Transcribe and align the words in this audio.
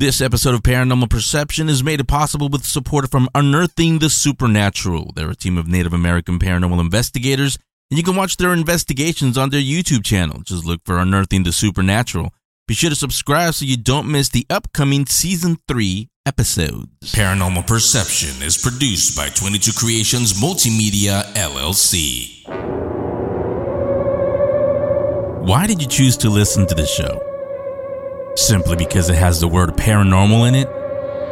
This 0.00 0.22
episode 0.22 0.54
of 0.54 0.62
Paranormal 0.62 1.10
Perception 1.10 1.68
is 1.68 1.84
made 1.84 2.08
possible 2.08 2.48
with 2.48 2.64
support 2.64 3.10
from 3.10 3.28
Unearthing 3.34 3.98
the 3.98 4.08
Supernatural. 4.08 5.12
They're 5.14 5.28
a 5.28 5.36
team 5.36 5.58
of 5.58 5.68
Native 5.68 5.92
American 5.92 6.38
paranormal 6.38 6.80
investigators, 6.80 7.58
and 7.90 7.98
you 7.98 8.02
can 8.02 8.16
watch 8.16 8.38
their 8.38 8.54
investigations 8.54 9.36
on 9.36 9.50
their 9.50 9.60
YouTube 9.60 10.02
channel. 10.02 10.40
Just 10.40 10.64
look 10.64 10.80
for 10.86 10.98
Unearthing 10.98 11.42
the 11.42 11.52
Supernatural. 11.52 12.32
Be 12.66 12.72
sure 12.72 12.88
to 12.88 12.96
subscribe 12.96 13.52
so 13.52 13.66
you 13.66 13.76
don't 13.76 14.10
miss 14.10 14.30
the 14.30 14.46
upcoming 14.48 15.04
Season 15.04 15.58
3 15.68 16.08
episodes. 16.24 16.88
Paranormal 17.12 17.66
Perception 17.66 18.42
is 18.42 18.56
produced 18.56 19.14
by 19.14 19.28
22 19.28 19.72
Creations 19.72 20.32
Multimedia, 20.40 21.24
LLC. 21.34 22.46
Why 25.46 25.66
did 25.66 25.82
you 25.82 25.88
choose 25.88 26.16
to 26.16 26.30
listen 26.30 26.66
to 26.68 26.74
this 26.74 26.90
show? 26.90 27.29
Simply 28.36 28.76
because 28.76 29.10
it 29.10 29.16
has 29.16 29.40
the 29.40 29.48
word 29.48 29.70
paranormal 29.70 30.48
in 30.48 30.54
it? 30.54 30.68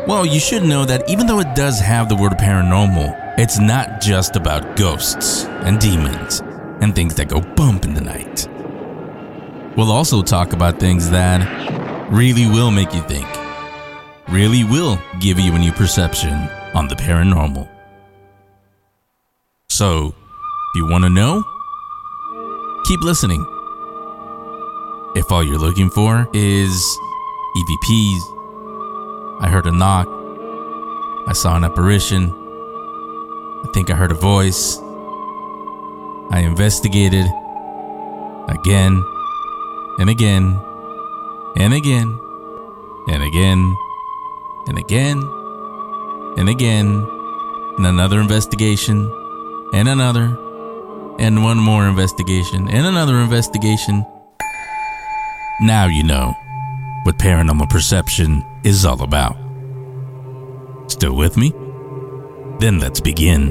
Well, 0.07 0.25
you 0.25 0.41
should 0.41 0.63
know 0.63 0.85
that 0.85 1.09
even 1.09 1.27
though 1.27 1.41
it 1.41 1.55
does 1.55 1.79
have 1.81 2.09
the 2.09 2.17
word 2.17 2.33
paranormal, 2.33 3.39
it's 3.39 3.59
not 3.59 4.01
just 4.01 4.37
about 4.37 4.77
ghosts 4.77 5.45
and 5.45 5.79
demons 5.79 6.41
and 6.81 6.95
things 6.95 7.15
that 7.17 7.29
go 7.29 7.41
bump 7.41 7.85
in 7.85 7.95
the 7.95 8.01
night. 8.01 8.49
We'll 9.77 9.93
also 9.93 10.23
talk 10.23 10.53
about 10.53 10.81
things 10.81 11.11
that 11.11 12.11
really 12.11 12.47
will 12.47 12.71
make 12.71 12.93
you 12.95 13.03
think, 13.03 13.29
really 14.29 14.65
will 14.65 14.99
give 15.21 15.39
you 15.39 15.55
a 15.55 15.59
new 15.59 15.73
perception 15.73 16.33
on 16.75 16.89
the 16.89 16.97
paranormal. 16.97 17.69
So, 19.69 20.09
if 20.09 20.15
you 20.75 20.91
want 20.91 21.05
to 21.05 21.11
know, 21.11 21.45
keep 22.87 23.01
listening. 23.03 23.58
If 25.15 25.33
all 25.33 25.43
you're 25.43 25.59
looking 25.59 25.91
for 25.91 26.29
is 26.33 26.99
EVPs, 27.57 28.21
I 29.41 29.49
heard 29.49 29.67
a 29.67 29.73
knock, 29.73 30.09
I 31.27 31.33
saw 31.33 31.57
an 31.57 31.65
apparition, 31.65 32.31
I 33.65 33.71
think 33.73 33.91
I 33.91 33.95
heard 33.95 34.11
a 34.11 34.15
voice, 34.15 34.79
I 36.31 36.41
investigated. 36.41 37.27
Again. 38.49 39.03
And 39.99 40.11
again. 40.11 40.61
And 41.57 41.73
again. 41.73 42.21
And 43.09 43.23
again. 43.23 43.77
And 44.67 44.79
again. 44.79 45.23
And 46.37 46.49
again. 46.49 47.07
And 47.79 47.87
another 47.87 48.21
investigation. 48.21 49.11
And 49.73 49.89
another. 49.89 50.37
And 51.19 51.43
one 51.43 51.57
more 51.57 51.87
investigation. 51.87 52.69
And 52.69 52.87
another 52.87 53.21
investigation. 53.21 54.05
Now 55.61 55.87
you 55.87 56.05
know 56.05 56.37
what 57.03 57.19
paranormal 57.19 57.69
perception 57.69 58.45
is 58.63 58.85
all 58.85 59.03
about. 59.03 59.37
Still 60.87 61.17
with 61.17 61.37
me? 61.37 61.51
Then 62.61 62.79
let's 62.79 63.01
begin. 63.01 63.49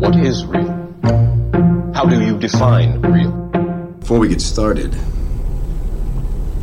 What 0.00 0.16
is 0.16 0.44
real? 0.44 0.72
How 1.94 2.04
do 2.04 2.20
you 2.20 2.36
define 2.36 3.00
real? 3.02 3.30
Before 4.00 4.18
we 4.18 4.26
get 4.26 4.40
started, 4.40 4.90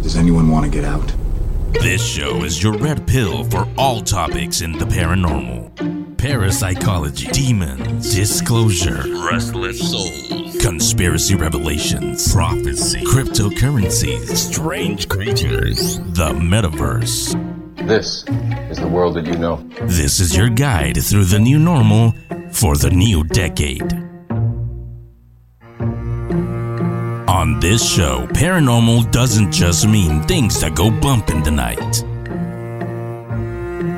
does 0.01 0.17
anyone 0.17 0.51
want 0.51 0.65
to 0.65 0.71
get 0.71 0.83
out? 0.83 1.13
This 1.73 2.05
show 2.05 2.43
is 2.43 2.61
your 2.61 2.77
red 2.77 3.07
pill 3.07 3.43
for 3.45 3.67
all 3.77 4.01
topics 4.01 4.61
in 4.61 4.73
the 4.73 4.85
paranormal. 4.85 6.17
Parapsychology, 6.17 7.27
demons, 7.31 8.13
disclosure, 8.13 9.03
restless 9.29 9.79
souls, 9.79 10.57
conspiracy 10.61 11.35
revelations, 11.35 12.31
prophecy, 12.31 13.01
cryptocurrencies, 13.05 14.35
strange 14.35 15.07
creatures, 15.07 15.99
the 15.99 16.31
metaverse. 16.33 17.33
This 17.87 18.25
is 18.69 18.77
the 18.77 18.87
world 18.87 19.15
that 19.15 19.25
you 19.25 19.37
know. 19.37 19.57
This 19.83 20.19
is 20.19 20.35
your 20.35 20.49
guide 20.49 21.01
through 21.01 21.25
the 21.25 21.39
new 21.39 21.57
normal 21.57 22.13
for 22.51 22.75
the 22.75 22.91
new 22.91 23.23
decade. 23.23 24.10
On 27.41 27.59
this 27.59 27.83
show, 27.83 28.27
paranormal 28.33 29.09
doesn't 29.09 29.51
just 29.51 29.87
mean 29.87 30.21
things 30.27 30.61
that 30.61 30.75
go 30.75 30.91
bump 30.91 31.31
in 31.31 31.41
the 31.41 31.49
night. 31.49 32.03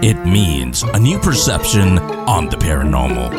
It 0.01 0.25
means 0.25 0.83
a 0.83 0.97
new 0.97 1.19
perception 1.19 1.99
on 1.99 2.47
the 2.47 2.55
paranormal. 2.55 3.33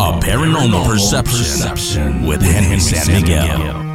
A 0.00 0.20
paranormal, 0.20 0.84
perception, 0.84 2.26
with 2.26 2.42
Henry 2.42 2.78
San 2.78 3.22
Miguel. 3.22 3.85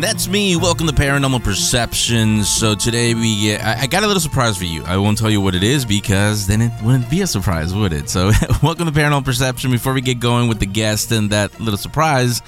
That's 0.00 0.28
me. 0.28 0.54
Welcome 0.54 0.86
to 0.86 0.92
Paranormal 0.92 1.42
Perception. 1.42 2.44
So 2.44 2.76
today 2.76 3.14
we 3.14 3.42
get, 3.42 3.64
I, 3.64 3.80
I 3.80 3.86
got 3.88 4.04
a 4.04 4.06
little 4.06 4.20
surprise 4.20 4.56
for 4.56 4.64
you. 4.64 4.84
I 4.84 4.96
won't 4.96 5.18
tell 5.18 5.28
you 5.28 5.40
what 5.40 5.56
it 5.56 5.64
is 5.64 5.84
because 5.84 6.46
then 6.46 6.60
it 6.60 6.70
wouldn't 6.84 7.10
be 7.10 7.22
a 7.22 7.26
surprise, 7.26 7.74
would 7.74 7.92
it? 7.92 8.08
So 8.08 8.30
welcome 8.62 8.86
to 8.86 8.92
Paranormal 8.92 9.24
Perception. 9.24 9.72
Before 9.72 9.92
we 9.92 10.00
get 10.00 10.20
going 10.20 10.48
with 10.48 10.60
the 10.60 10.66
guest 10.66 11.10
and 11.10 11.30
that 11.30 11.58
little 11.58 11.76
surprise, 11.76 12.42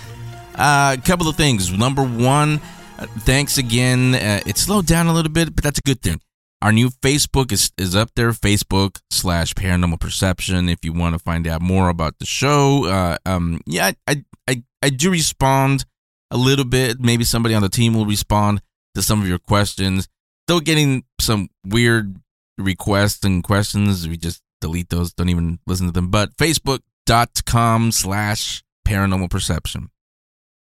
uh, 0.55 0.97
a 0.97 1.03
couple 1.05 1.27
of 1.27 1.35
things. 1.35 1.77
Number 1.77 2.05
one, 2.05 2.61
uh, 3.01 3.07
thanks 3.21 3.59
again. 3.59 4.15
Uh, 4.15 4.41
it 4.47 4.57
slowed 4.57 4.87
down 4.87 5.09
a 5.09 5.13
little 5.13 5.33
bit, 5.33 5.53
but 5.53 5.65
that's 5.65 5.81
a 5.81 5.83
good 5.83 6.03
thing. 6.03 6.21
Our 6.63 6.71
new 6.71 6.89
Facebook 6.89 7.51
is, 7.51 7.73
is 7.77 7.97
up 7.97 8.11
there, 8.15 8.31
Facebook 8.31 9.01
slash 9.11 9.55
Paranormal 9.55 9.99
Perception. 9.99 10.69
If 10.69 10.85
you 10.85 10.93
want 10.93 11.17
to 11.17 11.19
find 11.19 11.49
out 11.49 11.63
more 11.63 11.89
about 11.89 12.21
the 12.21 12.27
show, 12.27 12.85
uh, 12.85 13.17
um, 13.27 13.61
yeah, 13.67 13.91
I, 14.07 14.23
I, 14.47 14.63
I 14.85 14.91
do 14.91 15.11
respond 15.11 15.85
a 16.31 16.37
little 16.37 16.65
bit. 16.65 17.01
Maybe 17.01 17.25
somebody 17.25 17.55
on 17.55 17.63
the 17.63 17.69
team 17.69 17.95
will 17.95 18.07
respond 18.07 18.63
to 18.95 19.03
some 19.03 19.21
of 19.21 19.29
your 19.29 19.39
questions. 19.39 20.09
Still 20.47 20.61
getting 20.61 21.05
some 21.21 21.49
weird 21.65 22.17
requests 22.59 23.25
and 23.25 23.43
questions. 23.43 24.09
We 24.09 24.17
just 24.17 24.43
delete 24.61 24.89
those. 24.89 25.13
Don't 25.13 25.29
even 25.29 25.59
listen 25.67 25.87
to 25.87 25.93
them. 25.93 26.11
But 26.11 26.37
facebook.com 26.37 27.93
slash 27.93 28.63
paranormal 28.87 29.31
perception. 29.31 29.91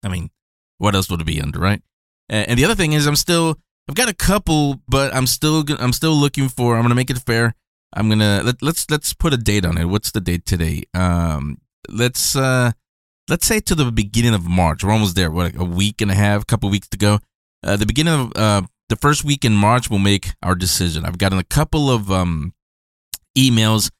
I 0.02 0.08
mean, 0.08 0.30
what 0.78 0.94
else 0.94 1.10
would 1.10 1.20
it 1.20 1.26
be 1.26 1.40
under, 1.40 1.58
right? 1.58 1.82
And 2.28 2.58
the 2.58 2.64
other 2.64 2.74
thing 2.74 2.92
is, 2.92 3.06
I'm 3.06 3.16
still, 3.16 3.58
I've 3.88 3.94
got 3.94 4.08
a 4.08 4.14
couple, 4.14 4.80
but 4.88 5.14
I'm 5.14 5.26
still, 5.26 5.64
I'm 5.78 5.92
still 5.92 6.14
looking 6.14 6.48
for. 6.48 6.76
I'm 6.76 6.82
gonna 6.82 6.94
make 6.94 7.10
it 7.10 7.18
fair. 7.18 7.54
I'm 7.92 8.08
gonna 8.08 8.42
let, 8.42 8.62
let's 8.62 8.90
let's 8.90 9.12
put 9.12 9.34
a 9.34 9.36
date 9.36 9.64
on 9.64 9.78
it. 9.78 9.84
What's 9.84 10.10
the 10.10 10.20
date 10.20 10.46
today? 10.46 10.84
Um, 10.94 11.58
let's 11.88 12.34
uh, 12.34 12.72
let's 13.28 13.46
say 13.46 13.60
to 13.60 13.74
the 13.74 13.90
beginning 13.90 14.34
of 14.34 14.46
March. 14.46 14.84
We're 14.84 14.92
almost 14.92 15.16
there. 15.16 15.30
What, 15.30 15.54
like 15.54 15.58
a 15.58 15.64
week 15.64 16.00
and 16.00 16.10
a 16.10 16.14
half, 16.14 16.42
a 16.42 16.46
couple 16.46 16.70
weeks 16.70 16.88
to 16.88 16.98
go. 16.98 17.20
Uh, 17.62 17.76
the 17.76 17.86
beginning 17.86 18.14
of 18.14 18.32
uh, 18.36 18.62
the 18.88 18.96
first 18.96 19.24
week 19.24 19.44
in 19.44 19.54
March, 19.54 19.88
we'll 19.88 19.98
make 19.98 20.32
our 20.42 20.54
decision. 20.54 21.04
I've 21.04 21.18
gotten 21.18 21.38
a 21.38 21.44
couple 21.44 21.90
of 21.90 22.10
um 22.10 22.52
emails, 23.36 23.90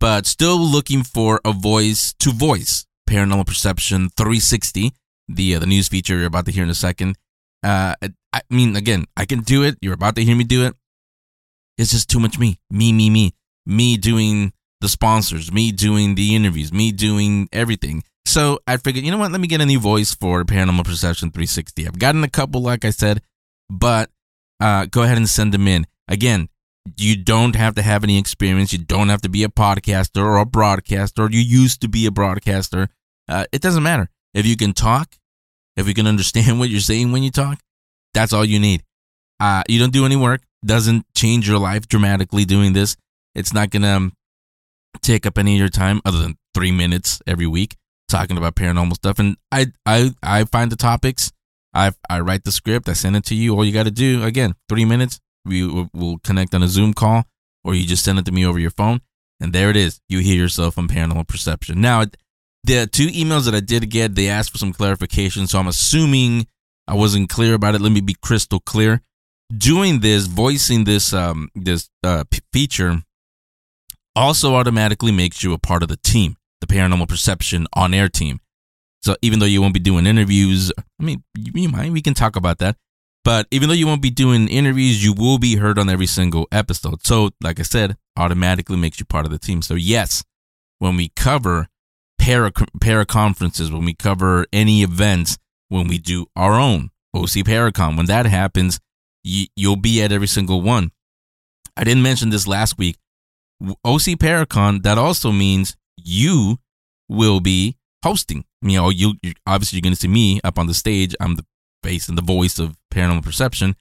but 0.00 0.26
still 0.26 0.58
looking 0.58 1.02
for 1.02 1.40
a 1.44 1.52
voice 1.52 2.14
to 2.20 2.30
voice 2.30 2.86
Paranormal 3.08 3.46
Perception 3.46 4.10
360 4.16 4.92
the 5.28 5.54
uh, 5.54 5.58
the 5.58 5.66
news 5.66 5.88
feature 5.88 6.16
you're 6.16 6.26
about 6.26 6.46
to 6.46 6.52
hear 6.52 6.64
in 6.64 6.70
a 6.70 6.74
second. 6.74 7.16
Uh, 7.62 7.94
I 8.32 8.40
mean, 8.50 8.76
again, 8.76 9.06
I 9.16 9.24
can 9.24 9.40
do 9.40 9.62
it. 9.62 9.76
You're 9.80 9.94
about 9.94 10.16
to 10.16 10.24
hear 10.24 10.36
me 10.36 10.44
do 10.44 10.64
it. 10.64 10.74
It's 11.76 11.90
just 11.90 12.08
too 12.08 12.20
much 12.20 12.38
me, 12.38 12.58
me, 12.70 12.92
me, 12.92 13.10
me, 13.10 13.34
me 13.66 13.96
doing 13.96 14.52
the 14.80 14.88
sponsors, 14.88 15.52
me 15.52 15.72
doing 15.72 16.14
the 16.14 16.34
interviews, 16.34 16.72
me 16.72 16.92
doing 16.92 17.48
everything. 17.52 18.04
So 18.28 18.58
I 18.66 18.76
figured, 18.76 19.06
you 19.06 19.10
know 19.10 19.16
what? 19.16 19.32
Let 19.32 19.40
me 19.40 19.48
get 19.48 19.62
a 19.62 19.66
new 19.66 19.80
voice 19.80 20.14
for 20.14 20.44
Paranormal 20.44 20.84
Perception 20.84 21.30
360. 21.30 21.86
I've 21.86 21.98
gotten 21.98 22.22
a 22.24 22.28
couple, 22.28 22.60
like 22.60 22.84
I 22.84 22.90
said, 22.90 23.22
but 23.70 24.10
uh, 24.60 24.84
go 24.84 25.02
ahead 25.02 25.16
and 25.16 25.26
send 25.26 25.54
them 25.54 25.66
in. 25.66 25.86
Again, 26.08 26.50
you 26.98 27.16
don't 27.16 27.56
have 27.56 27.74
to 27.76 27.82
have 27.82 28.04
any 28.04 28.18
experience. 28.18 28.70
You 28.70 28.80
don't 28.80 29.08
have 29.08 29.22
to 29.22 29.30
be 29.30 29.44
a 29.44 29.48
podcaster 29.48 30.22
or 30.22 30.36
a 30.36 30.44
broadcaster, 30.44 31.22
or 31.22 31.30
you 31.30 31.40
used 31.40 31.80
to 31.80 31.88
be 31.88 32.04
a 32.04 32.10
broadcaster. 32.10 32.90
Uh, 33.26 33.46
it 33.50 33.62
doesn't 33.62 33.82
matter. 33.82 34.10
If 34.34 34.44
you 34.44 34.58
can 34.58 34.74
talk, 34.74 35.16
if 35.78 35.88
you 35.88 35.94
can 35.94 36.06
understand 36.06 36.58
what 36.58 36.68
you're 36.68 36.80
saying 36.80 37.12
when 37.12 37.22
you 37.22 37.30
talk, 37.30 37.60
that's 38.12 38.34
all 38.34 38.44
you 38.44 38.60
need. 38.60 38.82
Uh, 39.40 39.62
you 39.70 39.78
don't 39.78 39.92
do 39.92 40.04
any 40.04 40.16
work, 40.16 40.42
doesn't 40.62 41.06
change 41.16 41.48
your 41.48 41.58
life 41.58 41.88
dramatically 41.88 42.44
doing 42.44 42.74
this. 42.74 42.94
It's 43.34 43.54
not 43.54 43.70
going 43.70 43.82
to 43.82 43.88
um, 43.88 44.12
take 45.00 45.24
up 45.24 45.38
any 45.38 45.54
of 45.54 45.58
your 45.60 45.70
time 45.70 46.02
other 46.04 46.18
than 46.18 46.36
three 46.52 46.72
minutes 46.72 47.22
every 47.26 47.46
week 47.46 47.78
talking 48.08 48.36
about 48.36 48.56
paranormal 48.56 48.94
stuff. 48.94 49.18
And 49.18 49.36
I, 49.52 49.66
I, 49.86 50.10
I 50.22 50.44
find 50.44 50.72
the 50.72 50.76
topics. 50.76 51.32
I, 51.74 51.92
I 52.08 52.20
write 52.20 52.44
the 52.44 52.52
script. 52.52 52.88
I 52.88 52.94
send 52.94 53.16
it 53.16 53.24
to 53.26 53.34
you. 53.34 53.54
All 53.54 53.64
you 53.64 53.72
got 53.72 53.84
to 53.84 53.90
do, 53.90 54.24
again, 54.24 54.54
three 54.68 54.84
minutes. 54.84 55.20
We 55.44 55.66
will 55.66 56.18
connect 56.24 56.54
on 56.54 56.62
a 56.62 56.68
Zoom 56.68 56.94
call 56.94 57.24
or 57.64 57.74
you 57.74 57.86
just 57.86 58.04
send 58.04 58.18
it 58.18 58.24
to 58.24 58.32
me 58.32 58.44
over 58.44 58.58
your 58.58 58.70
phone. 58.70 59.00
And 59.40 59.52
there 59.52 59.70
it 59.70 59.76
is. 59.76 60.00
You 60.08 60.18
hear 60.18 60.36
yourself 60.36 60.78
on 60.78 60.88
paranormal 60.88 61.28
perception. 61.28 61.80
Now, 61.80 62.04
the 62.64 62.86
two 62.86 63.06
emails 63.08 63.44
that 63.44 63.54
I 63.54 63.60
did 63.60 63.88
get, 63.90 64.14
they 64.14 64.28
asked 64.28 64.50
for 64.50 64.58
some 64.58 64.72
clarification. 64.72 65.46
So 65.46 65.58
I'm 65.58 65.68
assuming 65.68 66.46
I 66.86 66.94
wasn't 66.94 67.28
clear 67.28 67.54
about 67.54 67.74
it. 67.74 67.80
Let 67.80 67.92
me 67.92 68.00
be 68.00 68.16
crystal 68.20 68.60
clear. 68.60 69.02
Doing 69.56 70.00
this, 70.00 70.26
voicing 70.26 70.84
this, 70.84 71.12
um, 71.12 71.50
this 71.54 71.88
uh, 72.02 72.24
p- 72.30 72.40
feature, 72.52 73.02
also 74.16 74.56
automatically 74.56 75.12
makes 75.12 75.42
you 75.42 75.52
a 75.52 75.58
part 75.58 75.82
of 75.82 75.88
the 75.88 75.96
team, 75.96 76.36
the 76.60 76.66
Paranormal 76.66 77.08
Perception 77.08 77.66
on 77.72 77.94
air 77.94 78.08
team. 78.08 78.40
So 79.02 79.16
even 79.22 79.38
though 79.38 79.46
you 79.46 79.62
won't 79.62 79.74
be 79.74 79.80
doing 79.80 80.06
interviews, 80.06 80.72
I 80.78 81.02
mean, 81.02 81.22
you, 81.36 81.52
you 81.54 81.68
might, 81.68 81.92
we 81.92 82.02
can 82.02 82.14
talk 82.14 82.36
about 82.36 82.58
that. 82.58 82.76
But 83.24 83.46
even 83.50 83.68
though 83.68 83.74
you 83.74 83.86
won't 83.86 84.02
be 84.02 84.10
doing 84.10 84.48
interviews, 84.48 85.04
you 85.04 85.12
will 85.12 85.38
be 85.38 85.56
heard 85.56 85.78
on 85.78 85.88
every 85.88 86.06
single 86.06 86.48
episode. 86.50 87.04
So, 87.06 87.30
like 87.42 87.60
I 87.60 87.62
said, 87.62 87.96
automatically 88.16 88.76
makes 88.76 88.98
you 88.98 89.06
part 89.06 89.26
of 89.26 89.30
the 89.30 89.38
team. 89.38 89.60
So, 89.60 89.74
yes, 89.74 90.24
when 90.78 90.96
we 90.96 91.10
cover 91.10 91.68
para, 92.18 92.52
para 92.80 93.04
conferences, 93.04 93.70
when 93.70 93.84
we 93.84 93.94
cover 93.94 94.46
any 94.52 94.82
events, 94.82 95.38
when 95.68 95.88
we 95.88 95.98
do 95.98 96.26
our 96.36 96.54
own 96.54 96.90
OC 97.14 97.44
Paracon, 97.44 97.96
when 97.96 98.06
that 98.06 98.26
happens, 98.26 98.80
you, 99.22 99.46
you'll 99.56 99.76
be 99.76 100.02
at 100.02 100.12
every 100.12 100.26
single 100.26 100.62
one. 100.62 100.90
I 101.76 101.84
didn't 101.84 102.02
mention 102.02 102.30
this 102.30 102.46
last 102.46 102.78
week. 102.78 102.96
OC 103.84 104.16
Paracon, 104.18 104.82
that 104.84 104.98
also 104.98 105.32
means 105.32 105.76
you 106.04 106.58
will 107.08 107.40
be 107.40 107.76
hosting. 108.02 108.44
You 108.62 108.78
know, 108.78 108.90
you 108.90 109.14
obviously 109.46 109.76
you're 109.76 109.82
going 109.82 109.94
to 109.94 110.00
see 110.00 110.08
me 110.08 110.40
up 110.44 110.58
on 110.58 110.66
the 110.66 110.74
stage. 110.74 111.14
I'm 111.20 111.36
the 111.36 111.44
face 111.82 112.08
and 112.08 112.18
the 112.18 112.22
voice 112.22 112.58
of 112.58 112.76
Paranormal 112.92 113.24
Perception. 113.24 113.76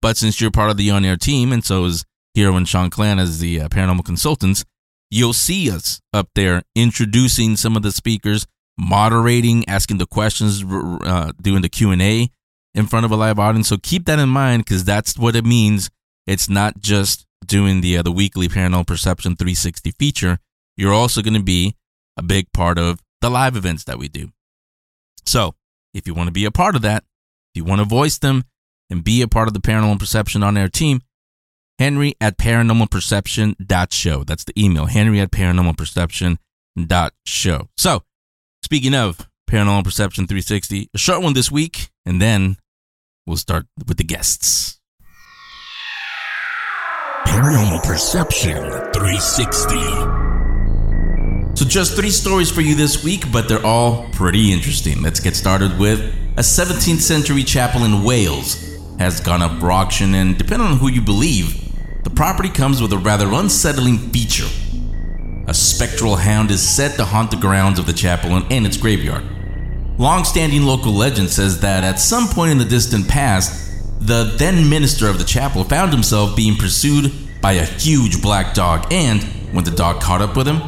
But 0.00 0.16
since 0.16 0.40
you're 0.40 0.50
part 0.50 0.70
of 0.70 0.76
the 0.76 0.90
on-air 0.90 1.16
team, 1.16 1.52
and 1.52 1.64
so 1.64 1.84
is 1.86 2.04
Hero 2.34 2.56
and 2.56 2.66
Shanclen 2.66 3.18
as 3.18 3.38
the 3.38 3.60
uh, 3.60 3.68
paranormal 3.68 4.04
consultants, 4.04 4.64
you'll 5.10 5.32
see 5.32 5.70
us 5.70 6.00
up 6.12 6.28
there 6.34 6.62
introducing 6.74 7.56
some 7.56 7.76
of 7.76 7.82
the 7.82 7.92
speakers, 7.92 8.46
moderating, 8.76 9.66
asking 9.68 9.98
the 9.98 10.06
questions, 10.06 10.62
uh, 10.64 11.32
doing 11.40 11.62
the 11.62 11.68
Q 11.68 11.90
and 11.90 12.02
A 12.02 12.28
in 12.74 12.86
front 12.86 13.06
of 13.06 13.12
a 13.12 13.16
live 13.16 13.38
audience. 13.38 13.68
So 13.68 13.76
keep 13.78 14.06
that 14.06 14.18
in 14.18 14.28
mind 14.28 14.64
because 14.64 14.84
that's 14.84 15.16
what 15.16 15.36
it 15.36 15.44
means. 15.44 15.90
It's 16.26 16.48
not 16.48 16.80
just 16.80 17.24
doing 17.46 17.80
the 17.80 17.98
uh, 17.98 18.02
the 18.02 18.12
weekly 18.12 18.48
Paranormal 18.48 18.86
Perception 18.86 19.36
360 19.36 19.92
feature. 19.92 20.38
You're 20.76 20.92
also 20.92 21.22
going 21.22 21.34
to 21.34 21.42
be 21.42 21.76
a 22.16 22.22
big 22.22 22.52
part 22.52 22.78
of 22.78 23.00
the 23.20 23.30
live 23.30 23.56
events 23.56 23.84
that 23.84 23.98
we 23.98 24.08
do. 24.08 24.30
So 25.24 25.54
if 25.92 26.06
you 26.06 26.14
want 26.14 26.28
to 26.28 26.32
be 26.32 26.44
a 26.44 26.50
part 26.50 26.76
of 26.76 26.82
that, 26.82 27.04
if 27.54 27.60
you 27.60 27.64
want 27.64 27.80
to 27.80 27.84
voice 27.84 28.18
them 28.18 28.44
and 28.90 29.02
be 29.02 29.22
a 29.22 29.28
part 29.28 29.48
of 29.48 29.54
the 29.54 29.60
Paranormal 29.60 29.98
Perception 29.98 30.42
on 30.42 30.56
air 30.56 30.68
team, 30.68 31.00
Henry 31.78 32.14
at 32.20 32.38
paranormalperception.show. 32.38 34.24
That's 34.24 34.44
the 34.44 34.62
email, 34.62 34.86
Henry 34.86 35.20
at 35.20 35.30
paranormalperception.show. 35.30 37.68
So, 37.76 38.02
speaking 38.62 38.94
of 38.94 39.28
Paranormal 39.50 39.84
Perception 39.84 40.26
360, 40.26 40.90
a 40.94 40.98
short 40.98 41.22
one 41.22 41.34
this 41.34 41.50
week, 41.50 41.90
and 42.06 42.22
then 42.22 42.56
we'll 43.26 43.36
start 43.36 43.66
with 43.86 43.96
the 43.96 44.04
guests. 44.04 44.78
Paranormal 47.26 47.82
Perception 47.82 48.62
360. 48.92 50.23
So, 51.54 51.64
just 51.64 51.94
three 51.94 52.10
stories 52.10 52.50
for 52.50 52.62
you 52.62 52.74
this 52.74 53.04
week, 53.04 53.30
but 53.30 53.48
they're 53.48 53.64
all 53.64 54.08
pretty 54.10 54.52
interesting. 54.52 55.02
Let's 55.02 55.20
get 55.20 55.36
started 55.36 55.78
with 55.78 56.00
a 56.36 56.40
17th 56.40 57.00
century 57.00 57.44
chapel 57.44 57.84
in 57.84 58.02
Wales 58.02 58.76
has 58.98 59.20
gone 59.20 59.40
up 59.40 59.60
for 59.60 59.70
auction, 59.70 60.16
and 60.16 60.36
depending 60.36 60.66
on 60.66 60.78
who 60.78 60.88
you 60.88 61.00
believe, 61.00 61.72
the 62.02 62.10
property 62.10 62.48
comes 62.48 62.82
with 62.82 62.92
a 62.92 62.98
rather 62.98 63.32
unsettling 63.32 63.98
feature. 63.98 64.48
A 65.46 65.54
spectral 65.54 66.16
hound 66.16 66.50
is 66.50 66.60
said 66.60 66.96
to 66.96 67.04
haunt 67.04 67.30
the 67.30 67.36
grounds 67.36 67.78
of 67.78 67.86
the 67.86 67.92
chapel 67.92 68.32
and 68.50 68.66
its 68.66 68.76
graveyard. 68.76 69.24
Long 69.96 70.24
standing 70.24 70.62
local 70.62 70.92
legend 70.92 71.30
says 71.30 71.60
that 71.60 71.84
at 71.84 72.00
some 72.00 72.26
point 72.26 72.50
in 72.50 72.58
the 72.58 72.64
distant 72.64 73.06
past, 73.06 73.80
the 74.00 74.34
then 74.38 74.68
minister 74.68 75.08
of 75.08 75.18
the 75.18 75.24
chapel 75.24 75.62
found 75.62 75.92
himself 75.92 76.34
being 76.34 76.56
pursued 76.56 77.12
by 77.40 77.52
a 77.52 77.64
huge 77.64 78.20
black 78.20 78.54
dog, 78.54 78.92
and 78.92 79.22
when 79.52 79.62
the 79.62 79.70
dog 79.70 80.00
caught 80.00 80.20
up 80.20 80.36
with 80.36 80.48
him, 80.48 80.60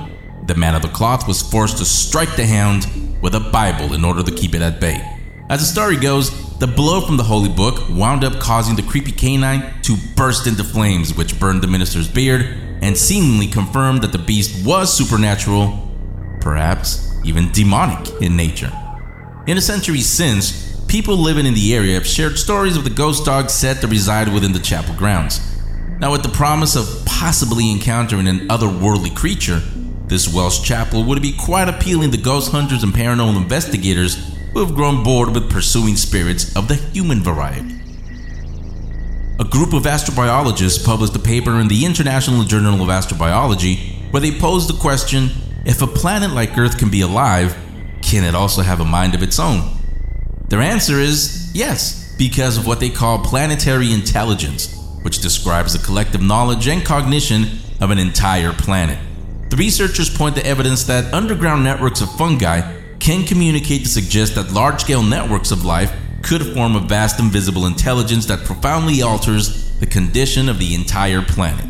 the 0.47 0.55
man 0.55 0.75
of 0.75 0.83
the 0.83 0.89
cloth 0.89 1.27
was 1.27 1.43
forced 1.43 1.79
to 1.79 1.85
strike 1.85 2.37
the 2.37 2.47
hound 2.47 2.87
with 3.21 3.35
a 3.35 3.41
Bible 3.41 3.95
in 3.95 4.05
order 4.05 4.23
to 4.23 4.31
keep 4.31 4.55
it 4.55 4.63
at 4.63 4.81
bay. 4.81 5.05
As 5.49 5.61
the 5.61 5.67
story 5.67 5.97
goes, 5.97 6.59
the 6.59 6.67
blow 6.67 7.01
from 7.01 7.17
the 7.17 7.23
holy 7.25 7.49
book 7.49 7.89
wound 7.91 8.25
up 8.25 8.41
causing 8.41 8.77
the 8.77 8.83
creepy 8.83 9.13
canine 9.13 9.75
to 9.83 9.97
burst 10.17 10.47
into 10.47 10.65
flames, 10.65 11.17
which 11.17 11.39
burned 11.39 11.63
the 11.63 11.67
minister's 11.67 12.09
beard 12.09 12.43
and 12.83 12.97
seemingly 12.97 13.47
confirmed 13.47 14.03
that 14.03 14.13
the 14.13 14.19
beast 14.19 14.67
was 14.67 14.93
supernatural, 14.93 15.97
perhaps 16.41 17.13
even 17.25 17.51
demonic 17.53 18.09
in 18.21 18.37
nature. 18.37 18.73
In 19.47 19.57
the 19.57 19.63
centuries 19.63 20.09
since, 20.09 20.81
people 20.87 21.17
living 21.17 21.47
in 21.47 21.55
the 21.55 21.75
area 21.75 21.95
have 21.95 22.07
shared 22.07 22.39
stories 22.39 22.77
of 22.77 22.85
the 22.85 22.91
ghost 22.91 23.25
dog 23.25 23.51
said 23.51 23.81
to 23.81 23.87
reside 23.87 24.33
within 24.33 24.53
the 24.53 24.59
chapel 24.59 24.95
grounds. 24.95 25.41
Now, 25.99 26.13
with 26.13 26.23
the 26.23 26.29
promise 26.29 26.77
of 26.77 27.05
possibly 27.07 27.71
encountering 27.71 28.29
an 28.29 28.49
otherworldly 28.49 29.15
creature, 29.17 29.63
this 30.09 30.33
Welsh 30.33 30.63
chapel 30.63 31.05
would 31.05 31.21
be 31.21 31.33
quite 31.33 31.69
appealing 31.69 32.13
to 32.13 32.19
ghost 32.19 32.53
hunters 32.53 32.83
and 32.83 32.93
paranormal 32.93 33.37
investigators 33.37 34.17
who 34.53 34.65
have 34.65 34.75
grown 34.75 35.03
bored 35.03 35.35
with 35.35 35.51
pursuing 35.51 35.97
spirits 35.97 36.55
of 36.57 36.69
the 36.69 36.77
human 36.77 37.23
variety. 37.23 37.75
A 39.39 39.45
group 39.45 39.73
of 39.75 39.83
astrobiologists 39.83 40.85
published 40.85 41.15
a 41.17 41.19
paper 41.19 41.61
in 41.61 41.69
the 41.69 41.85
International 41.85 42.45
Journal 42.45 42.81
of 42.81 42.89
Astrobiology 42.89 44.11
where 44.11 44.21
they 44.21 44.33
posed 44.33 44.69
the 44.69 44.81
question 44.81 45.31
if 45.67 45.83
a 45.83 45.87
planet 45.87 46.31
like 46.31 46.57
Earth 46.57 46.79
can 46.79 46.91
be 46.91 47.01
alive, 47.01 47.57
can 48.01 48.25
it 48.25 48.35
also 48.35 48.63
have 48.63 48.81
a 48.81 48.85
mind 48.85 49.15
of 49.15 49.23
its 49.23 49.41
own? 49.41 49.77
Their 50.49 50.61
answer 50.61 51.01
is 51.01 51.51
yes, 51.53 52.15
because 52.17 52.57
of 52.57 52.67
what 52.67 52.79
they 52.79 52.89
call 52.89 53.19
planetary 53.19 53.93
intelligence, 53.93 54.75
which 55.03 55.21
describes 55.21 55.73
the 55.73 55.85
collective 55.85 56.23
knowledge 56.23 56.69
and 56.69 56.85
cognition 56.85 57.59
of 57.81 57.91
an 57.91 57.99
entire 57.99 58.53
planet. 58.53 58.99
The 59.49 59.57
researchers 59.57 60.15
point 60.15 60.37
to 60.37 60.47
evidence 60.47 60.85
that 60.85 61.15
underground 61.15 61.63
networks 61.63 62.01
of 62.01 62.11
fungi 62.13 62.61
can 62.99 63.25
communicate 63.25 63.83
to 63.83 63.89
suggest 63.89 64.35
that 64.35 64.53
large 64.53 64.81
scale 64.81 65.03
networks 65.03 65.51
of 65.51 65.65
life 65.65 65.95
could 66.23 66.45
form 66.55 66.75
a 66.75 66.81
vast 66.81 67.21
invisible 67.21 67.67
intelligence 67.67 68.27
that 68.27 68.45
profoundly 68.45 69.03
alters 69.03 69.79
the 69.79 69.87
condition 69.87 70.49
of 70.49 70.59
the 70.59 70.75
entire 70.75 71.23
planet. 71.23 71.65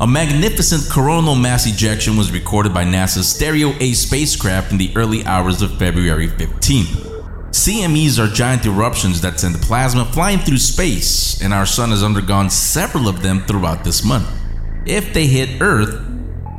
A 0.00 0.06
magnificent 0.06 0.88
coronal 0.90 1.34
mass 1.34 1.66
ejection 1.66 2.16
was 2.16 2.30
recorded 2.30 2.72
by 2.72 2.84
NASA's 2.84 3.28
Stereo 3.28 3.74
A 3.80 3.92
spacecraft 3.92 4.70
in 4.72 4.78
the 4.78 4.92
early 4.96 5.24
hours 5.24 5.60
of 5.60 5.76
February 5.78 6.28
15th. 6.28 7.08
CMEs 7.50 8.18
are 8.18 8.32
giant 8.32 8.64
eruptions 8.64 9.20
that 9.20 9.40
send 9.40 9.56
plasma 9.56 10.04
flying 10.04 10.38
through 10.38 10.58
space, 10.58 11.42
and 11.42 11.52
our 11.52 11.66
sun 11.66 11.90
has 11.90 12.04
undergone 12.04 12.48
several 12.48 13.08
of 13.08 13.22
them 13.22 13.40
throughout 13.40 13.82
this 13.82 14.04
month. 14.04 14.30
If 14.86 15.12
they 15.12 15.26
hit 15.26 15.60
Earth, 15.60 16.09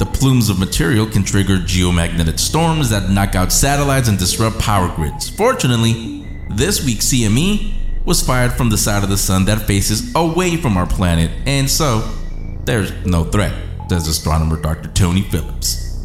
the 0.01 0.05
plumes 0.07 0.49
of 0.49 0.57
material 0.57 1.05
can 1.05 1.23
trigger 1.23 1.57
geomagnetic 1.57 2.39
storms 2.39 2.89
that 2.89 3.11
knock 3.11 3.35
out 3.35 3.51
satellites 3.51 4.07
and 4.07 4.17
disrupt 4.17 4.57
power 4.57 4.91
grids. 4.95 5.29
Fortunately, 5.29 6.25
this 6.49 6.83
week's 6.83 7.05
CME 7.05 8.03
was 8.03 8.19
fired 8.19 8.51
from 8.51 8.71
the 8.71 8.79
side 8.79 9.03
of 9.03 9.09
the 9.09 9.17
sun 9.17 9.45
that 9.45 9.67
faces 9.67 10.11
away 10.15 10.57
from 10.57 10.75
our 10.75 10.87
planet, 10.87 11.29
and 11.45 11.69
so 11.69 11.99
there's 12.65 12.91
no 13.05 13.25
threat, 13.25 13.53
says 13.89 14.07
astronomer 14.07 14.59
Dr. 14.59 14.89
Tony 14.89 15.21
Phillips. 15.21 16.03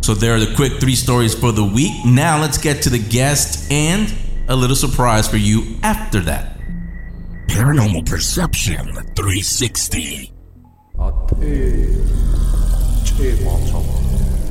So 0.00 0.14
there 0.14 0.34
are 0.34 0.40
the 0.40 0.54
quick 0.54 0.80
three 0.80 0.94
stories 0.94 1.34
for 1.34 1.52
the 1.52 1.64
week. 1.64 1.92
Now 2.06 2.40
let's 2.40 2.56
get 2.56 2.80
to 2.84 2.88
the 2.88 2.98
guest 2.98 3.70
and 3.70 4.10
a 4.48 4.56
little 4.56 4.74
surprise 4.74 5.28
for 5.28 5.36
you 5.36 5.76
after 5.82 6.20
that. 6.20 6.58
Paranormal 7.46 8.08
Perception 8.08 8.86
360. 9.14 10.32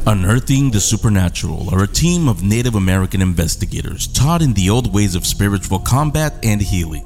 Unearthing 0.08 0.72
the 0.72 0.80
Supernatural 0.80 1.70
are 1.72 1.84
a 1.84 1.88
team 1.88 2.28
of 2.28 2.42
Native 2.42 2.74
American 2.74 3.22
investigators 3.22 4.08
taught 4.08 4.42
in 4.42 4.54
the 4.54 4.72
old 4.72 4.92
ways 4.92 5.14
of 5.14 5.24
spiritual 5.24 5.78
combat 5.78 6.34
and 6.42 6.60
healing. 6.60 7.06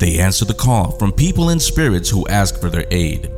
They 0.00 0.18
answer 0.18 0.44
the 0.44 0.54
call 0.54 0.90
from 0.98 1.12
people 1.12 1.50
and 1.50 1.62
spirits 1.62 2.10
who 2.10 2.26
ask 2.26 2.60
for 2.60 2.68
their 2.68 2.84
aid. 2.90 3.30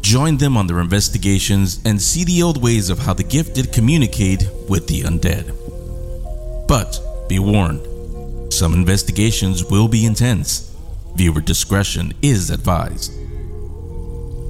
Join 0.00 0.38
them 0.38 0.56
on 0.56 0.66
their 0.66 0.80
investigations 0.80 1.80
and 1.84 2.00
see 2.00 2.24
the 2.24 2.42
old 2.42 2.62
ways 2.62 2.88
of 2.88 2.98
how 2.98 3.12
the 3.12 3.22
gifted 3.22 3.70
communicate 3.70 4.48
with 4.66 4.86
the 4.86 5.02
undead. 5.02 5.46
But 6.66 6.98
be 7.28 7.38
warned, 7.38 8.50
some 8.50 8.72
investigations 8.72 9.62
will 9.62 9.88
be 9.88 10.06
intense. 10.06 10.74
Viewer 11.16 11.42
discretion 11.42 12.14
is 12.22 12.48
advised. 12.48 13.21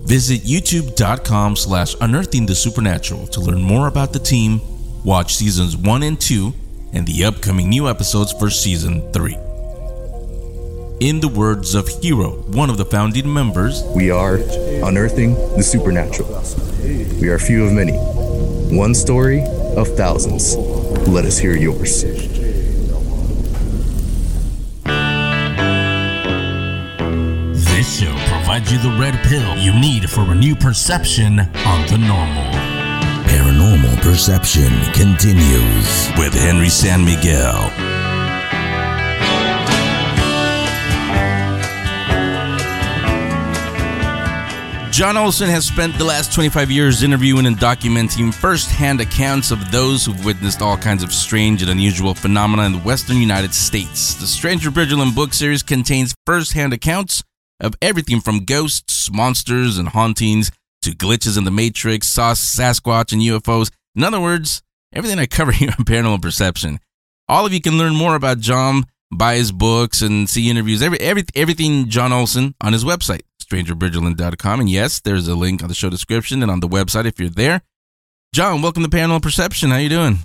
Visit 0.04 0.42
youtube.com 0.42 1.56
slash 1.56 1.94
unearthing 2.00 2.44
the 2.46 2.54
supernatural 2.54 3.26
to 3.28 3.40
learn 3.40 3.62
more 3.62 3.86
about 3.86 4.12
the 4.12 4.18
team, 4.18 4.60
watch 5.04 5.36
seasons 5.36 5.76
1 5.76 6.02
and 6.02 6.20
2, 6.20 6.52
and 6.92 7.06
the 7.06 7.24
upcoming 7.24 7.68
new 7.68 7.88
episodes 7.88 8.32
for 8.32 8.50
season 8.50 9.00
3. 9.12 9.36
In 11.00 11.20
the 11.20 11.28
words 11.28 11.74
of 11.74 11.88
Hero, 11.88 12.32
one 12.48 12.68
of 12.68 12.76
the 12.78 12.84
founding 12.84 13.32
members, 13.32 13.82
We 13.94 14.10
are 14.10 14.36
unearthing 14.84 15.34
the 15.56 15.62
supernatural. 15.62 16.28
We 17.20 17.28
are 17.28 17.38
few 17.38 17.64
of 17.64 17.72
many. 17.72 17.92
One 18.76 18.94
story 18.94 19.42
of 19.76 19.88
thousands. 19.96 20.56
Let 21.08 21.24
us 21.24 21.38
hear 21.38 21.56
yours. 21.56 22.04
Show 28.52 28.58
provides 28.58 28.72
you 28.72 28.90
the 28.90 28.98
red 28.98 29.14
pill 29.24 29.56
you 29.56 29.72
need 29.72 30.10
for 30.10 30.20
a 30.30 30.34
new 30.34 30.54
perception 30.54 31.40
on 31.40 31.86
the 31.86 31.96
normal. 31.96 32.42
Paranormal 33.24 33.86
Paranormal 33.86 34.02
Perception 34.02 34.70
continues. 34.92 36.10
with 36.18 36.34
Henry 36.34 36.68
San 36.68 37.02
Miguel. 37.02 37.70
John 44.90 45.16
Olsen 45.16 45.48
has 45.48 45.64
spent 45.64 45.96
the 45.96 46.04
last 46.04 46.34
25 46.34 46.70
years 46.70 47.02
interviewing 47.02 47.46
and 47.46 47.56
documenting 47.56 48.34
first-hand 48.34 49.00
accounts 49.00 49.50
of 49.50 49.72
those 49.72 50.04
who've 50.04 50.24
witnessed 50.26 50.60
all 50.60 50.76
kinds 50.76 51.02
of 51.02 51.14
strange 51.14 51.62
and 51.62 51.70
unusual 51.70 52.12
phenomena 52.12 52.64
in 52.64 52.72
the 52.72 52.78
western 52.80 53.16
United 53.16 53.54
States. 53.54 54.12
The 54.12 54.26
Stranger 54.26 54.70
Bridgerland 54.70 55.14
book 55.14 55.32
series 55.32 55.62
contains 55.62 56.14
first-hand 56.26 56.74
accounts 56.74 57.22
of 57.62 57.74
everything 57.80 58.20
from 58.20 58.44
ghosts, 58.44 59.10
monsters, 59.10 59.78
and 59.78 59.88
hauntings 59.88 60.50
to 60.82 60.90
glitches 60.90 61.38
in 61.38 61.44
the 61.44 61.50
Matrix, 61.50 62.08
Sas- 62.08 62.40
Sasquatch, 62.40 63.12
and 63.12 63.22
UFOs. 63.22 63.70
In 63.94 64.04
other 64.04 64.20
words, 64.20 64.62
everything 64.92 65.18
I 65.18 65.26
cover 65.26 65.52
here 65.52 65.70
on 65.70 65.84
Paranormal 65.84 66.20
Perception. 66.20 66.80
All 67.28 67.46
of 67.46 67.54
you 67.54 67.60
can 67.62 67.78
learn 67.78 67.94
more 67.94 68.16
about 68.16 68.40
John, 68.40 68.84
buy 69.10 69.36
his 69.36 69.52
books, 69.52 70.02
and 70.02 70.28
see 70.28 70.50
interviews. 70.50 70.82
Every, 70.82 71.00
every 71.00 71.24
everything 71.34 71.88
John 71.88 72.12
Olsen 72.12 72.54
on 72.60 72.72
his 72.72 72.84
website, 72.84 73.22
strangerbridgerland.com. 73.42 74.60
And 74.60 74.68
yes, 74.68 75.00
there's 75.00 75.28
a 75.28 75.36
link 75.36 75.62
on 75.62 75.68
the 75.68 75.74
show 75.74 75.88
description 75.88 76.42
and 76.42 76.50
on 76.50 76.60
the 76.60 76.68
website 76.68 77.06
if 77.06 77.18
you're 77.18 77.30
there. 77.30 77.62
John, 78.34 78.60
welcome 78.60 78.82
to 78.82 78.88
Paranormal 78.88 79.22
Perception. 79.22 79.70
How 79.70 79.76
you 79.76 79.88
doing? 79.88 80.18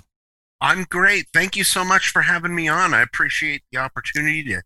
I'm 0.60 0.84
great. 0.90 1.26
Thank 1.32 1.56
you 1.56 1.62
so 1.62 1.84
much 1.84 2.08
for 2.08 2.22
having 2.22 2.54
me 2.54 2.66
on. 2.66 2.92
I 2.92 3.02
appreciate 3.02 3.62
the 3.70 3.78
opportunity 3.78 4.42
to 4.44 4.62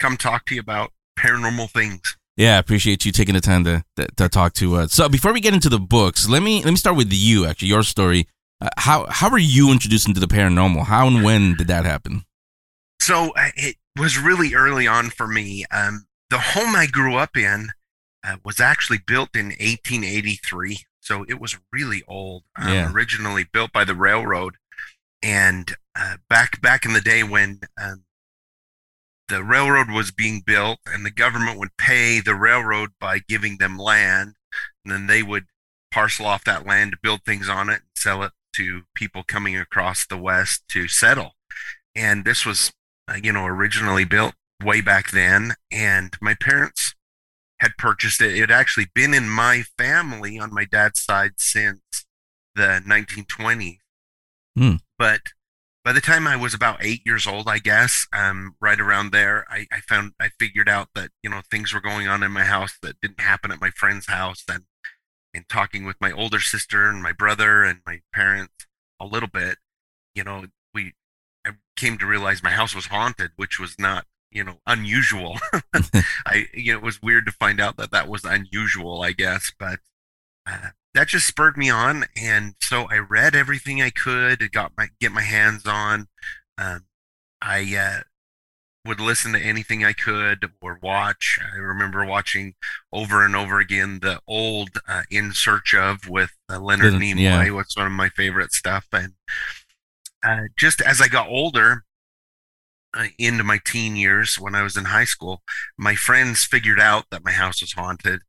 come 0.00 0.16
talk 0.16 0.44
to 0.46 0.54
you 0.56 0.60
about 0.60 0.90
paranormal 1.18 1.70
things. 1.70 2.16
Yeah, 2.36 2.56
I 2.56 2.58
appreciate 2.58 3.04
you 3.06 3.12
taking 3.12 3.34
the 3.34 3.40
time 3.40 3.64
to, 3.64 3.82
to, 3.96 4.06
to 4.16 4.28
talk 4.28 4.52
to 4.54 4.76
us. 4.76 4.92
So 4.92 5.08
before 5.08 5.32
we 5.32 5.40
get 5.40 5.54
into 5.54 5.70
the 5.70 5.78
books, 5.80 6.28
let 6.28 6.42
me 6.42 6.62
let 6.62 6.70
me 6.70 6.76
start 6.76 6.96
with 6.96 7.12
you. 7.12 7.46
Actually, 7.46 7.68
your 7.68 7.82
story. 7.82 8.26
Uh, 8.60 8.68
how 8.76 9.06
how 9.08 9.30
were 9.30 9.38
you 9.38 9.70
introduced 9.72 10.06
into 10.06 10.20
the 10.20 10.26
paranormal? 10.26 10.84
How 10.84 11.06
and 11.06 11.22
when 11.24 11.54
did 11.56 11.66
that 11.68 11.84
happen? 11.84 12.24
So 13.00 13.32
uh, 13.36 13.50
it 13.56 13.76
was 13.98 14.18
really 14.18 14.54
early 14.54 14.86
on 14.86 15.10
for 15.10 15.26
me. 15.26 15.64
Um, 15.70 16.06
the 16.30 16.38
home 16.38 16.74
I 16.74 16.86
grew 16.86 17.16
up 17.16 17.36
in 17.36 17.68
uh, 18.24 18.36
was 18.44 18.60
actually 18.60 18.98
built 19.06 19.36
in 19.36 19.46
1883, 19.46 20.78
so 21.00 21.24
it 21.28 21.40
was 21.40 21.58
really 21.72 22.02
old. 22.08 22.42
Um, 22.56 22.72
Yeah. 22.72 22.92
Originally 22.92 23.44
built 23.44 23.72
by 23.72 23.84
the 23.84 23.94
railroad, 23.94 24.56
and 25.22 25.74
uh, 25.98 26.16
back 26.28 26.60
back 26.60 26.84
in 26.84 26.92
the 26.92 27.00
day 27.00 27.22
when 27.22 27.60
um, 27.80 28.04
the 29.28 29.42
railroad 29.42 29.90
was 29.90 30.10
being 30.10 30.42
built, 30.44 30.78
and 30.86 31.04
the 31.04 31.10
government 31.10 31.58
would 31.58 31.76
pay 31.76 32.20
the 32.20 32.34
railroad 32.34 32.90
by 33.00 33.18
giving 33.18 33.58
them 33.58 33.78
land, 33.78 34.34
and 34.84 34.92
then 34.92 35.06
they 35.06 35.22
would 35.22 35.46
parcel 35.90 36.26
off 36.26 36.44
that 36.44 36.66
land 36.66 36.92
to 36.92 36.98
build 37.02 37.24
things 37.24 37.48
on 37.48 37.68
it 37.68 37.80
and 37.80 37.82
sell 37.94 38.22
it 38.22 38.32
to 38.54 38.82
people 38.94 39.22
coming 39.22 39.56
across 39.56 40.06
the 40.06 40.16
west 40.16 40.62
to 40.68 40.88
settle. 40.88 41.32
And 41.94 42.24
this 42.24 42.46
was, 42.46 42.72
uh, 43.08 43.16
you 43.22 43.32
know, 43.32 43.46
originally 43.46 44.04
built 44.04 44.34
way 44.62 44.80
back 44.80 45.10
then, 45.10 45.54
and 45.70 46.16
my 46.20 46.34
parents 46.34 46.94
had 47.60 47.76
purchased 47.78 48.20
it. 48.20 48.36
It 48.36 48.40
had 48.40 48.50
actually 48.50 48.88
been 48.94 49.14
in 49.14 49.28
my 49.28 49.64
family 49.78 50.38
on 50.38 50.52
my 50.52 50.64
dad's 50.64 51.00
side 51.00 51.32
since 51.38 51.80
the 52.54 52.82
1920s. 52.86 53.78
Hmm. 54.56 54.76
But 54.98 55.20
by 55.86 55.92
the 55.92 56.00
time 56.00 56.26
I 56.26 56.34
was 56.34 56.52
about 56.52 56.84
eight 56.84 57.02
years 57.06 57.28
old, 57.28 57.48
I 57.48 57.60
guess, 57.60 58.08
um, 58.12 58.56
right 58.60 58.80
around 58.80 59.12
there, 59.12 59.46
I, 59.48 59.68
I 59.72 59.78
found 59.78 60.14
I 60.20 60.30
figured 60.36 60.68
out 60.68 60.88
that 60.96 61.12
you 61.22 61.30
know 61.30 61.42
things 61.48 61.72
were 61.72 61.80
going 61.80 62.08
on 62.08 62.24
in 62.24 62.32
my 62.32 62.42
house 62.42 62.76
that 62.82 63.00
didn't 63.00 63.20
happen 63.20 63.52
at 63.52 63.60
my 63.60 63.70
friend's 63.70 64.08
house, 64.08 64.42
and 64.50 64.64
and 65.32 65.48
talking 65.48 65.84
with 65.84 65.94
my 66.00 66.10
older 66.10 66.40
sister 66.40 66.88
and 66.88 67.04
my 67.04 67.12
brother 67.12 67.62
and 67.62 67.82
my 67.86 68.00
parents 68.12 68.66
a 68.98 69.06
little 69.06 69.28
bit, 69.28 69.58
you 70.12 70.24
know, 70.24 70.46
we 70.74 70.94
I 71.46 71.52
came 71.76 71.98
to 71.98 72.06
realize 72.06 72.42
my 72.42 72.50
house 72.50 72.74
was 72.74 72.86
haunted, 72.86 73.30
which 73.36 73.60
was 73.60 73.78
not 73.78 74.06
you 74.32 74.42
know 74.42 74.58
unusual. 74.66 75.38
I 76.26 76.46
you 76.52 76.72
know 76.72 76.78
it 76.78 76.84
was 76.84 77.00
weird 77.00 77.26
to 77.26 77.32
find 77.32 77.60
out 77.60 77.76
that 77.76 77.92
that 77.92 78.08
was 78.08 78.24
unusual, 78.24 79.02
I 79.02 79.12
guess, 79.12 79.52
but 79.56 79.78
uh, 80.46 80.70
that 80.96 81.08
just 81.08 81.26
spurred 81.26 81.58
me 81.58 81.68
on, 81.68 82.06
and 82.16 82.54
so 82.62 82.86
I 82.90 82.96
read 82.96 83.34
everything 83.34 83.82
I 83.82 83.90
could, 83.90 84.50
got 84.50 84.72
my 84.78 84.88
get 84.98 85.12
my 85.12 85.20
hands 85.20 85.66
on. 85.66 86.08
Um, 86.56 86.86
I 87.42 87.76
uh, 87.76 88.00
would 88.86 88.98
listen 88.98 89.34
to 89.34 89.38
anything 89.38 89.84
I 89.84 89.92
could 89.92 90.50
or 90.62 90.78
watch. 90.82 91.38
I 91.52 91.58
remember 91.58 92.06
watching 92.06 92.54
over 92.94 93.26
and 93.26 93.36
over 93.36 93.60
again 93.60 93.98
the 94.00 94.20
old 94.26 94.70
uh, 94.88 95.02
"In 95.10 95.32
Search 95.32 95.74
of" 95.74 96.08
with 96.08 96.32
uh, 96.50 96.58
Leonard 96.58 96.94
Leonard- 96.94 97.02
Nimoy. 97.02 97.20
yeah. 97.20 97.50
was 97.50 97.74
one 97.76 97.86
of 97.86 97.92
my 97.92 98.08
favorite 98.08 98.52
stuff, 98.52 98.86
and 98.90 99.12
uh, 100.22 100.44
just 100.56 100.80
as 100.80 101.02
I 101.02 101.08
got 101.08 101.28
older, 101.28 101.84
uh, 102.94 103.08
into 103.18 103.44
my 103.44 103.60
teen 103.66 103.96
years 103.96 104.36
when 104.36 104.54
I 104.54 104.62
was 104.62 104.78
in 104.78 104.86
high 104.86 105.04
school, 105.04 105.42
my 105.76 105.94
friends 105.94 106.46
figured 106.46 106.80
out 106.80 107.04
that 107.10 107.22
my 107.22 107.32
house 107.32 107.60
was 107.60 107.74
haunted, 107.74 108.22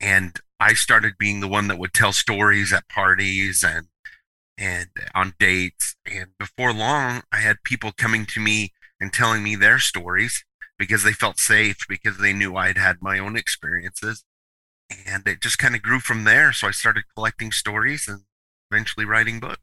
and 0.00 0.40
I 0.64 0.72
started 0.72 1.18
being 1.18 1.40
the 1.40 1.48
one 1.48 1.68
that 1.68 1.78
would 1.78 1.92
tell 1.92 2.14
stories 2.14 2.72
at 2.72 2.88
parties 2.88 3.62
and 3.62 3.88
and 4.56 4.88
on 5.14 5.34
dates. 5.38 5.94
And 6.10 6.28
before 6.38 6.72
long, 6.72 7.22
I 7.30 7.36
had 7.36 7.56
people 7.64 7.92
coming 7.92 8.24
to 8.26 8.40
me 8.40 8.72
and 8.98 9.12
telling 9.12 9.42
me 9.42 9.56
their 9.56 9.78
stories 9.78 10.42
because 10.78 11.02
they 11.02 11.12
felt 11.12 11.38
safe 11.38 11.76
because 11.86 12.16
they 12.16 12.32
knew 12.32 12.56
I'd 12.56 12.78
had 12.78 13.02
my 13.02 13.18
own 13.18 13.36
experiences. 13.36 14.24
And 15.06 15.28
it 15.28 15.42
just 15.42 15.58
kind 15.58 15.74
of 15.74 15.82
grew 15.82 16.00
from 16.00 16.24
there. 16.24 16.50
So 16.54 16.68
I 16.68 16.70
started 16.70 17.04
collecting 17.14 17.52
stories 17.52 18.08
and 18.08 18.22
eventually 18.70 19.04
writing 19.04 19.40
books. 19.40 19.60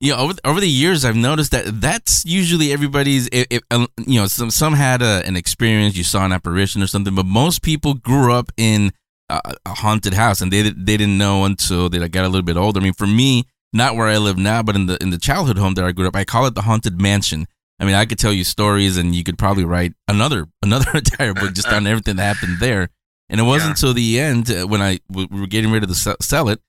Yeah, 0.00 0.16
over 0.16 0.34
over 0.44 0.58
the 0.58 0.68
years, 0.68 1.04
I've 1.04 1.14
noticed 1.14 1.52
that 1.52 1.80
that's 1.80 2.24
usually 2.24 2.72
everybody's. 2.72 3.28
If, 3.30 3.46
if, 3.48 3.62
um, 3.70 3.86
you 4.04 4.20
know, 4.20 4.26
some 4.26 4.50
some 4.50 4.74
had 4.74 5.02
a, 5.02 5.24
an 5.24 5.36
experience, 5.36 5.96
you 5.96 6.04
saw 6.04 6.24
an 6.24 6.32
apparition 6.32 6.82
or 6.82 6.88
something, 6.88 7.14
but 7.14 7.26
most 7.26 7.62
people 7.62 7.94
grew 7.94 8.32
up 8.32 8.50
in 8.56 8.92
a, 9.28 9.54
a 9.66 9.74
haunted 9.74 10.14
house, 10.14 10.40
and 10.40 10.52
they 10.52 10.62
they 10.62 10.96
didn't 10.96 11.18
know 11.18 11.44
until 11.44 11.88
they 11.88 11.98
got 12.08 12.24
a 12.24 12.28
little 12.28 12.42
bit 12.44 12.56
older. 12.56 12.80
I 12.80 12.82
mean, 12.82 12.92
for 12.92 13.06
me, 13.06 13.44
not 13.72 13.96
where 13.96 14.06
I 14.08 14.18
live 14.18 14.38
now, 14.38 14.62
but 14.62 14.76
in 14.76 14.86
the 14.86 14.96
in 15.02 15.10
the 15.10 15.18
childhood 15.18 15.58
home 15.58 15.74
that 15.74 15.84
I 15.84 15.92
grew 15.92 16.06
up, 16.08 16.16
I 16.16 16.24
call 16.24 16.46
it 16.46 16.54
the 16.54 16.62
haunted 16.62 17.00
mansion. 17.00 17.46
I 17.78 17.84
mean, 17.84 17.94
I 17.94 18.06
could 18.06 18.18
tell 18.18 18.32
you 18.32 18.44
stories, 18.44 18.96
and 18.96 19.14
you 19.14 19.22
could 19.24 19.38
probably 19.38 19.64
write 19.64 19.94
another 20.08 20.46
another 20.62 20.90
entire 20.94 21.34
book 21.34 21.52
just 21.54 21.68
on 21.68 21.86
everything 21.86 22.16
that 22.16 22.36
happened 22.36 22.58
there. 22.60 22.88
And 23.28 23.40
it 23.40 23.44
wasn't 23.44 23.68
Yeah. 23.68 23.70
until 23.72 23.94
the 23.94 24.20
end 24.20 24.50
uh, 24.50 24.66
when 24.66 24.80
I 24.80 25.00
we 25.08 25.26
were 25.26 25.46
getting 25.48 25.72
ready 25.72 25.86
to 25.86 25.94
sell, 25.94 26.16
sell 26.20 26.48
it 26.48 26.60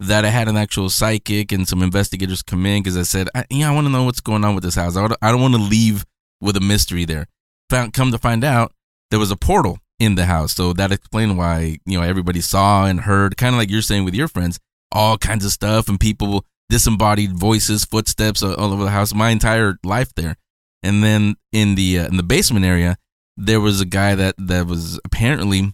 that 0.00 0.24
I 0.24 0.28
had 0.28 0.48
an 0.48 0.56
actual 0.56 0.90
psychic 0.90 1.52
and 1.52 1.66
some 1.66 1.80
investigators 1.82 2.42
come 2.42 2.66
in 2.66 2.82
because 2.82 2.96
I 2.96 3.02
said, 3.02 3.28
I, 3.36 3.44
yeah, 3.50 3.70
I 3.70 3.74
want 3.74 3.86
to 3.86 3.90
know 3.92 4.02
what's 4.02 4.20
going 4.20 4.44
on 4.44 4.54
with 4.54 4.64
this 4.64 4.74
house. 4.74 4.96
I 4.96 5.00
don't, 5.06 5.16
I 5.22 5.30
don't 5.30 5.40
want 5.40 5.54
to 5.54 5.60
leave 5.60 6.04
with 6.40 6.56
a 6.56 6.60
mystery 6.60 7.04
there. 7.04 7.28
Found, 7.70 7.92
come 7.92 8.10
to 8.10 8.18
find 8.18 8.42
out, 8.42 8.72
there 9.10 9.20
was 9.20 9.30
a 9.30 9.36
portal 9.36 9.78
in 10.02 10.16
the 10.16 10.26
house, 10.26 10.52
so 10.54 10.72
that 10.72 10.92
explained 10.92 11.38
why 11.38 11.78
you 11.86 11.98
know 11.98 12.04
everybody 12.04 12.40
saw 12.40 12.86
and 12.86 13.00
heard, 13.00 13.36
kind 13.36 13.54
of 13.54 13.58
like 13.58 13.70
you're 13.70 13.82
saying 13.82 14.04
with 14.04 14.14
your 14.14 14.28
friends, 14.28 14.58
all 14.90 15.16
kinds 15.16 15.44
of 15.44 15.52
stuff 15.52 15.88
and 15.88 16.00
people 16.00 16.44
disembodied 16.68 17.38
voices, 17.38 17.84
footsteps 17.84 18.42
all 18.42 18.72
over 18.72 18.84
the 18.84 18.90
house. 18.90 19.14
My 19.14 19.30
entire 19.30 19.78
life 19.84 20.12
there, 20.14 20.36
and 20.82 21.02
then 21.04 21.36
in 21.52 21.74
the 21.76 22.00
uh, 22.00 22.06
in 22.08 22.16
the 22.16 22.22
basement 22.22 22.64
area, 22.64 22.96
there 23.36 23.60
was 23.60 23.80
a 23.80 23.86
guy 23.86 24.14
that 24.14 24.34
that 24.38 24.66
was 24.66 25.00
apparently 25.04 25.72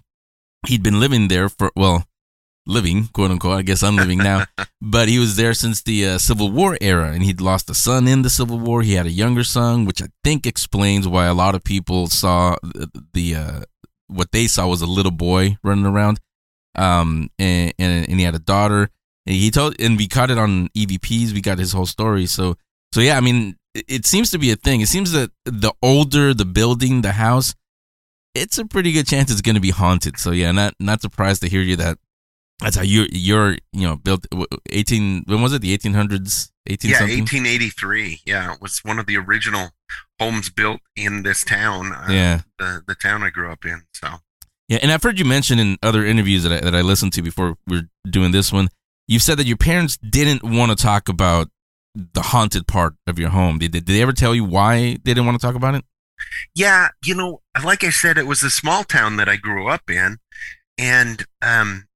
he'd 0.66 0.82
been 0.82 1.00
living 1.00 1.28
there 1.28 1.48
for 1.48 1.70
well 1.76 2.04
living 2.66 3.08
quote 3.14 3.30
unquote 3.30 3.58
i 3.58 3.62
guess 3.62 3.82
i'm 3.82 3.96
living 3.96 4.18
now 4.18 4.44
but 4.82 5.08
he 5.08 5.18
was 5.18 5.36
there 5.36 5.54
since 5.54 5.82
the 5.82 6.06
uh, 6.06 6.18
civil 6.18 6.50
war 6.50 6.76
era 6.82 7.12
and 7.12 7.22
he'd 7.22 7.40
lost 7.40 7.70
a 7.70 7.74
son 7.74 8.06
in 8.06 8.20
the 8.22 8.28
civil 8.28 8.58
war 8.58 8.82
he 8.82 8.92
had 8.92 9.06
a 9.06 9.10
younger 9.10 9.42
son 9.42 9.86
which 9.86 10.02
i 10.02 10.06
think 10.22 10.46
explains 10.46 11.08
why 11.08 11.24
a 11.26 11.32
lot 11.32 11.54
of 11.54 11.64
people 11.64 12.08
saw 12.08 12.56
the, 12.62 12.90
the 13.14 13.34
uh, 13.34 13.60
what 14.08 14.32
they 14.32 14.46
saw 14.46 14.66
was 14.66 14.82
a 14.82 14.86
little 14.86 15.12
boy 15.12 15.56
running 15.62 15.86
around 15.86 16.20
um 16.74 17.30
and, 17.38 17.72
and 17.78 18.08
and 18.08 18.18
he 18.18 18.24
had 18.24 18.34
a 18.34 18.40
daughter. 18.40 18.90
And 19.26 19.36
he 19.36 19.50
told 19.50 19.80
and 19.80 19.96
we 19.96 20.08
caught 20.08 20.30
it 20.30 20.38
on 20.38 20.68
evps 20.68 21.32
we 21.32 21.40
got 21.40 21.58
his 21.58 21.72
whole 21.72 21.86
story. 21.86 22.26
So 22.26 22.56
so 22.92 23.00
yeah 23.00 23.16
i 23.16 23.20
mean 23.20 23.56
it, 23.74 23.84
it 23.88 24.06
seems 24.06 24.30
to 24.30 24.38
be 24.38 24.50
a 24.50 24.56
thing. 24.56 24.80
It 24.80 24.88
seems 24.88 25.12
that 25.12 25.30
the 25.44 25.72
older 25.82 26.34
the 26.34 26.44
building 26.44 27.02
the 27.02 27.12
house 27.12 27.54
it's 28.34 28.58
a 28.58 28.64
pretty 28.64 28.92
good 28.92 29.06
chance 29.06 29.30
it's 29.30 29.40
going 29.40 29.54
to 29.54 29.60
be 29.60 29.70
haunted. 29.70 30.18
So 30.18 30.30
yeah, 30.30 30.52
not 30.52 30.74
not 30.78 31.00
surprised 31.00 31.42
to 31.42 31.48
hear 31.48 31.62
you 31.62 31.76
that 31.76 31.98
that's 32.60 32.76
how 32.76 32.82
you 32.82 33.06
you're 33.10 33.56
you 33.72 33.86
know 33.86 33.96
built 33.96 34.26
18 34.70 35.24
when 35.26 35.42
was 35.42 35.52
it? 35.52 35.62
The 35.62 35.76
1800s 35.76 36.50
18 36.68 36.90
yeah, 36.90 36.98
something 36.98 37.18
1883. 37.20 38.20
Yeah, 38.26 38.52
it 38.52 38.60
was 38.60 38.80
one 38.84 38.98
of 38.98 39.06
the 39.06 39.16
original 39.16 39.70
homes 40.20 40.50
built 40.50 40.80
in 40.96 41.22
this 41.22 41.44
town. 41.44 41.92
Uh, 41.92 42.06
Yeah. 42.10 42.40
the 42.58 42.82
the 42.86 42.94
town 42.94 43.22
I 43.22 43.30
grew 43.30 43.50
up 43.50 43.64
in. 43.64 43.82
So 43.92 44.08
yeah 44.68 44.78
and 44.82 44.92
I've 44.92 45.02
heard 45.02 45.18
you 45.18 45.24
mention 45.24 45.58
in 45.58 45.78
other 45.82 46.04
interviews 46.04 46.42
that 46.44 46.52
I, 46.52 46.60
that 46.60 46.74
I 46.74 46.82
listened 46.82 47.12
to 47.14 47.22
before 47.22 47.56
we're 47.66 47.88
doing 48.08 48.32
this 48.32 48.52
one 48.52 48.68
you've 49.06 49.22
said 49.22 49.38
that 49.38 49.46
your 49.46 49.56
parents 49.56 49.96
didn't 49.96 50.42
want 50.44 50.70
to 50.70 50.76
talk 50.76 51.08
about 51.08 51.48
the 51.94 52.20
haunted 52.20 52.66
part 52.66 52.94
of 53.06 53.18
your 53.18 53.30
home 53.30 53.58
did, 53.58 53.72
did 53.72 53.86
they 53.86 54.02
ever 54.02 54.12
tell 54.12 54.34
you 54.34 54.44
why 54.44 54.98
they 55.04 55.14
didn't 55.14 55.24
want 55.26 55.40
to 55.40 55.46
talk 55.46 55.56
about 55.56 55.74
it 55.74 55.84
yeah, 56.54 56.88
you 57.04 57.14
know, 57.14 57.42
like 57.64 57.84
I 57.84 57.90
said, 57.90 58.18
it 58.18 58.26
was 58.26 58.42
a 58.42 58.50
small 58.50 58.84
town 58.84 59.16
that 59.16 59.28
I 59.28 59.36
grew 59.36 59.68
up 59.68 59.88
in, 59.88 60.18
and 60.76 61.24
um, 61.42 61.86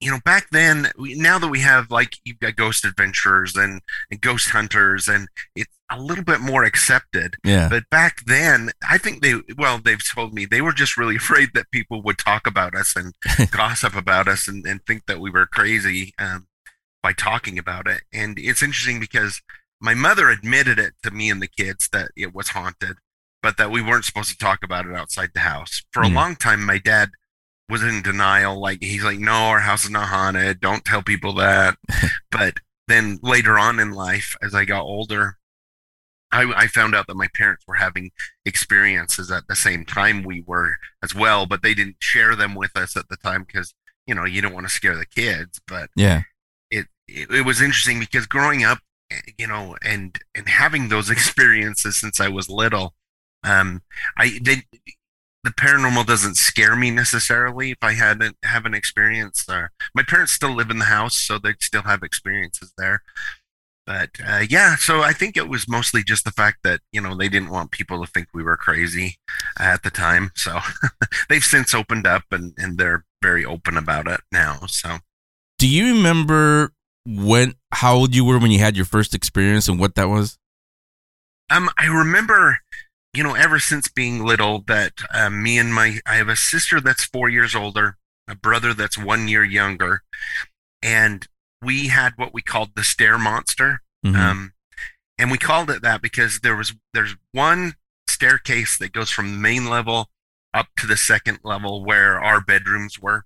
you 0.00 0.10
know, 0.10 0.20
back 0.24 0.48
then, 0.50 0.88
now 0.96 1.38
that 1.38 1.48
we 1.48 1.60
have 1.60 1.90
like 1.90 2.16
you've 2.24 2.38
got 2.38 2.56
ghost 2.56 2.84
adventurers 2.84 3.56
and, 3.56 3.80
and 4.10 4.20
ghost 4.20 4.50
hunters, 4.50 5.08
and 5.08 5.28
it's 5.56 5.74
a 5.90 6.00
little 6.00 6.22
bit 6.24 6.40
more 6.40 6.62
accepted. 6.64 7.36
Yeah. 7.44 7.68
But 7.68 7.88
back 7.90 8.24
then, 8.26 8.70
I 8.88 8.98
think 8.98 9.22
they, 9.22 9.34
well, 9.56 9.78
they've 9.82 9.98
told 10.14 10.34
me 10.34 10.44
they 10.44 10.60
were 10.60 10.72
just 10.72 10.96
really 10.96 11.16
afraid 11.24 11.50
that 11.54 11.70
people 11.72 12.02
would 12.02 12.18
talk 12.18 12.46
about 12.46 12.74
us 12.74 12.94
and 12.94 13.12
gossip 13.50 13.96
about 13.96 14.28
us 14.28 14.46
and, 14.46 14.64
and 14.66 14.84
think 14.86 15.06
that 15.06 15.20
we 15.20 15.30
were 15.30 15.46
crazy 15.46 16.12
um, 16.18 16.46
by 17.02 17.12
talking 17.12 17.58
about 17.58 17.86
it. 17.88 18.02
And 18.12 18.38
it's 18.38 18.62
interesting 18.62 19.00
because 19.00 19.42
my 19.80 19.94
mother 19.94 20.28
admitted 20.28 20.78
it 20.78 20.92
to 21.02 21.10
me 21.10 21.30
and 21.30 21.40
the 21.42 21.48
kids 21.48 21.88
that 21.92 22.10
it 22.16 22.34
was 22.34 22.48
haunted, 22.50 22.98
but 23.42 23.56
that 23.56 23.70
we 23.70 23.80
weren't 23.82 24.04
supposed 24.04 24.30
to 24.30 24.38
talk 24.38 24.62
about 24.62 24.86
it 24.86 24.94
outside 24.94 25.30
the 25.34 25.40
house. 25.40 25.82
For 25.92 26.02
a 26.02 26.06
Mhm. 26.06 26.14
long 26.14 26.36
time, 26.36 26.64
my 26.64 26.78
dad 26.78 27.10
was 27.68 27.82
in 27.82 28.02
denial. 28.02 28.60
Like, 28.60 28.82
he's 28.82 29.04
like, 29.04 29.18
no, 29.18 29.32
our 29.32 29.60
house 29.60 29.84
is 29.84 29.90
not 29.90 30.08
haunted. 30.08 30.60
Don't 30.60 30.84
tell 30.84 31.02
people 31.02 31.34
that. 31.34 31.76
but 32.30 32.54
then 32.86 33.18
later 33.22 33.58
on 33.58 33.78
in 33.78 33.90
life, 33.92 34.34
as 34.42 34.54
I 34.54 34.64
got 34.64 34.82
older, 34.82 35.36
I, 36.30 36.52
I 36.54 36.66
found 36.66 36.94
out 36.94 37.06
that 37.06 37.16
my 37.16 37.28
parents 37.34 37.64
were 37.66 37.74
having 37.76 38.10
experiences 38.44 39.30
at 39.30 39.46
the 39.48 39.56
same 39.56 39.84
time 39.84 40.22
we 40.22 40.42
were 40.46 40.76
as 41.02 41.14
well, 41.14 41.46
but 41.46 41.62
they 41.62 41.74
didn't 41.74 41.96
share 42.00 42.36
them 42.36 42.54
with 42.54 42.76
us 42.76 42.96
at 42.96 43.08
the 43.08 43.16
time 43.16 43.44
because, 43.46 43.74
you 44.06 44.14
know, 44.14 44.24
you 44.24 44.42
don't 44.42 44.52
want 44.54 44.66
to 44.66 44.72
scare 44.72 44.96
the 44.96 45.06
kids. 45.06 45.60
But 45.66 45.90
Yeah. 45.96 46.22
it, 46.70 46.86
it 47.06 47.30
it 47.30 47.44
was 47.46 47.62
interesting 47.62 47.98
because 47.98 48.26
growing 48.26 48.62
up, 48.62 48.78
you 49.38 49.46
know, 49.46 49.76
and 49.82 50.18
and 50.34 50.48
having 50.48 50.88
those 50.88 51.08
experiences 51.16 51.96
since 51.98 52.20
I 52.20 52.28
was 52.28 52.48
little, 52.50 52.94
um, 53.42 53.82
I 54.18 54.38
they, 54.42 54.64
the 55.44 55.50
paranormal 55.50 56.06
doesn't 56.06 56.36
scare 56.36 56.76
me 56.76 56.90
necessarily 56.90 57.70
if 57.70 57.78
I 57.82 57.92
hadn't 57.92 58.36
have 58.44 58.66
an 58.66 58.74
experience 58.74 59.44
there. 59.46 59.70
My 59.94 60.02
parents 60.02 60.32
still 60.32 60.54
live 60.54 60.70
in 60.70 60.78
the 60.78 60.86
house, 60.86 61.16
so 61.16 61.38
they 61.38 61.54
still 61.60 61.82
have 61.82 62.02
experiences 62.02 62.72
there. 62.76 63.02
But 63.86 64.10
uh, 64.22 64.44
yeah, 64.50 64.76
so 64.76 65.00
I 65.00 65.12
think 65.14 65.36
it 65.36 65.48
was 65.48 65.66
mostly 65.66 66.02
just 66.02 66.24
the 66.24 66.30
fact 66.30 66.58
that 66.62 66.80
you 66.92 67.00
know 67.00 67.14
they 67.14 67.30
didn't 67.30 67.48
want 67.48 67.70
people 67.70 68.04
to 68.04 68.10
think 68.10 68.28
we 68.34 68.42
were 68.42 68.56
crazy 68.56 69.16
at 69.58 69.82
the 69.82 69.90
time. 69.90 70.30
So 70.34 70.58
they've 71.30 71.42
since 71.42 71.72
opened 71.72 72.06
up 72.06 72.24
and 72.30 72.52
and 72.58 72.76
they're 72.76 73.04
very 73.22 73.44
open 73.44 73.76
about 73.76 74.06
it 74.06 74.20
now. 74.30 74.60
So. 74.66 74.98
Do 75.58 75.66
you 75.66 75.94
remember 75.94 76.72
when 77.06 77.54
how 77.72 77.96
old 77.96 78.14
you 78.14 78.24
were 78.24 78.38
when 78.38 78.50
you 78.50 78.58
had 78.58 78.76
your 78.76 78.84
first 78.84 79.14
experience 79.14 79.68
and 79.68 79.80
what 79.80 79.94
that 79.94 80.08
was? 80.08 80.38
Um, 81.50 81.70
I 81.78 81.86
remember, 81.86 82.58
you 83.14 83.22
know, 83.22 83.34
ever 83.34 83.58
since 83.58 83.88
being 83.88 84.24
little, 84.24 84.60
that 84.66 84.92
uh, 85.12 85.30
me 85.30 85.58
and 85.58 85.74
my 85.74 85.98
I 86.06 86.16
have 86.16 86.28
a 86.28 86.36
sister 86.36 86.80
that's 86.80 87.04
four 87.04 87.28
years 87.28 87.54
older, 87.54 87.96
a 88.28 88.34
brother 88.34 88.74
that's 88.74 88.98
one 88.98 89.28
year 89.28 89.44
younger, 89.44 90.02
and 90.82 91.26
we 91.62 91.88
had 91.88 92.12
what 92.16 92.34
we 92.34 92.42
called 92.42 92.70
the 92.74 92.84
stair 92.84 93.18
monster. 93.18 93.82
Mhm. 94.04 94.16
Um, 94.16 94.52
and 95.18 95.30
we 95.30 95.38
called 95.38 95.70
it 95.70 95.82
that 95.82 96.00
because 96.00 96.40
there 96.40 96.54
was 96.54 96.74
there's 96.94 97.16
one 97.32 97.74
staircase 98.08 98.78
that 98.78 98.92
goes 98.92 99.10
from 99.10 99.32
the 99.32 99.38
main 99.38 99.68
level 99.68 100.08
up 100.54 100.68
to 100.78 100.86
the 100.86 100.96
second 100.96 101.40
level 101.42 101.84
where 101.84 102.20
our 102.20 102.40
bedrooms 102.40 102.98
were. 102.98 103.24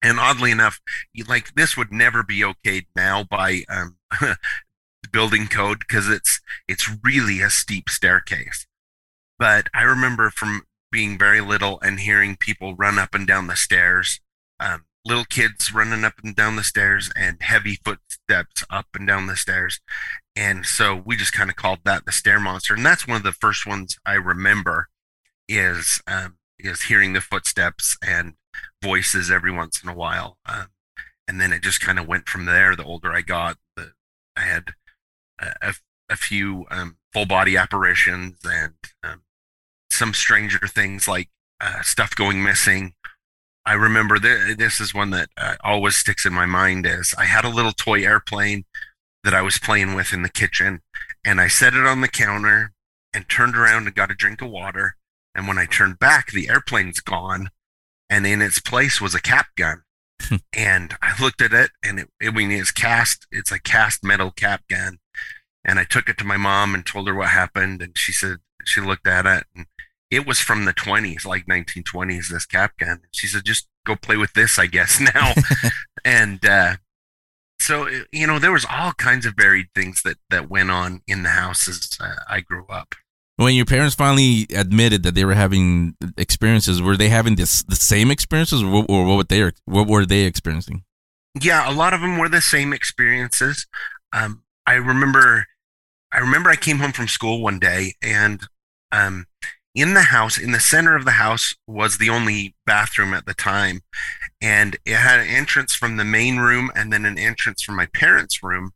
And 0.00 0.18
oddly 0.18 0.50
enough, 0.50 0.80
like 1.28 1.54
this 1.54 1.76
would 1.76 1.92
never 1.92 2.22
be 2.22 2.40
okayed 2.40 2.86
now 2.96 3.22
by 3.22 3.62
um, 3.68 3.96
building 5.12 5.46
code 5.46 5.78
because 5.80 6.08
it's 6.08 6.40
it's 6.66 6.90
really 7.04 7.40
a 7.40 7.50
steep 7.50 7.88
staircase. 7.88 8.66
But 9.42 9.66
I 9.74 9.82
remember 9.82 10.30
from 10.30 10.62
being 10.92 11.18
very 11.18 11.40
little 11.40 11.80
and 11.80 11.98
hearing 11.98 12.36
people 12.36 12.76
run 12.76 12.96
up 12.96 13.12
and 13.12 13.26
down 13.26 13.48
the 13.48 13.56
stairs, 13.56 14.20
um, 14.60 14.84
little 15.04 15.24
kids 15.24 15.74
running 15.74 16.04
up 16.04 16.12
and 16.22 16.36
down 16.36 16.54
the 16.54 16.62
stairs, 16.62 17.10
and 17.16 17.42
heavy 17.42 17.76
footsteps 17.84 18.62
up 18.70 18.86
and 18.94 19.04
down 19.04 19.26
the 19.26 19.36
stairs. 19.36 19.80
And 20.36 20.64
so 20.64 20.94
we 20.94 21.16
just 21.16 21.32
kind 21.32 21.50
of 21.50 21.56
called 21.56 21.80
that 21.82 22.04
the 22.04 22.12
stair 22.12 22.38
monster, 22.38 22.72
and 22.72 22.86
that's 22.86 23.08
one 23.08 23.16
of 23.16 23.24
the 23.24 23.32
first 23.32 23.66
ones 23.66 23.98
I 24.06 24.12
remember 24.14 24.86
is 25.48 26.00
um, 26.06 26.36
is 26.56 26.82
hearing 26.82 27.12
the 27.12 27.20
footsteps 27.20 27.96
and 28.00 28.34
voices 28.80 29.28
every 29.28 29.50
once 29.50 29.82
in 29.82 29.88
a 29.88 29.94
while. 29.94 30.38
Um, 30.46 30.68
and 31.26 31.40
then 31.40 31.52
it 31.52 31.64
just 31.64 31.80
kind 31.80 31.98
of 31.98 32.06
went 32.06 32.28
from 32.28 32.44
there. 32.44 32.76
The 32.76 32.84
older 32.84 33.12
I 33.12 33.22
got, 33.22 33.56
the 33.74 33.94
I 34.36 34.42
had 34.42 34.74
a, 35.40 35.52
a, 35.60 35.74
a 36.10 36.16
few 36.16 36.64
um, 36.70 36.98
full 37.12 37.26
body 37.26 37.56
apparitions 37.56 38.38
and 38.44 38.74
um, 39.02 39.22
some 40.02 40.14
stranger 40.14 40.66
things 40.66 41.06
like 41.06 41.28
uh, 41.60 41.80
stuff 41.82 42.12
going 42.16 42.42
missing. 42.42 42.92
I 43.64 43.74
remember 43.74 44.18
th- 44.18 44.56
this 44.56 44.80
is 44.80 44.92
one 44.92 45.10
that 45.10 45.28
uh, 45.36 45.54
always 45.62 45.94
sticks 45.94 46.26
in 46.26 46.32
my 46.32 46.44
mind 46.44 46.86
is 46.86 47.14
I 47.16 47.26
had 47.26 47.44
a 47.44 47.48
little 47.48 47.70
toy 47.70 48.02
airplane 48.02 48.64
that 49.22 49.32
I 49.32 49.42
was 49.42 49.60
playing 49.60 49.94
with 49.94 50.12
in 50.12 50.22
the 50.22 50.28
kitchen 50.28 50.80
and 51.24 51.40
I 51.40 51.46
set 51.46 51.74
it 51.74 51.86
on 51.86 52.00
the 52.00 52.08
counter 52.08 52.72
and 53.14 53.28
turned 53.28 53.56
around 53.56 53.86
and 53.86 53.94
got 53.94 54.10
a 54.10 54.16
drink 54.16 54.42
of 54.42 54.50
water. 54.50 54.96
And 55.36 55.46
when 55.46 55.56
I 55.56 55.66
turned 55.66 56.00
back, 56.00 56.32
the 56.32 56.48
airplane's 56.48 56.98
gone 56.98 57.50
and 58.10 58.26
in 58.26 58.42
its 58.42 58.58
place 58.58 59.00
was 59.00 59.14
a 59.14 59.22
cap 59.22 59.46
gun. 59.56 59.82
and 60.52 60.96
I 61.00 61.12
looked 61.22 61.40
at 61.40 61.52
it 61.52 61.70
and 61.84 62.00
it, 62.00 62.08
I 62.20 62.32
mean, 62.32 62.50
it's 62.50 62.72
cast, 62.72 63.28
it's 63.30 63.52
a 63.52 63.60
cast 63.60 64.02
metal 64.02 64.32
cap 64.32 64.62
gun. 64.68 64.98
And 65.64 65.78
I 65.78 65.84
took 65.84 66.08
it 66.08 66.18
to 66.18 66.24
my 66.24 66.36
mom 66.36 66.74
and 66.74 66.84
told 66.84 67.06
her 67.06 67.14
what 67.14 67.28
happened. 67.28 67.80
And 67.80 67.96
she 67.96 68.10
said, 68.10 68.38
she 68.64 68.80
looked 68.80 69.06
at 69.06 69.26
it 69.26 69.44
and 69.54 69.66
it 70.12 70.26
was 70.26 70.38
from 70.38 70.66
the 70.66 70.74
20s, 70.74 71.24
like 71.24 71.46
1920s, 71.46 72.28
this 72.28 72.46
cap 72.46 72.76
gun. 72.78 73.00
She 73.10 73.26
said, 73.26 73.44
just 73.44 73.66
go 73.86 73.96
play 73.96 74.18
with 74.18 74.34
this, 74.34 74.58
I 74.58 74.66
guess, 74.66 75.00
now. 75.14 75.32
and, 76.04 76.44
uh, 76.44 76.76
so 77.58 77.86
uh, 77.86 78.00
you 78.10 78.26
know 78.26 78.40
there 78.40 78.50
was 78.50 78.66
all 78.68 78.92
kinds 78.92 79.24
of 79.24 79.34
varied 79.36 79.68
things 79.72 80.02
that 80.02 80.16
that 80.30 80.50
went 80.50 80.72
on 80.72 81.00
in 81.06 81.22
the 81.22 81.28
house 81.28 81.68
as 81.68 81.96
uh, 82.00 82.16
I 82.28 82.40
grew 82.40 82.66
up. 82.66 82.96
When 83.36 83.54
your 83.54 83.66
parents 83.66 83.94
finally 83.94 84.48
admitted 84.54 85.04
that 85.04 85.14
they 85.14 85.24
were 85.24 85.34
having 85.34 85.94
experiences, 86.16 86.82
were 86.82 86.96
they 86.96 87.08
having 87.08 87.36
this 87.36 87.62
the 87.62 87.76
same 87.76 88.10
experiences, 88.10 88.64
or 88.64 88.70
what, 88.70 88.86
or 88.90 89.16
what 89.16 89.28
they 89.28 89.52
what 89.64 89.86
were 89.86 90.04
they 90.04 90.24
experiencing? 90.24 90.82
Yeah, 91.40 91.70
a 91.70 91.72
lot 91.72 91.94
of 91.94 92.00
them 92.00 92.18
were 92.18 92.28
the 92.28 92.40
same 92.40 92.72
experiences. 92.72 93.66
Um, 94.12 94.42
I 94.66 94.74
remember, 94.74 95.46
I 96.12 96.18
remember 96.18 96.50
I 96.50 96.56
came 96.56 96.78
home 96.80 96.92
from 96.92 97.06
school 97.06 97.40
one 97.40 97.60
day, 97.60 97.94
and 98.02 98.40
um, 98.90 99.26
in 99.74 99.94
the 99.94 100.02
house, 100.02 100.38
in 100.38 100.52
the 100.52 100.60
center 100.60 100.96
of 100.96 101.04
the 101.04 101.12
house, 101.12 101.54
was 101.66 101.98
the 101.98 102.10
only 102.10 102.54
bathroom 102.66 103.14
at 103.14 103.26
the 103.26 103.34
time, 103.34 103.80
and 104.40 104.76
it 104.84 104.96
had 104.96 105.20
an 105.20 105.28
entrance 105.28 105.74
from 105.74 105.96
the 105.96 106.04
main 106.04 106.38
room 106.38 106.70
and 106.74 106.92
then 106.92 107.06
an 107.06 107.18
entrance 107.18 107.62
from 107.62 107.76
my 107.76 107.86
parents' 107.86 108.42
room. 108.42 108.72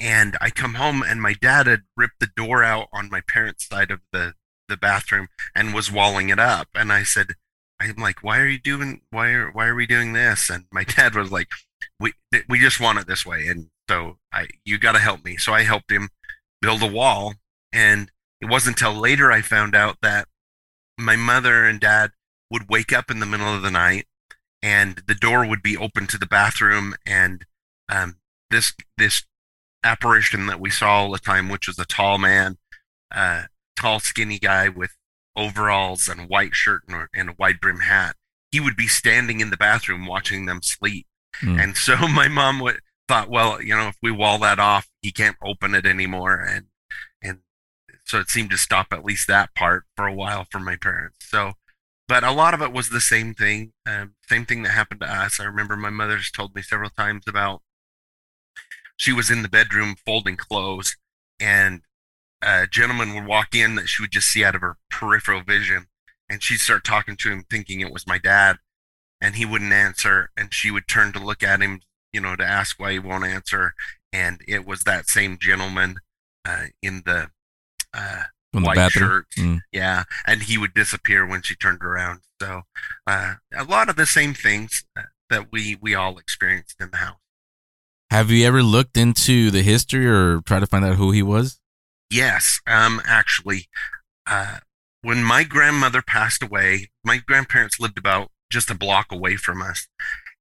And 0.00 0.36
I 0.40 0.50
come 0.50 0.74
home, 0.74 1.02
and 1.02 1.20
my 1.20 1.34
dad 1.34 1.66
had 1.66 1.82
ripped 1.96 2.20
the 2.20 2.30
door 2.34 2.64
out 2.64 2.88
on 2.92 3.10
my 3.10 3.20
parents' 3.26 3.68
side 3.68 3.90
of 3.90 4.00
the 4.12 4.34
the 4.66 4.76
bathroom 4.78 5.28
and 5.54 5.74
was 5.74 5.92
walling 5.92 6.30
it 6.30 6.38
up. 6.38 6.68
And 6.74 6.90
I 6.90 7.02
said, 7.02 7.34
I'm 7.80 7.96
like, 7.96 8.22
why 8.22 8.38
are 8.40 8.46
you 8.46 8.58
doing? 8.58 9.02
Why 9.10 9.30
are 9.30 9.50
why 9.50 9.66
are 9.66 9.74
we 9.74 9.86
doing 9.86 10.12
this? 10.12 10.48
And 10.50 10.64
my 10.72 10.84
dad 10.96 11.14
was 11.14 11.30
like, 11.30 11.48
we 12.00 12.12
we 12.48 12.58
just 12.58 12.80
want 12.80 12.98
it 12.98 13.06
this 13.06 13.26
way, 13.26 13.46
and 13.48 13.68
so 13.88 14.18
I 14.32 14.48
you 14.64 14.78
got 14.78 14.92
to 14.92 14.98
help 14.98 15.24
me. 15.24 15.36
So 15.36 15.52
I 15.52 15.62
helped 15.62 15.90
him 15.90 16.08
build 16.60 16.82
a 16.82 16.90
wall, 16.90 17.34
and 17.72 18.10
it 18.44 18.50
wasn't 18.50 18.80
until 18.80 19.00
later 19.00 19.32
I 19.32 19.40
found 19.40 19.74
out 19.74 19.98
that 20.02 20.28
my 20.98 21.16
mother 21.16 21.64
and 21.64 21.80
dad 21.80 22.10
would 22.50 22.68
wake 22.68 22.92
up 22.92 23.10
in 23.10 23.18
the 23.18 23.26
middle 23.26 23.52
of 23.54 23.62
the 23.62 23.70
night, 23.70 24.06
and 24.62 25.02
the 25.06 25.14
door 25.14 25.46
would 25.46 25.62
be 25.62 25.76
open 25.76 26.06
to 26.08 26.18
the 26.18 26.26
bathroom, 26.26 26.94
and 27.06 27.46
um, 27.88 28.16
this 28.50 28.74
this 28.98 29.24
apparition 29.82 30.46
that 30.46 30.60
we 30.60 30.70
saw 30.70 31.00
all 31.00 31.10
the 31.10 31.18
time, 31.18 31.48
which 31.48 31.66
was 31.66 31.78
a 31.78 31.86
tall 31.86 32.18
man, 32.18 32.58
uh, 33.14 33.44
tall 33.76 33.98
skinny 33.98 34.38
guy 34.38 34.68
with 34.68 34.92
overalls 35.36 36.06
and 36.06 36.28
white 36.28 36.54
shirt 36.54 36.82
and, 36.86 36.96
a- 36.96 37.08
and 37.14 37.30
a 37.30 37.34
wide 37.38 37.60
brim 37.60 37.80
hat. 37.80 38.14
He 38.52 38.60
would 38.60 38.76
be 38.76 38.86
standing 38.86 39.40
in 39.40 39.50
the 39.50 39.56
bathroom 39.56 40.06
watching 40.06 40.46
them 40.46 40.60
sleep. 40.62 41.06
Hmm. 41.36 41.58
And 41.58 41.76
so 41.76 41.96
my 42.08 42.28
mom 42.28 42.60
would 42.60 42.80
thought, 43.08 43.30
well, 43.30 43.60
you 43.62 43.74
know, 43.74 43.88
if 43.88 43.96
we 44.02 44.10
wall 44.10 44.38
that 44.38 44.58
off, 44.58 44.88
he 45.02 45.12
can't 45.12 45.36
open 45.42 45.74
it 45.74 45.86
anymore. 45.86 46.40
And 46.40 46.66
so 48.04 48.18
it 48.18 48.28
seemed 48.28 48.50
to 48.50 48.58
stop 48.58 48.88
at 48.92 49.04
least 49.04 49.26
that 49.28 49.54
part 49.54 49.84
for 49.96 50.06
a 50.06 50.14
while 50.14 50.46
for 50.50 50.60
my 50.60 50.76
parents. 50.76 51.16
So, 51.20 51.54
but 52.06 52.22
a 52.22 52.32
lot 52.32 52.54
of 52.54 52.60
it 52.60 52.72
was 52.72 52.90
the 52.90 53.00
same 53.00 53.34
thing, 53.34 53.72
um, 53.86 54.14
same 54.28 54.44
thing 54.44 54.62
that 54.62 54.70
happened 54.70 55.00
to 55.00 55.10
us. 55.10 55.40
I 55.40 55.44
remember 55.44 55.76
my 55.76 55.90
mother's 55.90 56.30
told 56.30 56.54
me 56.54 56.62
several 56.62 56.90
times 56.90 57.24
about 57.26 57.62
she 58.96 59.12
was 59.12 59.30
in 59.30 59.42
the 59.42 59.48
bedroom 59.48 59.96
folding 60.04 60.36
clothes, 60.36 60.96
and 61.40 61.80
a 62.42 62.66
gentleman 62.66 63.14
would 63.14 63.26
walk 63.26 63.54
in 63.54 63.74
that 63.76 63.88
she 63.88 64.02
would 64.02 64.12
just 64.12 64.28
see 64.28 64.44
out 64.44 64.54
of 64.54 64.60
her 64.60 64.76
peripheral 64.90 65.42
vision, 65.42 65.86
and 66.28 66.42
she'd 66.42 66.60
start 66.60 66.84
talking 66.84 67.16
to 67.16 67.30
him, 67.30 67.44
thinking 67.48 67.80
it 67.80 67.92
was 67.92 68.06
my 68.06 68.18
dad, 68.18 68.58
and 69.20 69.36
he 69.36 69.46
wouldn't 69.46 69.72
answer, 69.72 70.30
and 70.36 70.52
she 70.52 70.70
would 70.70 70.86
turn 70.86 71.12
to 71.12 71.18
look 71.18 71.42
at 71.42 71.60
him, 71.60 71.80
you 72.12 72.20
know, 72.20 72.36
to 72.36 72.44
ask 72.44 72.78
why 72.78 72.92
he 72.92 72.98
won't 72.98 73.24
answer, 73.24 73.74
and 74.12 74.42
it 74.46 74.66
was 74.66 74.84
that 74.84 75.08
same 75.08 75.38
gentleman 75.40 75.96
uh, 76.44 76.66
in 76.82 77.02
the 77.06 77.30
uh, 77.94 78.24
From 78.52 78.64
white 78.64 78.76
bathroom? 78.76 79.08
shirt. 79.08 79.26
Mm. 79.38 79.60
Yeah, 79.72 80.04
and 80.26 80.42
he 80.42 80.58
would 80.58 80.74
disappear 80.74 81.26
when 81.26 81.42
she 81.42 81.54
turned 81.54 81.82
around. 81.82 82.20
So 82.42 82.62
uh, 83.06 83.34
a 83.56 83.64
lot 83.64 83.88
of 83.88 83.96
the 83.96 84.06
same 84.06 84.34
things. 84.34 84.84
Uh, 84.96 85.02
that 85.30 85.50
we 85.50 85.76
we 85.80 85.94
all 85.94 86.18
experienced 86.18 86.76
in 86.80 86.90
the 86.90 86.98
house. 86.98 87.16
Have 88.10 88.30
you 88.30 88.46
ever 88.46 88.62
looked 88.62 88.96
into 88.96 89.50
the 89.50 89.62
history 89.62 90.06
or 90.06 90.40
try 90.42 90.60
to 90.60 90.66
find 90.66 90.84
out 90.84 90.96
who 90.96 91.10
he 91.10 91.22
was? 91.22 91.58
Yes, 92.10 92.60
um, 92.66 93.00
actually, 93.06 93.66
uh, 94.26 94.58
when 95.02 95.24
my 95.24 95.42
grandmother 95.42 96.02
passed 96.02 96.42
away, 96.42 96.90
my 97.02 97.16
grandparents 97.18 97.80
lived 97.80 97.98
about 97.98 98.30
just 98.52 98.70
a 98.70 98.74
block 98.74 99.10
away 99.10 99.36
from 99.36 99.62
us. 99.62 99.88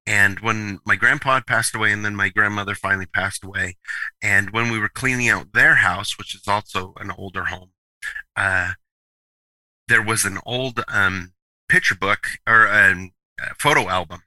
And 0.05 0.39
when 0.41 0.79
my 0.85 0.95
grandpa 0.95 1.39
passed 1.41 1.75
away, 1.75 1.91
and 1.91 2.03
then 2.03 2.15
my 2.15 2.29
grandmother 2.29 2.75
finally 2.75 3.05
passed 3.05 3.43
away, 3.43 3.77
and 4.21 4.49
when 4.49 4.69
we 4.69 4.79
were 4.79 4.89
cleaning 4.89 5.29
out 5.29 5.53
their 5.53 5.75
house, 5.75 6.17
which 6.17 6.35
is 6.35 6.47
also 6.47 6.93
an 6.99 7.11
older 7.11 7.45
home, 7.45 7.71
uh, 8.35 8.73
there 9.87 10.01
was 10.01 10.25
an 10.25 10.39
old 10.45 10.83
um, 10.89 11.33
picture 11.69 11.95
book 11.95 12.19
or 12.47 12.65
a, 12.65 13.11
a 13.39 13.55
photo 13.57 13.87
album, 13.87 14.23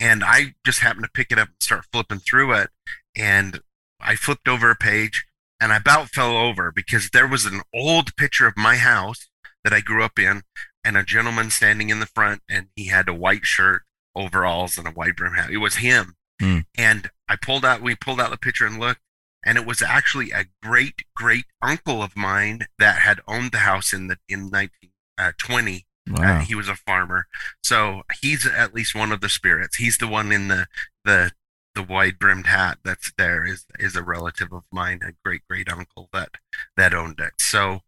and 0.00 0.24
I 0.24 0.54
just 0.64 0.80
happened 0.80 1.04
to 1.04 1.10
pick 1.12 1.30
it 1.30 1.38
up 1.38 1.48
and 1.48 1.56
start 1.60 1.84
flipping 1.92 2.20
through 2.20 2.54
it, 2.54 2.70
and 3.14 3.60
I 4.00 4.16
flipped 4.16 4.48
over 4.48 4.70
a 4.70 4.76
page, 4.76 5.26
and 5.60 5.72
I 5.72 5.76
about 5.76 6.08
fell 6.08 6.36
over 6.36 6.72
because 6.72 7.10
there 7.10 7.28
was 7.28 7.44
an 7.44 7.60
old 7.74 8.16
picture 8.16 8.46
of 8.46 8.56
my 8.56 8.76
house 8.76 9.28
that 9.62 9.74
I 9.74 9.80
grew 9.80 10.02
up 10.02 10.18
in, 10.18 10.42
and 10.82 10.96
a 10.96 11.04
gentleman 11.04 11.50
standing 11.50 11.90
in 11.90 12.00
the 12.00 12.06
front, 12.06 12.40
and 12.48 12.68
he 12.74 12.86
had 12.86 13.10
a 13.10 13.14
white 13.14 13.44
shirt 13.44 13.82
overalls 14.14 14.78
and 14.78 14.86
a 14.86 14.90
white 14.92 15.16
brim 15.16 15.34
hat. 15.34 15.50
It 15.50 15.58
was 15.58 15.76
him. 15.76 16.16
Hmm. 16.40 16.58
And 16.76 17.10
I 17.28 17.36
pulled 17.36 17.64
out, 17.64 17.82
we 17.82 17.94
pulled 17.94 18.20
out 18.20 18.30
the 18.30 18.36
picture 18.36 18.66
and 18.66 18.78
looked, 18.78 19.00
and 19.44 19.56
it 19.58 19.66
was 19.66 19.82
actually 19.82 20.30
a 20.30 20.46
great 20.62 21.02
great 21.14 21.44
uncle 21.60 22.02
of 22.02 22.16
mine 22.16 22.66
that 22.78 23.00
had 23.00 23.20
owned 23.26 23.52
the 23.52 23.58
house 23.58 23.92
in 23.92 24.06
the 24.08 24.16
in 24.28 24.50
1920. 24.50 25.76
Uh, 25.76 25.80
Wow. 26.08 26.40
he 26.40 26.56
was 26.56 26.68
a 26.68 26.74
farmer, 26.74 27.28
so 27.62 28.02
he's 28.20 28.44
at 28.44 28.74
least 28.74 28.92
one 28.92 29.12
of 29.12 29.20
the 29.20 29.28
spirits. 29.28 29.76
He's 29.76 29.98
the 29.98 30.08
one 30.08 30.32
in 30.32 30.48
the 30.48 30.66
the 31.04 31.30
the 31.76 31.82
wide 31.82 32.18
brimmed 32.18 32.48
hat 32.48 32.78
that's 32.84 33.12
there 33.16 33.46
is 33.46 33.66
is 33.78 33.94
a 33.94 34.02
relative 34.02 34.52
of 34.52 34.64
mine, 34.72 34.98
a 35.06 35.12
great 35.24 35.42
great 35.48 35.70
uncle 35.70 36.08
that 36.12 36.30
that 36.76 36.92
owned 36.92 37.20
it. 37.20 37.34
So, 37.38 37.82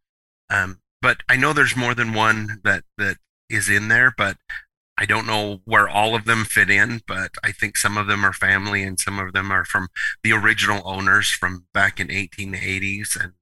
um, 0.49 0.81
but 1.03 1.25
I 1.29 1.35
know 1.37 1.53
there's 1.53 1.77
more 1.77 1.93
than 1.93 2.13
one 2.15 2.61
that 2.63 2.85
that 2.99 3.17
is 3.51 3.69
in 3.69 3.89
there, 3.89 4.15
but 4.17 4.37
I 4.97 5.07
don't 5.07 5.27
know 5.27 5.61
where 5.65 5.89
all 5.89 6.15
of 6.15 6.25
them 6.25 6.45
fit 6.45 6.71
in, 6.71 7.03
but 7.07 7.33
I 7.43 7.51
think 7.53 7.77
some 7.77 7.97
of 7.99 8.07
them 8.07 8.25
are 8.25 8.33
family 8.33 8.83
and 8.85 8.99
some 8.99 9.19
of 9.19 9.33
them 9.33 9.51
are 9.51 9.65
from 9.65 9.89
the 10.23 10.33
original 10.33 10.83
owners 10.85 11.31
from 11.31 11.67
back 11.75 11.99
in 11.99 12.09
1880s. 12.09 13.17
And 13.21 13.33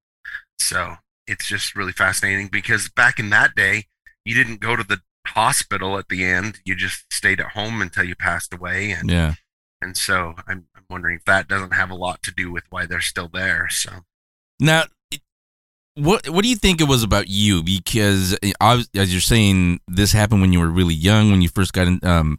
so 0.58 0.94
it's 1.26 1.46
just 1.46 1.76
really 1.76 1.92
fascinating 1.92 2.48
because 2.48 2.88
back 2.88 3.18
in 3.18 3.30
that 3.30 3.54
day, 3.54 3.84
you 4.24 4.34
didn't 4.34 4.60
go 4.60 4.76
to 4.76 4.82
the 4.84 5.00
hospital 5.26 5.98
at 5.98 6.08
the 6.08 6.24
end. 6.24 6.60
You 6.64 6.74
just 6.74 7.04
stayed 7.12 7.40
at 7.40 7.52
home 7.52 7.82
until 7.82 8.04
you 8.04 8.14
passed 8.16 8.54
away. 8.54 8.90
And, 8.90 9.10
Yeah. 9.10 9.34
and 9.82 9.96
so 9.96 10.34
I'm, 10.48 10.66
I'm 10.74 10.84
wondering 10.88 11.16
if 11.16 11.24
that 11.26 11.48
doesn't 11.48 11.74
have 11.74 11.90
a 11.90 11.94
lot 11.94 12.22
to 12.22 12.32
do 12.32 12.50
with 12.50 12.64
why 12.70 12.86
they're 12.86 13.00
still 13.00 13.28
there. 13.32 13.68
So 13.70 13.90
Now, 14.58 14.84
what 15.94 16.28
what 16.28 16.42
do 16.42 16.48
you 16.48 16.56
think 16.56 16.80
it 16.80 16.88
was 16.88 17.02
about 17.02 17.28
you? 17.28 17.62
Because 17.62 18.36
uh, 18.60 18.82
as 18.94 19.12
you're 19.12 19.20
saying, 19.20 19.80
this 19.88 20.12
happened 20.12 20.40
when 20.40 20.52
you 20.52 20.60
were 20.60 20.70
really 20.70 20.94
young, 20.94 21.30
when 21.30 21.42
you 21.42 21.48
first 21.48 21.72
got 21.72 21.86
in, 21.86 22.00
um, 22.02 22.38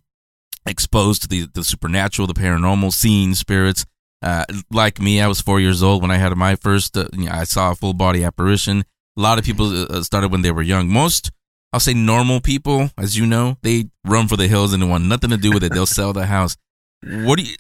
exposed 0.66 1.22
to 1.24 1.28
the 1.28 1.48
the 1.54 1.64
supernatural, 1.64 2.28
the 2.28 2.34
paranormal, 2.34 2.92
seeing 2.92 3.36
spirits. 3.36 3.86
Uh, 4.22 4.46
like 4.72 5.02
me, 5.02 5.20
I 5.22 5.28
was 5.28 5.42
four 5.42 5.60
years 5.60 5.84
old 5.84 6.02
when 6.02 6.12
I 6.12 6.18
had 6.18 6.36
my 6.38 6.56
first. 6.56 6.98
Uh, 6.98 7.08
you 7.14 7.26
know, 7.26 7.32
I 7.32 7.44
saw 7.44 7.72
a 7.72 7.76
full 7.76 7.94
body 7.94 8.24
apparition. 8.24 8.86
A 9.18 9.22
lot 9.22 9.38
of 9.38 9.46
people 9.46 9.92
uh, 9.92 10.02
started 10.02 10.32
when 10.32 10.42
they 10.42 10.52
were 10.52 10.62
young. 10.62 10.88
Most, 10.88 11.30
I'll 11.72 11.80
say, 11.80 11.94
normal 11.94 12.40
people, 12.40 12.90
as 12.98 13.18
you 13.18 13.28
know, 13.28 13.58
they 13.62 13.90
run 14.06 14.28
for 14.28 14.38
the 14.38 14.48
hills 14.48 14.74
and 14.74 14.82
they 14.82 14.88
want 14.88 15.04
nothing 15.04 15.30
to 15.30 15.38
do 15.38 15.52
with 15.52 15.64
it. 15.64 15.74
They'll 15.74 15.86
sell 15.86 16.14
the 16.14 16.26
house. 16.26 16.58
What 17.04 17.38
do 17.38 17.44
you? 17.44 17.56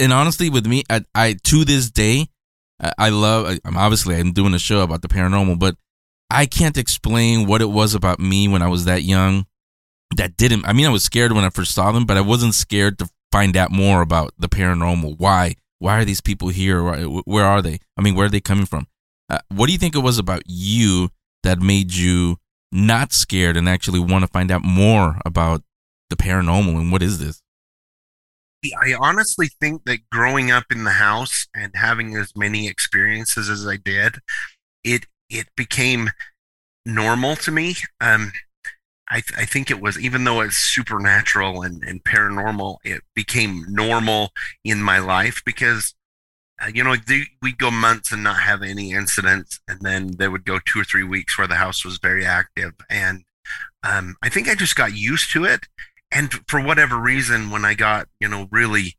And 0.00 0.12
honestly, 0.12 0.50
with 0.50 0.66
me, 0.66 0.82
I, 0.90 1.04
I 1.14 1.36
to 1.44 1.64
this 1.64 1.90
day, 1.90 2.26
I, 2.98 3.08
love. 3.10 3.58
I'm 3.64 3.76
obviously 3.76 4.16
I'm 4.16 4.32
doing 4.32 4.54
a 4.54 4.58
show 4.58 4.80
about 4.80 5.02
the 5.02 5.08
paranormal, 5.08 5.58
but 5.58 5.76
I 6.30 6.46
can't 6.46 6.78
explain 6.78 7.46
what 7.46 7.60
it 7.60 7.70
was 7.70 7.94
about 7.94 8.20
me 8.20 8.48
when 8.48 8.62
I 8.62 8.68
was 8.68 8.84
that 8.86 9.02
young 9.02 9.46
that 10.16 10.36
didn't. 10.36 10.64
I 10.64 10.72
mean, 10.72 10.86
I 10.86 10.90
was 10.90 11.04
scared 11.04 11.32
when 11.32 11.44
I 11.44 11.50
first 11.50 11.74
saw 11.74 11.92
them, 11.92 12.06
but 12.06 12.16
I 12.16 12.20
wasn't 12.22 12.54
scared 12.54 12.98
to 12.98 13.10
find 13.30 13.56
out 13.56 13.70
more 13.70 14.00
about 14.00 14.32
the 14.38 14.48
paranormal. 14.48 15.16
Why? 15.18 15.56
Why 15.78 15.98
are 15.98 16.04
these 16.04 16.20
people 16.20 16.48
here? 16.48 16.82
Where 17.24 17.44
are 17.44 17.62
they? 17.62 17.78
I 17.96 18.02
mean, 18.02 18.14
where 18.14 18.26
are 18.26 18.30
they 18.30 18.40
coming 18.40 18.66
from? 18.66 18.86
Uh, 19.28 19.38
what 19.48 19.66
do 19.66 19.72
you 19.72 19.78
think 19.78 19.94
it 19.94 20.00
was 20.00 20.18
about 20.18 20.42
you 20.46 21.10
that 21.42 21.60
made 21.60 21.94
you 21.94 22.36
not 22.72 23.12
scared 23.12 23.56
and 23.56 23.68
actually 23.68 24.00
want 24.00 24.22
to 24.22 24.30
find 24.30 24.50
out 24.50 24.62
more 24.62 25.20
about 25.24 25.62
the 26.10 26.16
paranormal 26.16 26.76
and 26.76 26.92
what 26.92 27.02
is 27.02 27.18
this? 27.18 27.42
I 28.64 28.94
honestly 28.98 29.48
think 29.60 29.84
that 29.84 30.08
growing 30.10 30.50
up 30.50 30.64
in 30.70 30.84
the 30.84 30.90
house 30.90 31.46
and 31.54 31.72
having 31.74 32.16
as 32.16 32.32
many 32.36 32.68
experiences 32.68 33.48
as 33.48 33.66
I 33.66 33.76
did, 33.76 34.16
it 34.84 35.06
it 35.28 35.46
became 35.56 36.10
normal 36.84 37.36
to 37.36 37.50
me. 37.50 37.76
Um, 38.00 38.32
I 39.10 39.20
th- 39.20 39.38
I 39.38 39.44
think 39.46 39.70
it 39.70 39.80
was 39.80 39.98
even 39.98 40.24
though 40.24 40.40
it's 40.40 40.58
supernatural 40.58 41.62
and 41.62 41.82
and 41.84 42.04
paranormal, 42.04 42.76
it 42.84 43.02
became 43.14 43.64
normal 43.68 44.30
in 44.64 44.82
my 44.82 44.98
life 44.98 45.42
because. 45.44 45.94
Uh, 46.62 46.66
you 46.74 46.84
know, 46.84 46.94
they, 46.94 47.22
we'd 47.40 47.56
go 47.56 47.70
months 47.70 48.12
and 48.12 48.22
not 48.22 48.38
have 48.38 48.62
any 48.62 48.92
incidents, 48.92 49.60
and 49.66 49.80
then 49.80 50.10
there 50.18 50.30
would 50.30 50.44
go 50.44 50.58
two 50.66 50.78
or 50.78 50.84
three 50.84 51.02
weeks 51.02 51.38
where 51.38 51.46
the 51.46 51.54
house 51.54 51.86
was 51.86 51.96
very 51.96 52.26
active. 52.26 52.74
And 52.90 53.24
um, 53.82 54.16
I 54.22 54.28
think 54.28 54.46
I 54.46 54.54
just 54.54 54.76
got 54.76 54.94
used 54.94 55.32
to 55.32 55.44
it 55.44 55.60
and 56.12 56.32
for 56.48 56.60
whatever 56.62 56.98
reason 56.98 57.50
when 57.50 57.64
i 57.64 57.74
got 57.74 58.08
you 58.20 58.28
know 58.28 58.48
really 58.50 58.96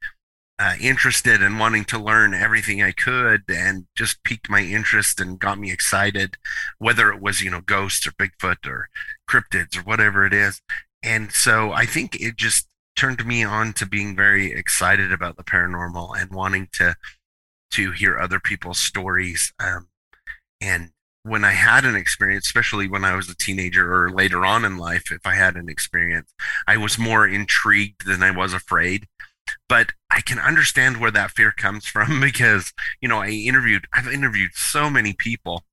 uh, 0.59 0.75
interested 0.79 1.41
and 1.41 1.59
wanting 1.59 1.83
to 1.83 1.97
learn 1.97 2.33
everything 2.33 2.83
i 2.83 2.91
could 2.91 3.41
and 3.49 3.85
just 3.95 4.23
piqued 4.23 4.49
my 4.49 4.61
interest 4.61 5.19
and 5.19 5.39
got 5.39 5.57
me 5.57 5.71
excited 5.71 6.37
whether 6.77 7.11
it 7.11 7.21
was 7.21 7.41
you 7.41 7.49
know 7.49 7.61
ghosts 7.61 8.05
or 8.05 8.11
bigfoot 8.11 8.67
or 8.67 8.87
cryptids 9.29 9.77
or 9.77 9.81
whatever 9.81 10.25
it 10.25 10.33
is. 10.33 10.61
And 11.03 11.31
so 11.31 11.71
i 11.71 11.85
think 11.85 12.15
it 12.19 12.35
just 12.35 12.67
turned 12.95 13.25
me 13.25 13.43
on 13.43 13.73
to 13.73 13.85
being 13.85 14.15
very 14.15 14.51
excited 14.51 15.11
about 15.11 15.37
the 15.37 15.43
paranormal 15.43 16.19
and 16.19 16.31
wanting 16.31 16.67
to 16.73 16.95
to 17.71 17.91
hear 17.91 18.19
other 18.19 18.39
people's 18.39 18.79
stories 18.79 19.53
um, 19.59 19.87
and 20.59 20.91
when 21.23 21.43
I 21.45 21.51
had 21.51 21.85
an 21.85 21.95
experience, 21.95 22.45
especially 22.45 22.87
when 22.87 23.05
I 23.05 23.15
was 23.15 23.29
a 23.29 23.35
teenager 23.35 23.93
or 23.93 24.09
later 24.11 24.45
on 24.45 24.65
in 24.65 24.77
life, 24.77 25.11
if 25.11 25.25
I 25.25 25.35
had 25.35 25.55
an 25.55 25.69
experience, 25.69 26.33
I 26.67 26.77
was 26.77 26.97
more 26.97 27.27
intrigued 27.27 28.05
than 28.07 28.23
I 28.23 28.31
was 28.31 28.53
afraid. 28.53 29.07
But 29.67 29.91
I 30.09 30.21
can 30.21 30.39
understand 30.39 30.97
where 30.97 31.11
that 31.11 31.31
fear 31.31 31.51
comes 31.51 31.85
from 31.85 32.21
because, 32.21 32.73
you 33.01 33.07
know, 33.07 33.19
I 33.19 33.29
interviewed, 33.29 33.85
I've 33.93 34.07
interviewed 34.07 34.51
so 34.55 34.89
many 34.89 35.13
people. 35.13 35.63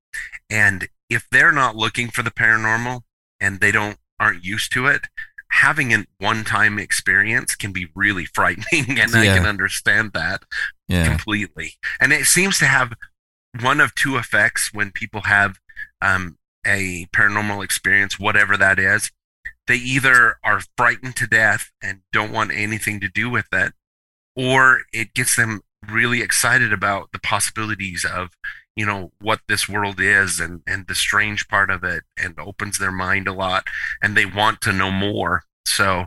And 0.50 0.88
if 1.08 1.26
they're 1.30 1.52
not 1.52 1.76
looking 1.76 2.08
for 2.08 2.22
the 2.22 2.30
paranormal 2.30 3.02
and 3.40 3.61
they 3.61 3.70
don't, 3.72 3.98
aren't 4.20 4.44
used 4.44 4.72
to 4.72 4.87
it, 4.87 5.06
having 5.50 5.94
a 5.94 6.04
one 6.18 6.44
time 6.44 6.78
experience 6.78 7.54
can 7.54 7.72
be 7.72 7.87
really 7.94 8.24
frightening. 8.34 8.98
And 8.98 9.14
I 9.14 9.26
can 9.26 9.46
understand 9.46 10.12
that 10.12 10.42
Yeah. 10.88 11.08
completely. 11.08 11.74
And 12.00 12.12
it 12.12 12.26
seems 12.26 12.58
to 12.58 12.66
have 12.66 12.92
one 13.62 13.81
of 13.81 13.94
two 13.94 14.16
effects 14.16 14.71
when 14.73 14.90
people 14.90 15.23
have 15.23 15.59
um, 16.01 16.38
a 16.66 17.07
paranormal 17.14 17.64
experience, 17.64 18.18
whatever 18.18 18.57
that 18.57 18.79
is. 18.79 19.11
They 19.66 19.77
either 19.77 20.37
are 20.44 20.62
frightened 20.77 21.16
to 21.16 21.27
death 21.27 21.71
and 21.83 22.01
don't 22.12 22.33
want 22.33 22.53
anything 22.53 23.01
to 23.01 23.09
do 23.09 23.29
with 23.29 23.47
it, 23.53 23.75
or 24.35 24.83
it 24.92 25.14
gets 25.14 25.37
them 25.37 25.61
really 25.88 26.23
excited 26.23 26.73
about 26.73 27.12
the 27.12 27.18
possibilities 27.18 28.05
of 28.05 28.31
you 28.75 28.87
know 28.87 29.12
what 29.21 29.40
this 29.49 29.68
world 29.68 30.01
is 30.01 30.40
and 30.40 30.62
and 30.66 30.87
the 30.87 30.94
strange 30.94 31.49
part 31.49 31.71
of 31.71 31.85
it 31.85 32.05
and 32.16 32.38
opens 32.38 32.79
their 32.79 32.92
mind 32.92 33.29
a 33.29 33.33
lot 33.33 33.66
and 34.03 34.16
they 34.16 34.27
want 34.27 34.61
to 34.62 34.73
know 34.73 34.90
more. 34.90 35.44
So 35.66 36.07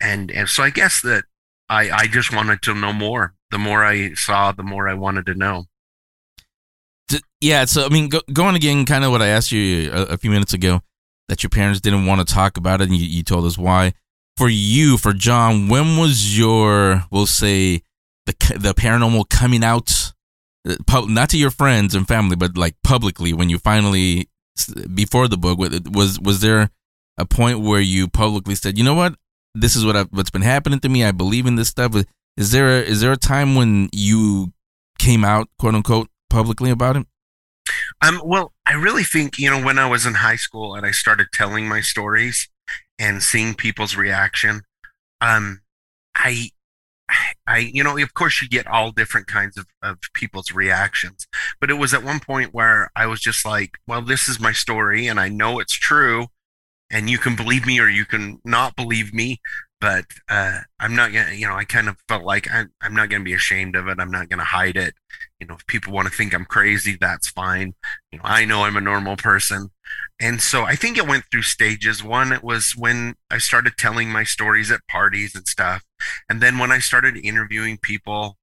and 0.00 0.30
and 0.30 0.48
so 0.48 0.62
i 0.62 0.70
guess 0.70 1.00
that 1.02 1.24
i 1.68 1.90
i 1.90 2.06
just 2.06 2.34
wanted 2.34 2.60
to 2.62 2.74
know 2.74 2.92
more. 2.92 3.34
The 3.50 3.58
more 3.58 3.84
i 3.84 4.12
saw 4.14 4.52
the 4.52 4.62
more 4.62 4.88
i 4.88 4.94
wanted 4.94 5.26
to 5.26 5.34
know 5.34 5.64
yeah 7.40 7.64
so 7.64 7.84
i 7.84 7.88
mean 7.88 8.08
go, 8.08 8.20
going 8.32 8.54
again 8.54 8.84
kind 8.84 9.04
of 9.04 9.10
what 9.10 9.22
i 9.22 9.28
asked 9.28 9.52
you 9.52 9.90
a, 9.92 10.02
a 10.04 10.16
few 10.16 10.30
minutes 10.30 10.52
ago 10.52 10.80
that 11.28 11.42
your 11.42 11.50
parents 11.50 11.80
didn't 11.80 12.06
want 12.06 12.26
to 12.26 12.34
talk 12.34 12.56
about 12.56 12.80
it 12.80 12.88
and 12.88 12.96
you, 12.96 13.06
you 13.06 13.22
told 13.22 13.44
us 13.44 13.58
why. 13.58 13.92
For 14.36 14.48
you 14.48 14.98
for 14.98 15.12
john 15.12 15.68
when 15.68 15.96
was 15.96 16.38
your 16.38 17.04
we'll 17.10 17.26
say 17.26 17.82
the 18.26 18.34
the 18.56 18.72
paranormal 18.72 19.28
coming 19.28 19.64
out 19.64 20.12
uh, 20.68 21.06
not 21.08 21.30
to 21.30 21.38
your 21.38 21.50
friends 21.50 21.94
and 21.94 22.06
family 22.06 22.36
but 22.36 22.56
like 22.56 22.76
publicly 22.84 23.32
when 23.32 23.50
you 23.50 23.58
finally 23.58 24.28
before 24.94 25.26
the 25.28 25.36
book 25.36 25.58
was 25.58 26.20
was 26.20 26.40
there 26.40 26.70
a 27.18 27.26
point 27.26 27.60
where 27.60 27.80
you 27.80 28.08
publicly 28.08 28.54
said 28.54 28.78
you 28.78 28.84
know 28.84 28.94
what? 28.94 29.14
This 29.54 29.74
is 29.74 29.84
what 29.84 29.96
I've, 29.96 30.08
what's 30.10 30.30
been 30.30 30.42
happening 30.42 30.78
to 30.80 30.88
me. 30.88 31.04
I 31.04 31.10
believe 31.10 31.46
in 31.46 31.56
this 31.56 31.68
stuff. 31.68 31.94
Is 32.36 32.52
there 32.52 32.78
a, 32.78 32.82
is 32.82 33.00
there 33.00 33.12
a 33.12 33.16
time 33.16 33.56
when 33.56 33.88
you 33.92 34.52
came 34.98 35.24
out 35.24 35.48
quote 35.58 35.74
unquote 35.74 36.08
publicly 36.30 36.70
about 36.70 36.96
it 36.96 37.06
Um, 38.02 38.20
well, 38.24 38.52
I 38.66 38.74
really 38.74 39.04
think, 39.04 39.38
you 39.38 39.50
know, 39.50 39.62
when 39.62 39.78
I 39.78 39.86
was 39.88 40.06
in 40.06 40.14
high 40.14 40.36
school 40.36 40.74
and 40.74 40.86
I 40.86 40.90
started 40.90 41.28
telling 41.32 41.68
my 41.68 41.80
stories 41.80 42.48
and 42.98 43.22
seeing 43.22 43.54
people's 43.54 43.96
reaction, 43.96 44.62
um, 45.20 45.60
I 46.14 46.50
I, 47.46 47.58
you 47.58 47.82
know, 47.82 47.96
of 47.96 48.14
course, 48.14 48.42
you 48.42 48.48
get 48.48 48.66
all 48.66 48.92
different 48.92 49.26
kinds 49.26 49.56
of, 49.56 49.66
of 49.82 49.98
people's 50.14 50.52
reactions. 50.52 51.26
But 51.60 51.70
it 51.70 51.74
was 51.74 51.94
at 51.94 52.04
one 52.04 52.20
point 52.20 52.52
where 52.54 52.90
I 52.94 53.06
was 53.06 53.20
just 53.20 53.46
like, 53.46 53.78
well, 53.86 54.02
this 54.02 54.28
is 54.28 54.38
my 54.40 54.52
story 54.52 55.06
and 55.06 55.18
I 55.18 55.28
know 55.28 55.58
it's 55.58 55.72
true. 55.74 56.26
And 56.90 57.08
you 57.10 57.18
can 57.18 57.36
believe 57.36 57.66
me 57.66 57.80
or 57.80 57.88
you 57.88 58.04
can 58.04 58.40
not 58.44 58.76
believe 58.76 59.14
me. 59.14 59.40
But 59.80 60.06
uh, 60.28 60.60
I'm 60.80 60.94
not 60.96 61.12
to, 61.12 61.34
you 61.36 61.46
know, 61.46 61.54
I 61.54 61.64
kind 61.64 61.88
of 61.88 61.96
felt 62.08 62.24
like 62.24 62.50
I'm, 62.52 62.72
I'm 62.82 62.94
not 62.94 63.10
going 63.10 63.22
to 63.22 63.24
be 63.24 63.34
ashamed 63.34 63.76
of 63.76 63.88
it. 63.88 63.98
I'm 64.00 64.10
not 64.10 64.28
going 64.28 64.40
to 64.40 64.44
hide 64.44 64.76
it. 64.76 64.94
You 65.40 65.46
know, 65.46 65.54
if 65.54 65.66
people 65.66 65.92
want 65.92 66.08
to 66.08 66.14
think 66.14 66.34
I'm 66.34 66.44
crazy, 66.44 66.96
that's 67.00 67.28
fine. 67.28 67.74
You 68.10 68.18
know, 68.18 68.24
I 68.24 68.44
know 68.44 68.64
I'm 68.64 68.76
a 68.76 68.80
normal 68.80 69.16
person. 69.16 69.70
And 70.20 70.40
so 70.42 70.64
I 70.64 70.74
think 70.74 70.98
it 70.98 71.06
went 71.06 71.24
through 71.30 71.42
stages. 71.42 72.02
One, 72.02 72.32
it 72.32 72.42
was 72.42 72.74
when 72.76 73.14
I 73.30 73.38
started 73.38 73.74
telling 73.78 74.10
my 74.10 74.24
stories 74.24 74.70
at 74.72 74.80
parties 74.88 75.36
and 75.36 75.46
stuff. 75.46 75.84
And 76.28 76.40
then 76.40 76.58
when 76.58 76.72
I 76.72 76.80
started 76.80 77.16
interviewing 77.16 77.78
people. 77.80 78.36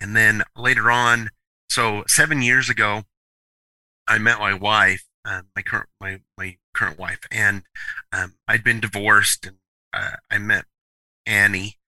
And 0.00 0.14
then 0.14 0.42
later 0.54 0.90
on, 0.90 1.30
so 1.70 2.04
seven 2.06 2.42
years 2.42 2.68
ago, 2.68 3.04
I 4.06 4.18
met 4.18 4.38
my 4.38 4.54
wife, 4.54 5.04
uh, 5.24 5.42
my 5.56 5.62
current 5.62 5.88
my 6.00 6.20
my 6.36 6.56
current 6.74 6.98
wife, 6.98 7.20
and 7.30 7.62
um, 8.12 8.34
I'd 8.46 8.64
been 8.64 8.80
divorced, 8.80 9.46
and 9.46 9.56
uh, 9.92 10.16
I 10.30 10.38
met 10.38 10.66
Annie, 11.26 11.78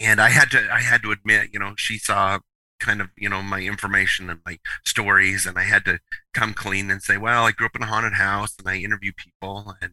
and 0.00 0.20
I 0.20 0.30
had 0.30 0.50
to 0.52 0.68
I 0.72 0.80
had 0.80 1.02
to 1.02 1.10
admit, 1.10 1.50
you 1.52 1.58
know, 1.58 1.74
she 1.76 1.98
saw 1.98 2.38
kind 2.84 3.00
of 3.00 3.08
you 3.16 3.28
know 3.28 3.42
my 3.42 3.60
information 3.60 4.28
and 4.28 4.40
my 4.44 4.58
stories 4.84 5.46
and 5.46 5.58
i 5.58 5.62
had 5.62 5.84
to 5.84 5.98
come 6.34 6.52
clean 6.52 6.90
and 6.90 7.02
say 7.02 7.16
well 7.16 7.44
i 7.44 7.52
grew 7.52 7.66
up 7.66 7.74
in 7.74 7.82
a 7.82 7.86
haunted 7.86 8.14
house 8.14 8.54
and 8.58 8.68
i 8.68 8.76
interview 8.76 9.12
people 9.16 9.74
and 9.80 9.92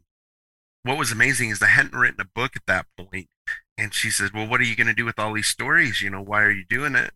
what 0.83 0.97
was 0.97 1.11
amazing 1.11 1.49
is 1.49 1.61
i 1.61 1.67
hadn't 1.67 1.97
written 1.97 2.19
a 2.19 2.25
book 2.25 2.51
at 2.55 2.65
that 2.67 2.85
point 2.97 3.27
and 3.77 3.93
she 3.93 4.09
said 4.09 4.31
well 4.33 4.47
what 4.47 4.59
are 4.59 4.65
you 4.65 4.75
going 4.75 4.87
to 4.87 4.93
do 4.93 5.05
with 5.05 5.17
all 5.17 5.33
these 5.33 5.47
stories? 5.47 6.01
You 6.01 6.09
know 6.09 6.21
why 6.21 6.41
are 6.43 6.51
you 6.51 6.65
doing 6.67 6.95
it? 6.95 7.11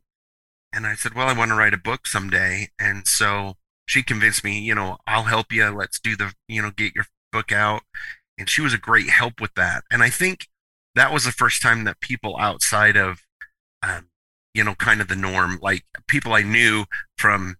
And 0.73 0.87
i 0.87 0.95
said 0.95 1.13
well 1.13 1.27
i 1.27 1.37
want 1.37 1.49
to 1.49 1.55
write 1.55 1.73
a 1.73 1.77
book 1.77 2.07
someday 2.07 2.69
and 2.79 3.07
so 3.07 3.55
she 3.85 4.01
convinced 4.03 4.43
me 4.43 4.59
you 4.59 4.75
know 4.75 4.97
i'll 5.07 5.23
help 5.23 5.51
you 5.51 5.69
let's 5.69 5.99
do 5.99 6.15
the 6.15 6.33
you 6.47 6.61
know 6.61 6.71
get 6.71 6.95
your 6.95 7.05
book 7.31 7.51
out 7.51 7.83
and 8.37 8.49
she 8.49 8.61
was 8.61 8.73
a 8.73 8.77
great 8.77 9.09
help 9.09 9.39
with 9.39 9.53
that 9.55 9.83
and 9.91 10.03
i 10.03 10.09
think 10.09 10.47
that 10.95 11.13
was 11.13 11.23
the 11.23 11.31
first 11.31 11.61
time 11.61 11.83
that 11.83 11.99
people 11.99 12.35
outside 12.37 12.97
of 12.97 13.21
um, 13.83 14.07
you 14.55 14.63
know, 14.63 14.75
kind 14.75 15.01
of 15.01 15.07
the 15.07 15.15
norm. 15.15 15.59
Like 15.61 15.85
people 16.07 16.33
I 16.33 16.41
knew 16.41 16.85
from 17.17 17.57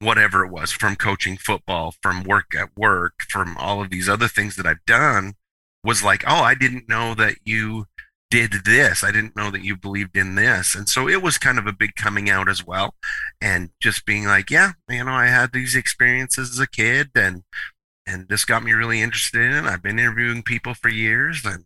whatever 0.00 0.44
it 0.44 0.50
was, 0.50 0.72
from 0.72 0.96
coaching 0.96 1.36
football, 1.36 1.94
from 2.02 2.24
work 2.24 2.54
at 2.58 2.76
work, 2.76 3.12
from 3.28 3.56
all 3.58 3.82
of 3.82 3.90
these 3.90 4.08
other 4.08 4.28
things 4.28 4.56
that 4.56 4.66
I've 4.66 4.84
done, 4.86 5.34
was 5.84 6.02
like, 6.02 6.24
oh, 6.26 6.42
I 6.42 6.54
didn't 6.54 6.88
know 6.88 7.14
that 7.14 7.36
you 7.44 7.86
did 8.30 8.64
this. 8.64 9.02
I 9.02 9.10
didn't 9.10 9.36
know 9.36 9.50
that 9.50 9.64
you 9.64 9.76
believed 9.76 10.16
in 10.16 10.36
this. 10.36 10.74
And 10.74 10.88
so 10.88 11.08
it 11.08 11.22
was 11.22 11.36
kind 11.36 11.58
of 11.58 11.66
a 11.66 11.72
big 11.72 11.96
coming 11.96 12.30
out 12.30 12.48
as 12.48 12.64
well. 12.64 12.94
And 13.40 13.70
just 13.80 14.06
being 14.06 14.24
like, 14.24 14.50
yeah, 14.50 14.72
you 14.88 15.04
know, 15.04 15.12
I 15.12 15.26
had 15.26 15.52
these 15.52 15.74
experiences 15.74 16.50
as 16.52 16.60
a 16.60 16.68
kid 16.68 17.10
and 17.14 17.42
and 18.06 18.28
this 18.28 18.44
got 18.44 18.64
me 18.64 18.72
really 18.72 19.02
interested 19.02 19.42
in 19.42 19.52
it. 19.52 19.68
I've 19.68 19.82
been 19.82 19.98
interviewing 19.98 20.42
people 20.42 20.74
for 20.74 20.88
years 20.88 21.42
and 21.44 21.64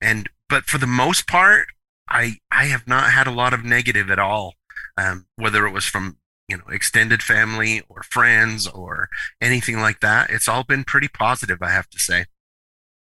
and 0.00 0.28
but 0.48 0.64
for 0.64 0.78
the 0.78 0.86
most 0.86 1.26
part, 1.26 1.68
I 2.10 2.38
I 2.50 2.66
have 2.66 2.86
not 2.86 3.12
had 3.12 3.26
a 3.26 3.32
lot 3.32 3.54
of 3.54 3.64
negative 3.64 4.10
at 4.10 4.18
all, 4.18 4.54
um, 4.96 5.26
whether 5.36 5.66
it 5.66 5.72
was 5.72 5.84
from 5.84 6.18
you 6.48 6.56
know 6.56 6.64
extended 6.70 7.22
family 7.22 7.82
or 7.88 8.02
friends 8.02 8.66
or 8.66 9.08
anything 9.40 9.80
like 9.80 10.00
that. 10.00 10.30
It's 10.30 10.48
all 10.48 10.64
been 10.64 10.84
pretty 10.84 11.08
positive, 11.08 11.62
I 11.62 11.70
have 11.70 11.88
to 11.90 11.98
say. 11.98 12.26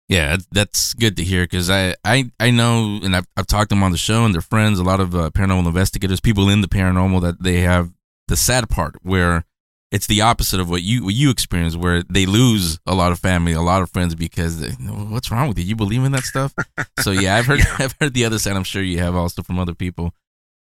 Yeah, 0.10 0.38
that's 0.52 0.94
good 0.94 1.16
to 1.18 1.24
hear 1.24 1.44
because 1.44 1.70
I, 1.70 1.96
I 2.04 2.32
I 2.40 2.52
know 2.52 3.00
and 3.02 3.16
I've, 3.16 3.28
I've 3.36 3.48
talked 3.48 3.70
to 3.70 3.76
them 3.76 3.84
on 3.84 3.92
the 3.92 3.98
show 3.98 4.26
and 4.26 4.34
their 4.34 4.42
friends, 4.42 4.78
a 4.78 4.84
lot 4.84 5.00
of 5.00 5.16
uh, 5.16 5.30
paranormal 5.32 5.68
investigators, 5.68 6.20
people 6.20 6.50
in 6.50 6.62
the 6.62 6.68
paranormal 6.68 7.22
that 7.22 7.42
they 7.42 7.62
have 7.62 7.92
the 8.28 8.36
sad 8.36 8.70
part 8.70 8.96
where 9.02 9.46
it's 9.94 10.08
the 10.08 10.22
opposite 10.22 10.60
of 10.60 10.72
what 10.72 10.82
you 10.82 11.04
what 11.06 11.14
you 11.14 11.30
experience, 11.30 11.78
where 11.78 12.02
they 12.10 12.26
lose 12.26 12.80
a 12.88 12.96
lot 12.96 13.12
of 13.12 13.20
family, 13.20 13.52
a 13.52 13.62
lot 13.62 13.84
of 13.84 13.92
friends 13.92 14.16
because 14.16 14.60
they, 14.60 14.72
what's 14.72 15.30
wrong 15.30 15.48
with 15.48 15.60
you? 15.60 15.66
You 15.66 15.76
believe 15.76 16.04
in 16.04 16.12
that 16.14 16.24
stuff? 16.24 16.52
so 17.00 17.12
yeah, 17.12 17.36
I've 17.36 17.46
heard. 17.46 17.62
I've 17.80 17.96
heard 18.02 18.16
the 18.16 18.26
other 18.26 18.40
side. 18.40 18.56
I'm 18.56 18.64
sure 18.64 18.82
you 18.82 18.98
have 18.98 19.16
also 19.16 19.44
from 19.44 19.60
other 19.60 19.76
people. 19.76 20.12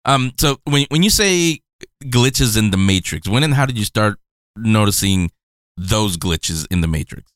Um, 0.06 0.32
so 0.40 0.60
when 0.64 0.86
when 0.88 1.02
you 1.02 1.10
say 1.10 1.60
glitches 2.04 2.58
in 2.58 2.70
the 2.70 2.78
matrix, 2.78 3.28
when 3.28 3.42
and 3.42 3.52
how 3.52 3.66
did 3.66 3.76
you 3.76 3.84
start 3.84 4.18
noticing 4.56 5.30
those 5.76 6.16
glitches 6.16 6.66
in 6.70 6.80
the 6.80 6.88
matrix? 6.88 7.30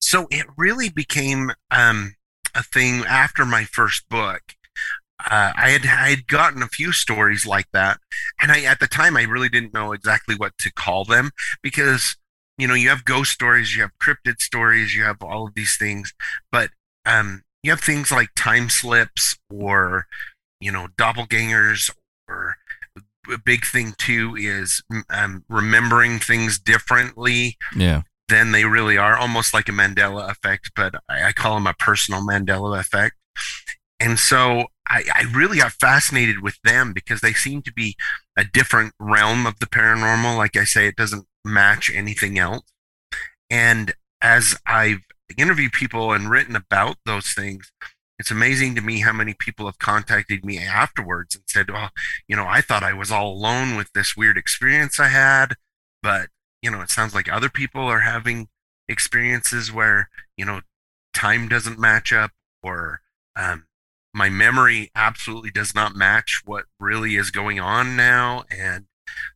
So 0.00 0.26
it 0.32 0.46
really 0.56 0.88
became 0.88 1.52
um 1.70 2.16
a 2.56 2.64
thing 2.64 3.04
after 3.06 3.44
my 3.44 3.62
first 3.62 4.08
book 4.08 4.56
uh, 5.20 5.52
I 5.56 5.70
had 5.70 5.86
I 5.86 6.10
had 6.10 6.26
gotten 6.26 6.62
a 6.62 6.68
few 6.68 6.92
stories 6.92 7.46
like 7.46 7.66
that, 7.72 7.98
and 8.40 8.50
I 8.50 8.62
at 8.64 8.80
the 8.80 8.86
time 8.86 9.16
I 9.16 9.22
really 9.22 9.48
didn't 9.48 9.74
know 9.74 9.92
exactly 9.92 10.34
what 10.34 10.56
to 10.58 10.72
call 10.72 11.04
them 11.04 11.30
because 11.62 12.16
you 12.58 12.66
know 12.66 12.74
you 12.74 12.88
have 12.88 13.04
ghost 13.04 13.32
stories, 13.32 13.76
you 13.76 13.82
have 13.82 13.92
cryptid 14.02 14.40
stories, 14.40 14.94
you 14.94 15.04
have 15.04 15.22
all 15.22 15.46
of 15.46 15.54
these 15.54 15.76
things, 15.76 16.12
but 16.50 16.70
um, 17.06 17.42
you 17.62 17.70
have 17.70 17.80
things 17.80 18.10
like 18.10 18.30
time 18.34 18.68
slips 18.68 19.38
or 19.50 20.06
you 20.60 20.72
know 20.72 20.88
doppelgangers 20.98 21.90
or 22.28 22.56
a 23.32 23.38
big 23.38 23.64
thing 23.64 23.94
too 23.96 24.34
is 24.36 24.82
um, 25.10 25.44
remembering 25.48 26.18
things 26.18 26.58
differently. 26.58 27.56
Yeah. 27.76 28.02
Than 28.30 28.52
they 28.52 28.64
really 28.64 28.96
are, 28.96 29.18
almost 29.18 29.52
like 29.52 29.68
a 29.68 29.72
Mandela 29.72 30.30
effect, 30.30 30.70
but 30.74 30.94
I, 31.10 31.24
I 31.24 31.32
call 31.32 31.56
them 31.56 31.66
a 31.66 31.74
personal 31.74 32.22
Mandela 32.22 32.80
effect. 32.80 33.16
And 34.00 34.18
so 34.18 34.64
I, 34.86 35.04
I 35.14 35.22
really 35.34 35.58
got 35.58 35.72
fascinated 35.72 36.42
with 36.42 36.58
them 36.62 36.92
because 36.92 37.20
they 37.20 37.32
seem 37.32 37.62
to 37.62 37.72
be 37.72 37.96
a 38.36 38.44
different 38.44 38.92
realm 38.98 39.46
of 39.46 39.58
the 39.58 39.66
paranormal. 39.66 40.36
Like 40.36 40.56
I 40.56 40.64
say, 40.64 40.86
it 40.86 40.96
doesn't 40.96 41.26
match 41.44 41.90
anything 41.94 42.38
else. 42.38 42.64
And 43.50 43.94
as 44.20 44.56
I've 44.66 45.00
interviewed 45.36 45.72
people 45.72 46.12
and 46.12 46.30
written 46.30 46.56
about 46.56 46.96
those 47.06 47.32
things, 47.32 47.70
it's 48.18 48.30
amazing 48.30 48.74
to 48.74 48.80
me 48.80 49.00
how 49.00 49.12
many 49.12 49.34
people 49.34 49.66
have 49.66 49.78
contacted 49.78 50.44
me 50.44 50.58
afterwards 50.58 51.34
and 51.34 51.44
said, 51.46 51.70
Well, 51.70 51.90
you 52.28 52.36
know, 52.36 52.46
I 52.46 52.60
thought 52.60 52.82
I 52.82 52.92
was 52.92 53.10
all 53.10 53.32
alone 53.32 53.76
with 53.76 53.90
this 53.92 54.16
weird 54.16 54.38
experience 54.38 55.00
I 55.00 55.08
had, 55.08 55.54
but 56.02 56.28
you 56.62 56.70
know, 56.70 56.80
it 56.80 56.90
sounds 56.90 57.14
like 57.14 57.30
other 57.30 57.48
people 57.48 57.82
are 57.82 58.00
having 58.00 58.48
experiences 58.88 59.72
where 59.72 60.08
you 60.36 60.44
know 60.44 60.60
time 61.12 61.48
doesn't 61.48 61.78
match 61.78 62.12
up 62.12 62.32
or 62.62 63.00
um, 63.36 63.66
my 64.14 64.28
memory 64.28 64.90
absolutely 64.94 65.50
does 65.50 65.74
not 65.74 65.96
match 65.96 66.42
what 66.44 66.64
really 66.78 67.16
is 67.16 67.30
going 67.30 67.58
on 67.58 67.96
now. 67.96 68.44
And 68.48 68.86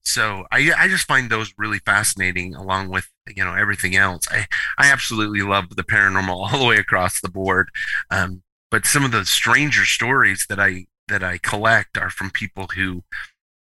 so 0.02 0.46
I, 0.52 0.72
I 0.76 0.88
just 0.88 1.06
find 1.06 1.28
those 1.28 1.52
really 1.58 1.80
fascinating 1.80 2.54
along 2.54 2.88
with 2.88 3.08
you 3.26 3.44
know 3.44 3.54
everything 3.54 3.96
else. 3.96 4.26
I 4.30 4.46
i 4.78 4.90
absolutely 4.90 5.42
love 5.42 5.76
the 5.76 5.82
paranormal 5.82 6.30
all 6.52 6.58
the 6.58 6.64
way 6.64 6.76
across 6.76 7.20
the 7.20 7.28
board. 7.28 7.70
Um, 8.10 8.42
but 8.70 8.86
some 8.86 9.04
of 9.04 9.12
the 9.12 9.24
stranger 9.24 9.84
stories 9.84 10.46
that 10.48 10.60
i 10.60 10.86
that 11.08 11.22
i 11.22 11.38
collect 11.38 11.96
are 11.98 12.10
from 12.10 12.30
people 12.30 12.68
who 12.74 13.02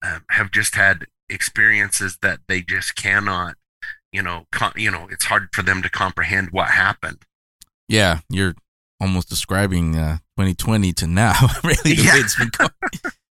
um, 0.04 0.24
have 0.32 0.52
just 0.52 0.76
had 0.76 1.06
experiences 1.30 2.18
that 2.22 2.40
they 2.48 2.62
just 2.62 2.96
cannot 2.96 3.56
you 4.12 4.22
know 4.22 4.46
con- 4.52 4.74
you 4.76 4.92
know 4.92 5.08
it's 5.12 5.26
hard 5.26 5.50
for 5.54 5.62
them 5.62 5.82
to 5.82 5.90
comprehend 5.90 6.50
what 6.52 6.70
happened. 6.70 7.24
Yeah 7.88 8.20
you're 8.30 8.56
almost 9.00 9.30
describing 9.30 9.96
uh, 9.96 10.18
2020 10.38 10.94
to 10.94 11.08
now. 11.08 11.34
really, 11.64 11.96
the 11.96 12.04
yeah. 12.04 12.14
way 12.14 12.20
it's 12.20 12.38
been 12.38 12.50
going. 12.58 12.72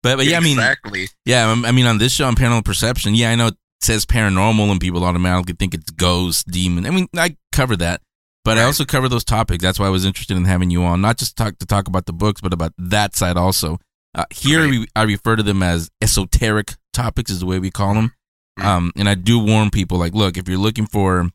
But, 0.02 0.16
but 0.16 0.26
yeah, 0.26 0.38
I 0.38 0.40
mean, 0.40 0.58
exactly. 0.58 1.08
Yeah, 1.26 1.54
I 1.66 1.72
mean, 1.72 1.86
on 1.86 1.98
this 1.98 2.12
show 2.12 2.26
on 2.26 2.34
Paranormal 2.34 2.64
Perception, 2.64 3.14
yeah, 3.14 3.30
I 3.30 3.34
know 3.34 3.48
it 3.48 3.56
says 3.80 4.06
paranormal 4.06 4.70
and 4.70 4.80
people 4.80 5.04
automatically 5.04 5.54
think 5.58 5.74
it's 5.74 5.90
ghost, 5.90 6.46
demon. 6.48 6.86
I 6.86 6.90
mean, 6.90 7.08
I 7.16 7.36
cover 7.52 7.76
that, 7.76 8.00
but 8.44 8.56
right. 8.56 8.62
I 8.62 8.64
also 8.64 8.84
cover 8.84 9.08
those 9.08 9.24
topics. 9.24 9.62
That's 9.62 9.78
why 9.78 9.86
I 9.86 9.90
was 9.90 10.04
interested 10.04 10.36
in 10.36 10.44
having 10.44 10.70
you 10.70 10.84
on, 10.84 11.00
not 11.00 11.18
just 11.18 11.36
talk 11.36 11.58
to 11.58 11.66
talk 11.66 11.88
about 11.88 12.06
the 12.06 12.12
books, 12.12 12.40
but 12.40 12.52
about 12.52 12.72
that 12.78 13.14
side 13.14 13.36
also. 13.36 13.78
Uh, 14.14 14.24
here, 14.30 14.62
right. 14.62 14.70
we, 14.70 14.86
I 14.96 15.02
refer 15.04 15.36
to 15.36 15.42
them 15.42 15.62
as 15.62 15.90
esoteric 16.02 16.74
topics, 16.92 17.30
is 17.30 17.40
the 17.40 17.46
way 17.46 17.58
we 17.58 17.70
call 17.70 17.94
them. 17.94 18.12
Mm-hmm. 18.58 18.68
Um, 18.68 18.92
and 18.96 19.08
I 19.08 19.14
do 19.14 19.38
warn 19.38 19.70
people, 19.70 19.98
like, 19.98 20.14
look, 20.14 20.36
if 20.36 20.48
you're 20.48 20.58
looking 20.58 20.86
for 20.86 21.30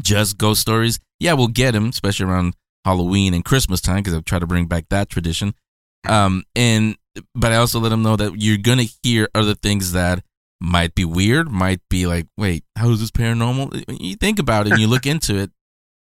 just 0.00 0.38
ghost 0.38 0.60
stories, 0.60 0.98
yeah, 1.20 1.34
we'll 1.34 1.48
get 1.48 1.72
them, 1.72 1.88
especially 1.88 2.26
around 2.26 2.54
Halloween 2.84 3.34
and 3.34 3.44
Christmas 3.44 3.80
time 3.80 3.98
because 3.98 4.14
I 4.14 4.20
try 4.20 4.38
to 4.38 4.46
bring 4.46 4.66
back 4.66 4.86
that 4.90 5.08
tradition. 5.08 5.54
Um, 6.08 6.44
and 6.54 6.96
but 7.34 7.52
I 7.52 7.56
also 7.56 7.80
let 7.80 7.88
them 7.88 8.02
know 8.02 8.16
that 8.16 8.40
you're 8.40 8.58
gonna 8.58 8.86
hear 9.02 9.28
other 9.34 9.54
things 9.54 9.92
that 9.92 10.22
might 10.60 10.94
be 10.94 11.04
weird, 11.04 11.50
might 11.50 11.80
be 11.88 12.06
like, 12.06 12.26
wait, 12.36 12.64
how 12.76 12.90
is 12.90 13.00
this 13.00 13.10
paranormal? 13.10 13.86
When 13.86 13.96
you 13.98 14.16
think 14.16 14.38
about 14.38 14.66
it 14.66 14.72
and 14.72 14.80
you 14.80 14.88
look 14.88 15.06
into 15.06 15.36
it, 15.36 15.50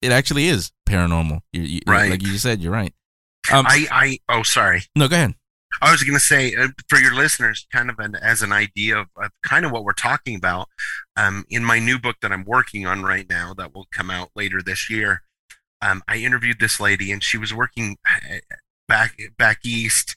it 0.01 0.12
actually 0.12 0.47
is 0.47 0.71
paranormal. 0.88 1.41
You, 1.51 1.62
you, 1.62 1.79
right, 1.88 2.09
like 2.09 2.21
you 2.21 2.38
said, 2.38 2.62
you're 2.62 2.73
right. 2.73 2.93
Um, 3.51 3.65
I, 3.67 3.88
I, 3.91 4.19
oh, 4.29 4.43
sorry. 4.43 4.83
No, 4.95 5.07
go 5.07 5.15
ahead. 5.15 5.36
I 5.81 5.91
was 5.91 6.03
going 6.03 6.15
to 6.15 6.19
say 6.19 6.55
uh, 6.55 6.69
for 6.88 6.99
your 6.99 7.13
listeners, 7.13 7.67
kind 7.71 7.89
of 7.89 7.99
an, 7.99 8.15
as 8.15 8.41
an 8.41 8.51
idea 8.51 8.97
of, 8.97 9.07
of, 9.17 9.31
kind 9.43 9.65
of 9.65 9.71
what 9.71 9.83
we're 9.83 9.93
talking 9.93 10.36
about. 10.36 10.69
Um, 11.17 11.45
in 11.49 11.63
my 11.63 11.79
new 11.79 11.99
book 11.99 12.17
that 12.21 12.31
I'm 12.31 12.45
working 12.45 12.86
on 12.86 13.03
right 13.03 13.27
now, 13.29 13.53
that 13.55 13.73
will 13.73 13.88
come 13.91 14.09
out 14.09 14.29
later 14.36 14.62
this 14.62 14.89
year, 14.89 15.23
um, 15.84 16.02
I 16.08 16.17
interviewed 16.17 16.60
this 16.60 16.80
lady, 16.80 17.12
and 17.12 17.24
she 17.24 17.38
was 17.38 17.54
working 17.54 17.98
uh, 18.08 18.38
back 18.88 19.17
back 19.38 19.60
east 19.65 20.15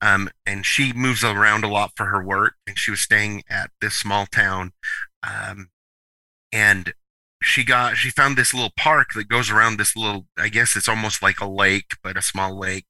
Um, 0.00 0.30
and 0.46 0.66
she 0.66 0.92
moves 0.92 1.24
around 1.24 1.64
a 1.64 1.68
lot 1.68 1.92
for 1.96 2.06
her 2.06 2.22
work, 2.24 2.54
and 2.66 2.78
she 2.78 2.90
was 2.90 3.00
staying 3.00 3.44
at 3.48 3.70
this 3.80 3.94
small 3.94 4.26
town. 4.26 4.72
Um, 5.22 5.70
and 6.52 6.94
she 7.42 7.64
got 7.64 7.96
she 7.96 8.10
found 8.10 8.36
this 8.36 8.54
little 8.54 8.72
park 8.78 9.08
that 9.14 9.28
goes 9.28 9.50
around 9.50 9.76
this 9.76 9.96
little 9.96 10.26
i 10.38 10.48
guess 10.48 10.76
it's 10.76 10.88
almost 10.88 11.22
like 11.22 11.40
a 11.40 11.48
lake 11.48 11.92
but 12.02 12.16
a 12.16 12.22
small 12.22 12.56
lake 12.58 12.86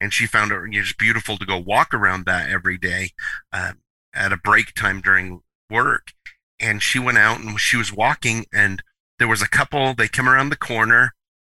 and 0.00 0.12
she 0.12 0.26
found 0.26 0.50
it 0.52 0.58
just 0.72 0.98
beautiful 0.98 1.38
to 1.38 1.46
go 1.46 1.56
walk 1.58 1.94
around 1.94 2.26
that 2.26 2.50
every 2.50 2.76
day 2.76 3.10
uh, 3.52 3.72
at 4.14 4.32
a 4.32 4.36
break 4.36 4.74
time 4.74 5.00
during 5.00 5.40
work 5.70 6.12
and 6.58 6.82
she 6.82 6.98
went 6.98 7.18
out 7.18 7.40
and 7.40 7.60
she 7.60 7.76
was 7.76 7.92
walking 7.92 8.44
and 8.52 8.82
there 9.18 9.28
was 9.28 9.42
a 9.42 9.48
couple 9.48 9.94
they 9.94 10.08
came 10.08 10.28
around 10.28 10.48
the 10.48 10.56
corner 10.56 11.14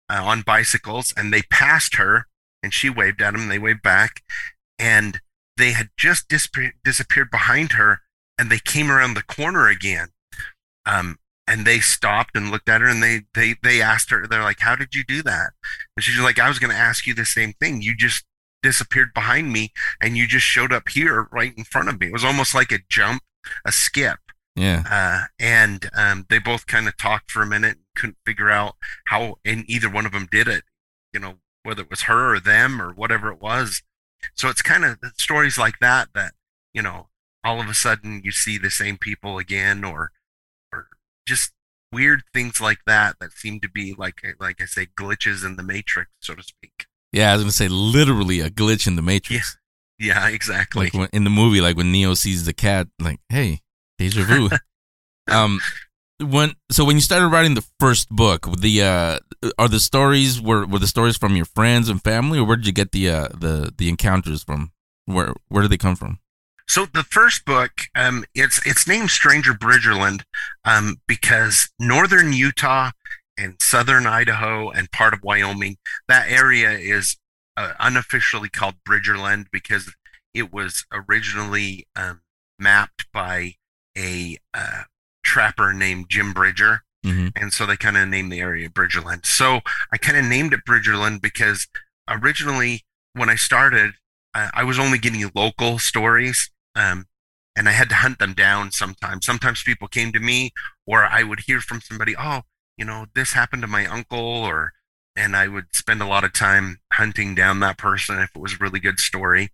uh, 0.09 0.21
on 0.23 0.41
bicycles 0.41 1.13
and 1.15 1.33
they 1.33 1.41
passed 1.43 1.95
her 1.95 2.27
and 2.63 2.73
she 2.73 2.89
waved 2.89 3.21
at 3.21 3.33
them 3.33 3.43
and 3.43 3.51
they 3.51 3.59
waved 3.59 3.81
back 3.81 4.21
and 4.79 5.19
they 5.57 5.71
had 5.71 5.89
just 5.97 6.27
disappeared, 6.27 6.73
disappeared 6.83 7.31
behind 7.31 7.73
her 7.73 8.01
and 8.37 8.49
they 8.49 8.59
came 8.59 8.91
around 8.91 9.13
the 9.13 9.23
corner 9.23 9.67
again. 9.67 10.09
Um, 10.85 11.17
and 11.47 11.65
they 11.65 11.79
stopped 11.79 12.35
and 12.35 12.49
looked 12.49 12.69
at 12.69 12.81
her 12.81 12.87
and 12.87 13.03
they 13.03 13.21
they 13.35 13.55
they 13.61 13.79
asked 13.79 14.09
her 14.09 14.25
they're 14.25 14.41
like 14.41 14.61
how 14.61 14.75
did 14.75 14.95
you 14.95 15.03
do 15.03 15.21
that? 15.23 15.51
And 15.95 16.03
she's 16.03 16.19
like 16.19 16.39
i 16.39 16.49
was 16.49 16.57
going 16.57 16.71
to 16.71 16.77
ask 16.77 17.05
you 17.05 17.13
the 17.13 17.25
same 17.25 17.53
thing. 17.53 17.81
You 17.81 17.95
just 17.95 18.25
disappeared 18.63 19.13
behind 19.13 19.53
me 19.53 19.71
and 20.01 20.17
you 20.17 20.25
just 20.27 20.45
showed 20.45 20.73
up 20.73 20.89
here 20.89 21.27
right 21.31 21.53
in 21.55 21.63
front 21.63 21.87
of 21.87 21.99
me. 21.99 22.07
It 22.07 22.13
was 22.13 22.23
almost 22.23 22.55
like 22.55 22.71
a 22.71 22.79
jump 22.89 23.21
a 23.65 23.71
skip. 23.71 24.19
Yeah. 24.55 24.83
uh, 24.89 25.27
and 25.37 25.89
um, 25.97 26.25
they 26.29 26.39
both 26.39 26.65
kind 26.65 26.87
of 26.87 26.95
talked 26.95 27.29
for 27.29 27.41
a 27.41 27.45
minute 27.45 27.77
couldn't 27.95 28.17
figure 28.25 28.49
out 28.49 28.75
how 29.07 29.35
and 29.45 29.63
either 29.67 29.89
one 29.89 30.05
of 30.05 30.11
them 30.11 30.27
did 30.31 30.47
it 30.47 30.63
you 31.13 31.19
know 31.19 31.35
whether 31.63 31.81
it 31.83 31.89
was 31.89 32.03
her 32.03 32.35
or 32.35 32.39
them 32.39 32.81
or 32.81 32.91
whatever 32.93 33.31
it 33.31 33.41
was 33.41 33.81
so 34.33 34.49
it's 34.49 34.61
kind 34.61 34.83
of 34.85 34.97
stories 35.17 35.57
like 35.57 35.79
that 35.79 36.09
that 36.13 36.33
you 36.73 36.81
know 36.81 37.07
all 37.43 37.59
of 37.61 37.67
a 37.69 37.73
sudden 37.73 38.21
you 38.23 38.31
see 38.31 38.57
the 38.57 38.69
same 38.71 38.97
people 38.97 39.37
again 39.37 39.83
or 39.83 40.11
or 40.73 40.87
just 41.27 41.51
weird 41.91 42.23
things 42.33 42.59
like 42.59 42.79
that 42.85 43.15
that 43.19 43.31
seem 43.31 43.59
to 43.59 43.69
be 43.69 43.93
like 43.97 44.21
like 44.39 44.61
I 44.61 44.65
say 44.65 44.87
glitches 44.99 45.45
in 45.45 45.55
the 45.55 45.63
matrix 45.63 46.11
so 46.19 46.35
to 46.35 46.43
speak 46.43 46.87
Yeah, 47.13 47.31
I 47.31 47.35
was 47.35 47.43
gonna 47.43 47.51
say 47.51 47.67
literally 47.67 48.41
a 48.41 48.49
glitch 48.49 48.87
in 48.87 48.95
the 48.95 49.01
Matrix. 49.01 49.57
yeah 49.97 50.27
exactly 50.27 50.85
Like 50.85 50.93
when, 50.93 51.09
in 51.13 51.23
the 51.23 51.29
movie, 51.29 51.61
like 51.61 51.77
when 51.77 51.91
Neo 51.91 52.13
sees 52.15 52.43
the 52.45 52.53
cat, 52.53 52.87
like, 52.99 53.19
hey, 53.29 53.61
deja 53.97 54.23
vu. 54.23 54.49
um, 55.31 55.59
when 56.19 56.55
so 56.71 56.85
when 56.85 56.95
you 56.95 57.01
started 57.01 57.27
writing 57.27 57.55
the 57.55 57.65
first 57.79 58.09
book, 58.09 58.47
the 58.59 58.81
uh, 58.81 59.19
are 59.57 59.67
the 59.67 59.79
stories 59.79 60.41
were 60.41 60.65
were 60.65 60.79
the 60.79 60.87
stories 60.87 61.17
from 61.17 61.35
your 61.35 61.45
friends 61.45 61.89
and 61.89 62.03
family, 62.03 62.39
or 62.39 62.45
where 62.45 62.55
did 62.55 62.67
you 62.67 62.73
get 62.73 62.91
the 62.91 63.09
uh 63.09 63.27
the 63.29 63.73
the 63.77 63.89
encounters 63.89 64.43
from? 64.43 64.71
Where 65.05 65.33
where 65.49 65.61
did 65.61 65.71
they 65.71 65.77
come 65.77 65.95
from? 65.95 66.19
So 66.67 66.85
the 66.85 67.03
first 67.03 67.45
book, 67.45 67.71
um, 67.95 68.25
it's 68.33 68.65
it's 68.65 68.87
named 68.87 69.11
Stranger 69.11 69.53
Bridgerland, 69.53 70.23
um, 70.63 70.97
because 71.07 71.69
northern 71.79 72.33
Utah 72.33 72.91
and 73.37 73.55
southern 73.61 74.07
Idaho 74.07 74.71
and 74.71 74.91
part 74.91 75.13
of 75.13 75.19
Wyoming, 75.21 75.77
that 76.07 76.29
area 76.29 76.71
is 76.71 77.17
uh, 77.57 77.73
unofficially 77.79 78.49
called 78.49 78.75
Bridgerland 78.87 79.47
because 79.51 79.93
it 80.33 80.51
was 80.51 80.85
originally 80.91 81.85
um, 81.95 82.21
mapped 82.57 83.05
by 83.13 83.55
a 83.97 84.37
uh, 84.53 84.83
trapper 85.25 85.73
named 85.73 86.05
Jim 86.09 86.31
Bridger, 86.33 86.81
Mm-hmm. 87.05 87.27
and 87.35 87.53
so 87.53 87.67
they 87.67 87.77
kind 87.77 87.97
of 87.97 88.07
named 88.07 88.31
the 88.31 88.39
area 88.39 88.67
Bridgerland. 88.67 89.27
So 89.27 89.59
I 89.93 89.97
kind 89.97 90.17
of 90.17 90.25
named 90.25 90.53
it 90.53 90.61
Bridgerland 90.67 91.21
because 91.21 91.67
originally 92.09 92.83
when 93.13 93.29
I 93.29 93.35
started, 93.35 93.91
uh, 94.33 94.49
I 94.55 94.63
was 94.63 94.79
only 94.79 94.97
getting 94.97 95.29
local 95.35 95.77
stories, 95.77 96.49
um, 96.75 97.05
and 97.55 97.69
I 97.69 97.73
had 97.73 97.89
to 97.89 97.95
hunt 97.95 98.17
them 98.17 98.33
down 98.33 98.71
sometimes. 98.71 99.23
Sometimes 99.23 99.61
people 99.61 99.87
came 99.87 100.11
to 100.13 100.19
me, 100.19 100.49
or 100.87 101.05
I 101.05 101.21
would 101.21 101.41
hear 101.45 101.61
from 101.61 101.79
somebody, 101.79 102.15
oh, 102.17 102.41
you 102.75 102.85
know, 102.85 103.05
this 103.13 103.33
happened 103.33 103.61
to 103.61 103.67
my 103.67 103.85
uncle, 103.85 104.17
or 104.17 104.73
and 105.15 105.35
I 105.35 105.47
would 105.47 105.65
spend 105.73 106.01
a 106.01 106.07
lot 106.07 106.23
of 106.23 106.33
time 106.33 106.79
hunting 106.91 107.35
down 107.35 107.59
that 107.59 107.77
person 107.77 108.19
if 108.19 108.31
it 108.35 108.41
was 108.41 108.53
a 108.53 108.57
really 108.59 108.79
good 108.79 108.99
story. 108.99 109.49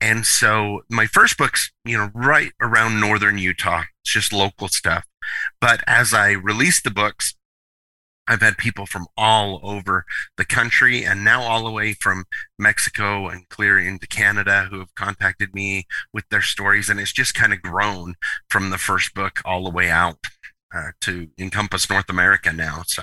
And 0.00 0.26
so 0.26 0.82
my 0.90 1.06
first 1.06 1.38
book's, 1.38 1.70
you 1.84 1.96
know, 1.96 2.10
right 2.12 2.50
around 2.60 2.98
northern 3.00 3.38
Utah. 3.38 3.84
It's 4.02 4.12
just 4.12 4.32
local 4.32 4.68
stuff. 4.68 5.06
But 5.60 5.82
as 5.86 6.12
I 6.12 6.32
release 6.32 6.80
the 6.80 6.90
books, 6.90 7.34
I've 8.28 8.40
had 8.40 8.56
people 8.56 8.86
from 8.86 9.06
all 9.16 9.60
over 9.62 10.04
the 10.36 10.44
country 10.44 11.04
and 11.04 11.24
now 11.24 11.42
all 11.42 11.64
the 11.64 11.70
way 11.70 11.92
from 11.92 12.24
Mexico 12.58 13.28
and 13.28 13.48
clear 13.48 13.78
into 13.78 14.06
Canada 14.06 14.68
who 14.70 14.78
have 14.78 14.94
contacted 14.94 15.54
me 15.54 15.86
with 16.12 16.28
their 16.30 16.42
stories. 16.42 16.88
And 16.88 17.00
it's 17.00 17.12
just 17.12 17.34
kind 17.34 17.52
of 17.52 17.62
grown 17.62 18.14
from 18.48 18.70
the 18.70 18.78
first 18.78 19.14
book 19.14 19.40
all 19.44 19.64
the 19.64 19.70
way 19.70 19.90
out 19.90 20.18
uh, 20.74 20.92
to 21.02 21.28
encompass 21.38 21.90
North 21.90 22.08
America 22.08 22.52
now. 22.52 22.84
So 22.86 23.02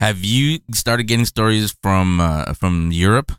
Have 0.00 0.24
you 0.24 0.60
started 0.72 1.04
getting 1.04 1.26
stories 1.26 1.76
from 1.82 2.20
uh, 2.20 2.54
from 2.54 2.92
Europe? 2.92 3.32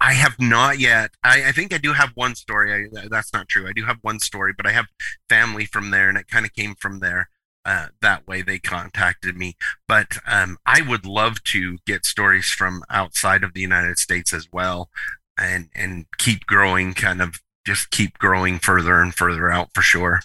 I 0.00 0.12
have 0.12 0.36
not 0.38 0.78
yet. 0.78 1.10
I, 1.24 1.48
I 1.48 1.52
think 1.52 1.74
I 1.74 1.78
do 1.78 1.92
have 1.92 2.10
one 2.14 2.34
story. 2.34 2.88
I, 2.96 3.08
that's 3.08 3.32
not 3.32 3.48
true. 3.48 3.68
I 3.68 3.72
do 3.72 3.84
have 3.84 3.98
one 4.02 4.20
story, 4.20 4.52
but 4.56 4.66
I 4.66 4.72
have 4.72 4.86
family 5.28 5.66
from 5.66 5.90
there, 5.90 6.08
and 6.08 6.16
it 6.16 6.28
kind 6.28 6.46
of 6.46 6.52
came 6.52 6.74
from 6.76 7.00
there. 7.00 7.28
Uh, 7.64 7.88
that 8.00 8.26
way, 8.26 8.40
they 8.40 8.58
contacted 8.58 9.36
me. 9.36 9.56
But 9.88 10.18
um, 10.26 10.56
I 10.64 10.82
would 10.82 11.04
love 11.04 11.42
to 11.44 11.78
get 11.84 12.06
stories 12.06 12.48
from 12.50 12.82
outside 12.88 13.42
of 13.42 13.54
the 13.54 13.60
United 13.60 13.98
States 13.98 14.32
as 14.32 14.48
well, 14.52 14.88
and 15.38 15.68
and 15.74 16.06
keep 16.18 16.46
growing. 16.46 16.94
Kind 16.94 17.20
of 17.20 17.40
just 17.66 17.90
keep 17.90 18.18
growing 18.18 18.58
further 18.58 19.02
and 19.02 19.14
further 19.14 19.50
out 19.50 19.70
for 19.74 19.82
sure. 19.82 20.20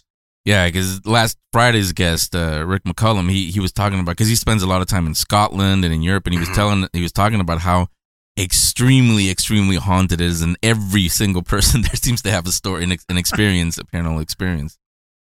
Yeah, 0.46 0.68
because 0.68 1.06
last 1.06 1.38
Friday's 1.52 1.94
guest, 1.94 2.36
uh, 2.36 2.64
Rick 2.66 2.84
McCullum, 2.84 3.30
he 3.30 3.50
he 3.50 3.60
was 3.60 3.72
talking 3.72 4.00
about 4.00 4.12
because 4.12 4.28
he 4.28 4.36
spends 4.36 4.62
a 4.62 4.68
lot 4.68 4.82
of 4.82 4.88
time 4.88 5.08
in 5.08 5.16
Scotland 5.16 5.84
and 5.84 5.94
in 5.94 6.04
Europe, 6.04 6.28
and 6.28 6.34
he 6.34 6.40
was 6.40 6.50
telling 6.50 6.88
he 6.94 7.02
was 7.02 7.12
talking 7.12 7.40
about 7.40 7.62
how 7.62 7.88
extremely 8.38 9.30
extremely 9.30 9.76
haunted 9.76 10.22
it 10.22 10.26
is, 10.26 10.42
and 10.42 10.58
every 10.64 11.08
single 11.08 11.44
person 11.44 11.82
there 11.84 11.96
seems 11.96 12.22
to 12.24 12.32
have 12.32 12.48
a 12.48 12.52
story, 12.52 12.84
an, 12.84 12.92
ex- 12.92 13.06
an 13.10 13.18
experience, 13.18 13.78
a 13.78 13.84
paranormal 13.84 14.22
experience. 14.22 14.78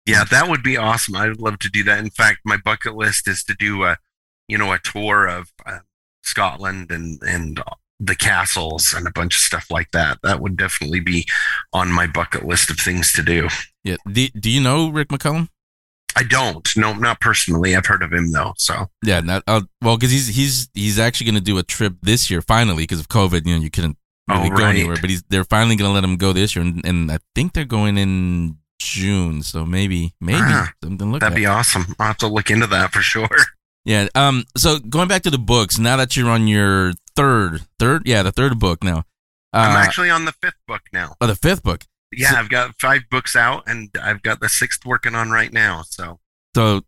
Yeah, 0.07 0.25
that 0.25 0.49
would 0.49 0.62
be 0.62 0.77
awesome. 0.77 1.14
I 1.14 1.29
would 1.29 1.40
love 1.40 1.59
to 1.61 1.68
do 1.68 1.85
that. 1.85 1.99
In 1.99 2.11
fact, 2.11 2.40
my 2.44 2.57
bucket 2.57 2.96
list 2.96 3.29
is 3.29 3.44
to 3.44 3.55
do 3.55 3.85
a, 3.85 3.96
you 4.49 4.59
know, 4.59 4.73
a 4.73 4.79
tour 4.79 5.27
of 5.27 5.53
uh, 5.66 5.81
Scotland 6.23 6.90
and 6.90 7.20
and 7.23 7.62
the 8.01 8.16
castles 8.16 8.94
and 8.94 9.07
a 9.07 9.12
bunch 9.12 9.35
of 9.35 9.40
stuff 9.40 9.70
like 9.70 9.90
that. 9.92 10.18
That 10.23 10.40
would 10.40 10.57
definitely 10.57 11.01
be 11.01 11.27
on 11.73 11.92
my 11.92 12.07
bucket 12.07 12.44
list 12.44 12.70
of 12.70 12.79
things 12.79 13.12
to 13.12 13.23
do. 13.23 13.49
Yeah. 13.85 13.96
Do, 14.11 14.29
do 14.29 14.51
you 14.51 14.61
know 14.61 14.88
Rick 14.88 15.09
McCullum? 15.09 15.49
I 16.16 16.23
don't, 16.25 16.68
no, 16.77 16.92
not 16.94 17.20
personally. 17.20 17.75
I've 17.77 17.87
heard 17.87 18.03
of 18.03 18.12
him 18.12 18.33
though. 18.33 18.53
So 18.57 18.90
Yeah. 19.05 19.20
Not, 19.20 19.42
uh, 19.46 19.62
well, 19.83 19.96
because 19.96 20.11
he's 20.11 20.29
he's 20.29 20.68
he's 20.75 20.99
actually 20.99 21.27
going 21.27 21.35
to 21.37 21.40
do 21.40 21.59
a 21.59 21.62
trip 21.62 21.94
this 22.03 22.31
year 22.31 22.42
finally 22.42 22.83
because 22.85 23.01
of 23.01 23.09
COVID. 23.09 23.46
You 23.46 23.57
know, 23.57 23.62
you 23.62 23.70
couldn't 23.70 23.96
really 24.29 24.51
Oh, 24.51 24.57
go 24.57 24.62
right. 24.64 24.77
anywhere, 24.77 24.96
but 25.01 25.11
he's 25.11 25.23
they're 25.29 25.44
finally 25.44 25.77
going 25.77 25.88
to 25.88 25.94
let 25.94 26.05
him 26.05 26.16
go 26.16 26.33
this 26.33 26.55
year, 26.57 26.64
and, 26.64 26.85
and 26.85 27.11
I 27.11 27.18
think 27.35 27.53
they're 27.53 27.64
going 27.64 27.96
in 27.99 28.59
June. 28.79 29.42
So 29.42 29.64
maybe 29.64 30.14
maybe 30.20 30.38
Ah, 30.40 30.70
something 30.83 31.11
look 31.12 31.20
that'd 31.20 31.35
at. 31.35 31.40
be 31.40 31.46
awesome. 31.46 31.94
I'll 31.99 32.09
have 32.09 32.18
to 32.18 32.29
look 32.29 32.51
into 32.51 32.66
that 32.68 32.92
for 32.92 33.01
sure. 33.03 33.29
Yeah. 33.87 34.09
Um. 34.14 34.44
So 34.59 34.79
going 34.79 35.09
back 35.09 35.23
to 35.23 35.31
the 35.31 35.38
books, 35.38 35.79
now 35.79 35.96
that 35.96 36.14
you're 36.14 36.29
on 36.29 36.46
your 36.46 36.92
third, 37.16 37.62
third, 37.79 38.03
yeah, 38.07 38.23
the 38.23 38.31
third 38.31 38.59
book 38.59 38.85
now. 38.85 39.05
I'm 39.55 39.75
Uh, 39.75 39.79
actually 39.81 40.11
on 40.11 40.27
the 40.27 40.33
fifth 40.33 40.61
book 40.68 40.83
now. 40.92 41.16
oh, 41.18 41.27
the 41.27 41.35
fifth 41.35 41.62
book. 41.62 41.87
Yeah, 42.12 42.35
I've 42.37 42.49
got 42.49 42.75
five 42.81 43.03
books 43.11 43.37
out, 43.37 43.64
and 43.66 43.90
I've 44.03 44.23
got 44.23 44.40
the 44.40 44.49
sixth 44.49 44.85
working 44.85 45.14
on 45.14 45.31
right 45.31 45.53
now. 45.53 45.83
So 45.88 46.18
So 46.55 46.83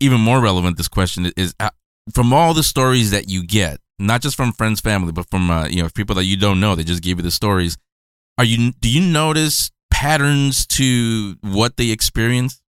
even 0.00 0.20
more 0.20 0.40
relevant, 0.40 0.76
this 0.76 0.88
question 0.88 1.32
is 1.36 1.54
uh, 1.58 1.70
from 2.14 2.32
all 2.32 2.54
the 2.54 2.62
stories 2.62 3.10
that 3.10 3.28
you 3.28 3.46
get, 3.46 3.80
not 3.98 4.22
just 4.22 4.36
from 4.36 4.52
friends, 4.52 4.80
family, 4.80 5.12
but 5.12 5.30
from 5.30 5.50
uh, 5.50 5.66
you 5.66 5.82
know 5.82 5.88
people 5.94 6.14
that 6.16 6.24
you 6.24 6.36
don't 6.36 6.60
know. 6.60 6.74
They 6.74 6.84
just 6.84 7.02
give 7.02 7.18
you 7.18 7.22
the 7.22 7.30
stories. 7.30 7.76
Are 8.36 8.44
you? 8.44 8.72
Do 8.72 8.88
you 8.88 9.00
notice 9.00 9.70
patterns 9.90 10.66
to 10.66 11.36
what 11.40 11.76
they 11.76 11.90
experience? 11.90 12.60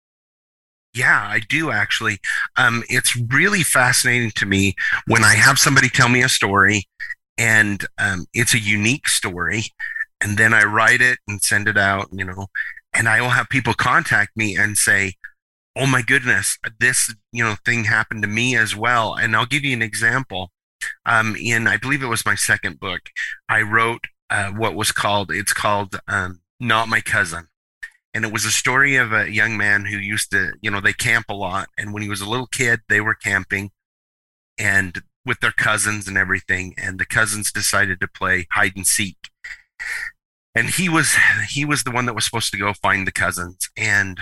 Yeah, 0.94 1.20
I 1.22 1.40
do 1.40 1.70
actually. 1.70 2.18
Um, 2.56 2.82
it's 2.88 3.16
really 3.16 3.62
fascinating 3.62 4.32
to 4.32 4.46
me 4.46 4.74
when 5.06 5.22
I 5.22 5.34
have 5.34 5.58
somebody 5.58 5.88
tell 5.88 6.08
me 6.08 6.22
a 6.22 6.28
story 6.28 6.88
and 7.38 7.86
um, 7.98 8.26
it's 8.34 8.54
a 8.54 8.58
unique 8.58 9.08
story, 9.08 9.62
and 10.20 10.36
then 10.36 10.52
I 10.54 10.64
write 10.64 11.00
it 11.00 11.18
and 11.26 11.42
send 11.42 11.68
it 11.68 11.78
out, 11.78 12.08
you 12.12 12.24
know, 12.24 12.46
and 12.92 13.08
I 13.08 13.20
will 13.20 13.30
have 13.30 13.48
people 13.48 13.74
contact 13.74 14.36
me 14.36 14.56
and 14.56 14.76
say, 14.76 15.14
"Oh 15.76 15.86
my 15.86 16.02
goodness, 16.02 16.58
this 16.78 17.14
you 17.32 17.44
know 17.44 17.56
thing 17.64 17.84
happened 17.84 18.22
to 18.22 18.28
me 18.28 18.56
as 18.56 18.76
well." 18.76 19.14
And 19.14 19.36
I'll 19.36 19.46
give 19.46 19.64
you 19.64 19.74
an 19.74 19.82
example. 19.82 20.52
Um, 21.06 21.36
in 21.36 21.66
I 21.66 21.76
believe 21.76 22.02
it 22.02 22.06
was 22.06 22.26
my 22.26 22.34
second 22.34 22.80
book, 22.80 23.00
I 23.48 23.62
wrote 23.62 24.04
uh, 24.30 24.50
what 24.50 24.74
was 24.74 24.92
called 24.92 25.30
it's 25.30 25.52
called 25.52 25.98
um, 26.08 26.40
"Not 26.60 26.88
My 26.88 27.00
Cousin." 27.00 27.48
and 28.12 28.24
it 28.24 28.32
was 28.32 28.44
a 28.44 28.50
story 28.50 28.96
of 28.96 29.12
a 29.12 29.30
young 29.30 29.56
man 29.56 29.84
who 29.86 29.96
used 29.96 30.30
to 30.32 30.52
you 30.60 30.70
know 30.70 30.80
they 30.80 30.92
camp 30.92 31.26
a 31.28 31.34
lot 31.34 31.68
and 31.78 31.92
when 31.92 32.02
he 32.02 32.08
was 32.08 32.20
a 32.20 32.28
little 32.28 32.46
kid 32.46 32.80
they 32.88 33.00
were 33.00 33.14
camping 33.14 33.70
and 34.58 35.02
with 35.24 35.40
their 35.40 35.52
cousins 35.52 36.08
and 36.08 36.16
everything 36.16 36.74
and 36.76 36.98
the 36.98 37.06
cousins 37.06 37.52
decided 37.52 38.00
to 38.00 38.08
play 38.08 38.46
hide 38.52 38.72
and 38.76 38.86
seek 38.86 39.16
and 40.54 40.70
he 40.70 40.88
was 40.88 41.16
he 41.48 41.64
was 41.64 41.84
the 41.84 41.90
one 41.90 42.06
that 42.06 42.14
was 42.14 42.24
supposed 42.24 42.50
to 42.52 42.58
go 42.58 42.72
find 42.72 43.06
the 43.06 43.12
cousins. 43.12 43.70
And 43.76 44.20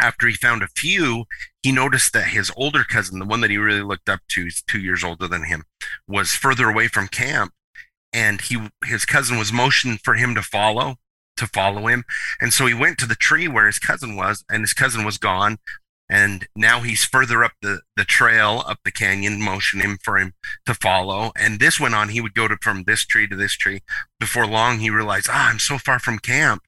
after 0.00 0.26
he 0.28 0.34
found 0.34 0.62
a 0.62 0.68
few 0.68 1.24
he 1.62 1.72
noticed 1.72 2.12
that 2.12 2.28
his 2.28 2.52
older 2.56 2.84
cousin 2.84 3.18
the 3.18 3.26
one 3.26 3.40
that 3.40 3.50
he 3.50 3.58
really 3.58 3.82
looked 3.82 4.08
up 4.08 4.20
to 4.30 4.48
two 4.66 4.80
years 4.80 5.04
older 5.04 5.28
than 5.28 5.44
him 5.44 5.64
was 6.06 6.32
further 6.32 6.68
away 6.68 6.88
from 6.88 7.08
camp. 7.08 7.52
And 8.12 8.40
he 8.40 8.68
his 8.84 9.04
cousin 9.04 9.38
was 9.38 9.52
motioning 9.52 9.98
for 9.98 10.14
him 10.14 10.34
to 10.34 10.42
follow 10.42 10.96
to 11.36 11.46
follow 11.46 11.86
him. 11.86 12.04
And 12.40 12.52
so 12.52 12.66
he 12.66 12.74
went 12.74 12.98
to 12.98 13.06
the 13.06 13.14
tree 13.14 13.48
where 13.48 13.66
his 13.66 13.78
cousin 13.78 14.16
was 14.16 14.44
and 14.50 14.62
his 14.62 14.74
cousin 14.74 15.04
was 15.04 15.18
gone 15.18 15.58
and 16.10 16.46
now 16.56 16.80
he's 16.80 17.04
further 17.04 17.44
up 17.44 17.52
the, 17.60 17.82
the 17.96 18.04
trail 18.04 18.62
up 18.66 18.78
the 18.84 18.90
canyon 18.90 19.42
motioning 19.42 19.98
for 20.02 20.16
him 20.16 20.32
to 20.64 20.74
follow. 20.74 21.32
And 21.36 21.60
this 21.60 21.78
went 21.78 21.94
on 21.94 22.08
he 22.08 22.20
would 22.20 22.34
go 22.34 22.48
to 22.48 22.56
from 22.62 22.84
this 22.84 23.04
tree 23.04 23.28
to 23.28 23.36
this 23.36 23.52
tree. 23.52 23.80
Before 24.18 24.46
long 24.46 24.78
he 24.78 24.90
realized 24.90 25.28
ah 25.30 25.50
i'm 25.50 25.58
so 25.58 25.78
far 25.78 25.98
from 25.98 26.18
camp. 26.18 26.62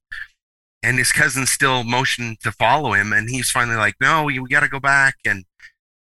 And 0.82 0.98
his 0.98 1.12
cousin 1.12 1.46
still 1.46 1.84
motioned 1.84 2.40
to 2.40 2.52
follow 2.52 2.92
him. 2.92 3.12
And 3.12 3.30
he's 3.30 3.50
finally 3.50 3.76
like 3.76 3.94
no 4.00 4.24
we 4.24 4.38
got 4.48 4.60
to 4.60 4.68
go 4.68 4.80
back. 4.80 5.14
And 5.24 5.44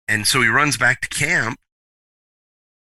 and 0.07 0.27
so 0.27 0.41
he 0.41 0.47
runs 0.47 0.77
back 0.77 1.01
to 1.01 1.09
camp. 1.09 1.59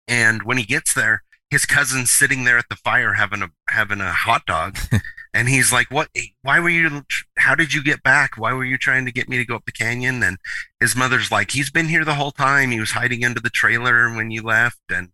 And 0.06 0.44
when 0.44 0.58
he 0.58 0.64
gets 0.64 0.94
there 0.94 1.22
his 1.50 1.66
cousin's 1.66 2.10
sitting 2.10 2.44
there 2.44 2.58
at 2.58 2.68
the 2.68 2.76
fire 2.76 3.14
having 3.14 3.42
a 3.42 3.50
having 3.68 4.00
a 4.00 4.12
hot 4.12 4.46
dog 4.46 4.78
and 5.36 5.50
he's 5.50 5.70
like 5.70 5.90
what? 5.90 6.08
Why 6.40 6.60
were 6.60 6.70
you 6.70 7.02
how 7.36 7.54
did 7.54 7.74
you 7.74 7.84
get 7.84 8.02
back? 8.02 8.38
Why 8.38 8.54
were 8.54 8.64
you 8.64 8.78
trying 8.78 9.04
to 9.04 9.12
get 9.12 9.28
me 9.28 9.36
to 9.36 9.44
go 9.44 9.54
up 9.54 9.66
the 9.66 9.72
canyon? 9.72 10.22
And 10.22 10.38
his 10.80 10.96
mother's 10.96 11.30
like 11.30 11.50
he's 11.50 11.70
been 11.70 11.88
here 11.88 12.06
the 12.06 12.14
whole 12.14 12.32
time. 12.32 12.70
He 12.70 12.80
was 12.80 12.92
hiding 12.92 13.22
under 13.22 13.40
the 13.40 13.50
trailer 13.50 14.14
when 14.14 14.30
you 14.30 14.42
left. 14.42 14.80
And 14.90 15.10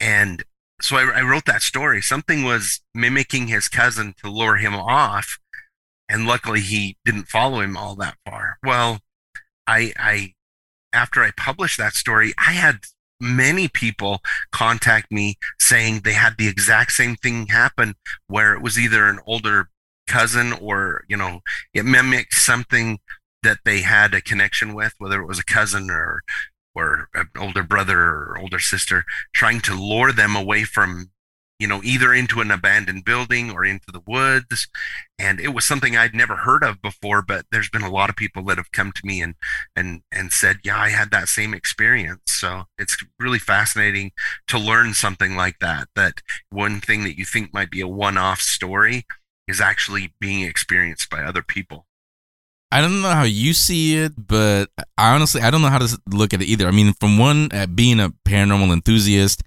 and 0.00 0.42
so 0.80 0.96
I, 0.96 1.18
I 1.18 1.22
wrote 1.22 1.44
that 1.44 1.60
story. 1.60 2.00
Something 2.00 2.44
was 2.44 2.80
mimicking 2.94 3.48
his 3.48 3.68
cousin 3.68 4.14
to 4.22 4.30
lure 4.30 4.56
him 4.56 4.74
off. 4.74 5.38
And 6.08 6.26
luckily 6.26 6.60
he 6.60 6.96
didn't 7.04 7.28
follow 7.28 7.60
him 7.60 7.76
all 7.76 7.94
that 7.96 8.16
far. 8.24 8.56
Well 8.64 9.00
i 9.66 9.92
i 9.98 10.32
after 10.94 11.22
i 11.22 11.30
published 11.36 11.78
that 11.78 11.94
story 11.94 12.32
i 12.36 12.52
had 12.52 12.80
many 13.22 13.68
people 13.68 14.20
contact 14.50 15.10
me 15.12 15.36
saying 15.58 16.00
they 16.00 16.12
had 16.12 16.34
the 16.36 16.48
exact 16.48 16.92
same 16.92 17.14
thing 17.16 17.46
happen 17.46 17.94
where 18.26 18.52
it 18.52 18.60
was 18.60 18.78
either 18.78 19.06
an 19.06 19.20
older 19.26 19.68
cousin 20.08 20.52
or 20.54 21.04
you 21.08 21.16
know 21.16 21.40
it 21.72 21.84
mimicked 21.84 22.34
something 22.34 22.98
that 23.44 23.58
they 23.64 23.80
had 23.80 24.12
a 24.12 24.20
connection 24.20 24.74
with 24.74 24.92
whether 24.98 25.22
it 25.22 25.26
was 25.26 25.38
a 25.38 25.44
cousin 25.44 25.88
or 25.88 26.22
or 26.74 27.08
an 27.14 27.28
older 27.38 27.62
brother 27.62 27.98
or 28.00 28.38
older 28.40 28.58
sister 28.58 29.04
trying 29.32 29.60
to 29.60 29.74
lure 29.74 30.12
them 30.12 30.34
away 30.34 30.64
from 30.64 31.11
you 31.62 31.68
know, 31.68 31.80
either 31.84 32.12
into 32.12 32.40
an 32.40 32.50
abandoned 32.50 33.04
building 33.04 33.52
or 33.52 33.64
into 33.64 33.92
the 33.92 34.02
woods. 34.04 34.66
And 35.16 35.38
it 35.38 35.54
was 35.54 35.64
something 35.64 35.96
I'd 35.96 36.12
never 36.12 36.34
heard 36.34 36.64
of 36.64 36.82
before, 36.82 37.22
but 37.22 37.46
there's 37.52 37.70
been 37.70 37.82
a 37.82 37.90
lot 37.90 38.10
of 38.10 38.16
people 38.16 38.42
that 38.46 38.56
have 38.56 38.72
come 38.72 38.90
to 38.90 39.06
me 39.06 39.22
and 39.22 39.36
and 39.76 40.02
and 40.10 40.32
said, 40.32 40.58
"Yeah, 40.64 40.76
I 40.76 40.88
had 40.88 41.12
that 41.12 41.28
same 41.28 41.54
experience." 41.54 42.22
So 42.26 42.64
it's 42.78 42.96
really 43.20 43.38
fascinating 43.38 44.10
to 44.48 44.58
learn 44.58 44.92
something 44.94 45.36
like 45.36 45.60
that. 45.60 45.86
That 45.94 46.20
one 46.50 46.80
thing 46.80 47.04
that 47.04 47.16
you 47.16 47.24
think 47.24 47.54
might 47.54 47.70
be 47.70 47.80
a 47.80 47.86
one-off 47.86 48.40
story 48.40 49.06
is 49.46 49.60
actually 49.60 50.14
being 50.18 50.42
experienced 50.42 51.10
by 51.10 51.22
other 51.22 51.42
people. 51.42 51.86
I 52.72 52.80
don't 52.80 53.02
know 53.02 53.10
how 53.10 53.22
you 53.22 53.52
see 53.52 53.98
it, 53.98 54.14
but 54.16 54.70
I 54.98 55.14
honestly 55.14 55.42
I 55.42 55.52
don't 55.52 55.62
know 55.62 55.68
how 55.68 55.78
to 55.78 56.00
look 56.08 56.34
at 56.34 56.42
it 56.42 56.46
either. 56.46 56.66
I 56.66 56.72
mean, 56.72 56.92
from 56.94 57.18
one 57.18 57.50
uh, 57.52 57.68
being 57.68 58.00
a 58.00 58.12
paranormal 58.26 58.72
enthusiast 58.72 59.44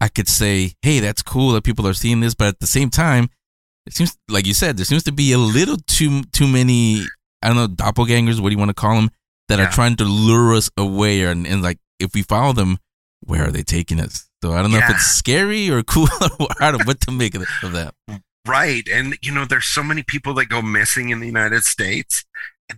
I 0.00 0.08
could 0.08 0.28
say, 0.28 0.72
hey, 0.82 1.00
that's 1.00 1.22
cool 1.22 1.52
that 1.52 1.64
people 1.64 1.86
are 1.86 1.94
seeing 1.94 2.20
this, 2.20 2.34
but 2.34 2.48
at 2.48 2.60
the 2.60 2.66
same 2.66 2.90
time, 2.90 3.30
it 3.86 3.94
seems 3.94 4.16
like 4.28 4.46
you 4.46 4.54
said 4.54 4.76
there 4.76 4.84
seems 4.84 5.02
to 5.04 5.12
be 5.12 5.32
a 5.32 5.38
little 5.38 5.76
too 5.86 6.22
too 6.24 6.46
many 6.46 7.04
I 7.42 7.48
don't 7.48 7.56
know 7.56 7.68
doppelgangers, 7.68 8.40
what 8.40 8.50
do 8.50 8.54
you 8.54 8.58
want 8.58 8.70
to 8.70 8.74
call 8.74 8.96
them, 8.96 9.10
that 9.48 9.58
yeah. 9.58 9.66
are 9.66 9.72
trying 9.72 9.96
to 9.96 10.04
lure 10.04 10.54
us 10.54 10.70
away, 10.76 11.22
and, 11.22 11.46
and 11.46 11.62
like 11.62 11.78
if 11.98 12.14
we 12.14 12.22
follow 12.22 12.52
them, 12.52 12.78
where 13.20 13.46
are 13.46 13.50
they 13.50 13.62
taking 13.62 14.00
us? 14.00 14.28
So 14.42 14.52
I 14.52 14.62
don't 14.62 14.70
know 14.70 14.78
yeah. 14.78 14.90
if 14.90 14.96
it's 14.96 15.06
scary 15.06 15.70
or 15.70 15.82
cool. 15.82 16.08
I 16.60 16.70
don't 16.70 16.78
know 16.78 16.84
what 16.84 17.00
to 17.02 17.10
make 17.10 17.34
of 17.34 17.42
that. 17.72 17.94
Right, 18.46 18.86
and 18.92 19.16
you 19.22 19.32
know, 19.32 19.44
there's 19.44 19.66
so 19.66 19.82
many 19.82 20.02
people 20.02 20.34
that 20.34 20.46
go 20.46 20.62
missing 20.62 21.10
in 21.10 21.20
the 21.20 21.26
United 21.26 21.64
States 21.64 22.24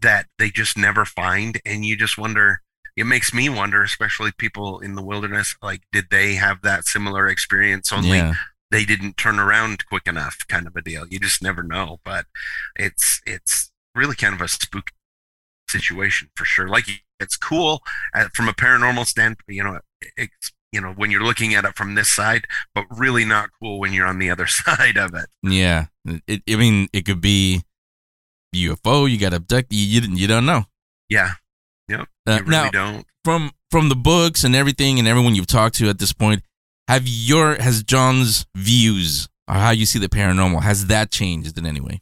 that 0.00 0.26
they 0.38 0.50
just 0.50 0.76
never 0.76 1.04
find, 1.04 1.60
and 1.64 1.84
you 1.84 1.96
just 1.96 2.18
wonder 2.18 2.60
it 2.96 3.04
makes 3.04 3.32
me 3.32 3.48
wonder, 3.48 3.82
especially 3.82 4.32
people 4.32 4.80
in 4.80 4.94
the 4.94 5.02
wilderness, 5.02 5.54
like, 5.62 5.82
did 5.92 6.06
they 6.10 6.34
have 6.34 6.62
that 6.62 6.84
similar 6.84 7.28
experience? 7.28 7.92
Only 7.92 8.18
yeah. 8.18 8.34
they 8.70 8.84
didn't 8.84 9.16
turn 9.16 9.38
around 9.38 9.86
quick 9.86 10.06
enough, 10.06 10.38
kind 10.48 10.66
of 10.66 10.76
a 10.76 10.82
deal. 10.82 11.06
You 11.08 11.18
just 11.18 11.42
never 11.42 11.62
know. 11.62 12.00
But 12.04 12.26
it's 12.76 13.20
it's 13.26 13.70
really 13.94 14.16
kind 14.16 14.34
of 14.34 14.40
a 14.40 14.48
spooky 14.48 14.92
situation 15.68 16.30
for 16.36 16.44
sure. 16.44 16.68
Like, 16.68 16.86
it's 17.20 17.36
cool 17.36 17.82
uh, 18.14 18.28
from 18.34 18.48
a 18.48 18.52
paranormal 18.52 19.06
standpoint. 19.06 19.44
You 19.48 19.64
know, 19.64 19.80
it's 20.16 20.52
you 20.72 20.80
know 20.80 20.92
when 20.92 21.10
you're 21.10 21.22
looking 21.22 21.54
at 21.54 21.64
it 21.64 21.76
from 21.76 21.94
this 21.94 22.08
side, 22.08 22.46
but 22.74 22.84
really 22.90 23.24
not 23.24 23.50
cool 23.60 23.78
when 23.78 23.92
you're 23.92 24.06
on 24.06 24.18
the 24.18 24.30
other 24.30 24.46
side 24.48 24.96
of 24.96 25.14
it. 25.14 25.26
Yeah, 25.42 25.86
it, 26.26 26.42
I 26.48 26.56
mean, 26.56 26.88
it 26.92 27.04
could 27.04 27.20
be 27.20 27.62
UFO. 28.54 29.10
You 29.10 29.18
got 29.18 29.34
abducted. 29.34 29.72
You, 29.72 30.00
you 30.00 30.14
you 30.14 30.26
don't 30.26 30.46
know. 30.46 30.64
Yeah, 31.08 31.32
Uh, 32.30 32.38
really 32.40 32.50
now, 32.50 32.70
don't. 32.70 33.06
From 33.24 33.50
from 33.70 33.88
the 33.88 33.96
books 33.96 34.44
and 34.44 34.54
everything 34.54 34.98
and 34.98 35.06
everyone 35.06 35.34
you've 35.34 35.46
talked 35.46 35.76
to 35.76 35.88
at 35.88 35.98
this 35.98 36.12
point, 36.12 36.42
have 36.88 37.06
your 37.06 37.56
has 37.56 37.82
John's 37.82 38.46
views 38.56 39.28
or 39.48 39.54
how 39.54 39.70
you 39.70 39.86
see 39.86 39.98
the 39.98 40.08
paranormal 40.08 40.62
has 40.62 40.86
that 40.86 41.10
changed 41.10 41.58
in 41.58 41.66
any 41.66 41.80
way? 41.80 42.00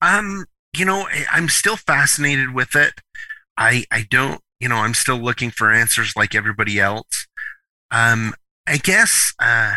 Um, 0.00 0.46
you 0.76 0.84
know, 0.84 1.06
I'm 1.30 1.48
still 1.48 1.76
fascinated 1.76 2.54
with 2.54 2.74
it. 2.74 2.94
I 3.56 3.84
I 3.90 4.06
don't, 4.10 4.40
you 4.60 4.68
know, 4.68 4.76
I'm 4.76 4.94
still 4.94 5.18
looking 5.18 5.50
for 5.50 5.72
answers 5.72 6.14
like 6.16 6.34
everybody 6.34 6.80
else. 6.80 7.26
Um, 7.90 8.34
I 8.66 8.78
guess 8.78 9.32
uh, 9.38 9.76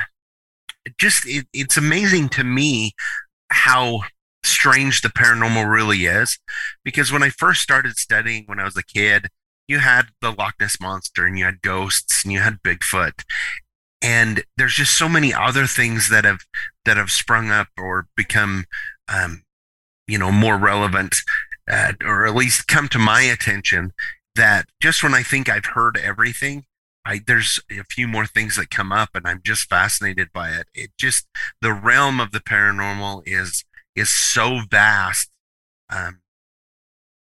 just 1.00 1.28
it, 1.28 1.48
it's 1.54 1.78
amazing 1.78 2.30
to 2.30 2.44
me 2.44 2.94
how 3.50 4.02
strange 4.46 5.02
the 5.02 5.10
paranormal 5.10 5.72
really 5.72 6.06
is. 6.06 6.40
Because 6.84 7.12
when 7.12 7.24
I 7.24 7.30
first 7.30 7.62
started 7.62 7.98
studying 7.98 8.44
when 8.46 8.60
I 8.60 8.64
was 8.64 8.78
a 8.78 8.84
kid, 8.84 9.28
you 9.68 9.80
had 9.80 10.08
the 10.22 10.32
Loch 10.32 10.56
Ness 10.60 10.80
monster 10.80 11.26
and 11.26 11.38
you 11.38 11.46
had 11.46 11.62
ghosts 11.62 12.24
and 12.24 12.32
you 12.32 12.40
had 12.40 12.62
Bigfoot. 12.64 13.24
And 14.02 14.44
there's 14.58 14.76
just 14.76 14.98
so 14.98 15.10
many 15.10 15.34
other 15.34 15.66
things 15.66 16.10
that 16.10 16.26
have 16.26 16.42
that 16.84 16.98
have 16.98 17.10
sprung 17.10 17.50
up 17.50 17.70
or 17.78 18.08
become, 18.16 18.66
um, 19.08 19.44
you 20.08 20.20
know, 20.20 20.32
more 20.32 20.58
relevant, 20.58 21.16
uh, 21.70 21.94
or 22.04 22.28
at 22.28 22.36
least 22.36 22.68
come 22.68 22.88
to 22.90 23.00
my 23.00 23.22
attention. 23.22 23.94
That 24.36 24.66
just 24.82 25.02
when 25.02 25.14
I 25.14 25.24
think 25.24 25.50
I've 25.50 25.66
heard 25.66 25.98
everything, 25.98 26.66
I, 27.06 27.22
there's 27.26 27.60
a 27.72 27.84
few 27.84 28.08
more 28.08 28.26
things 28.26 28.58
that 28.58 28.70
come 28.70 28.92
up 28.92 29.10
and 29.14 29.28
I'm 29.28 29.42
just 29.44 29.70
fascinated 29.70 30.30
by 30.34 30.50
it. 30.50 30.68
It 30.74 30.92
just, 31.00 31.28
the 31.62 31.72
realm 31.72 32.20
of 32.20 32.32
the 32.32 32.40
paranormal 32.40 33.24
is 33.26 33.64
is 33.96 34.10
so 34.10 34.60
vast. 34.70 35.30
Um, 35.90 36.22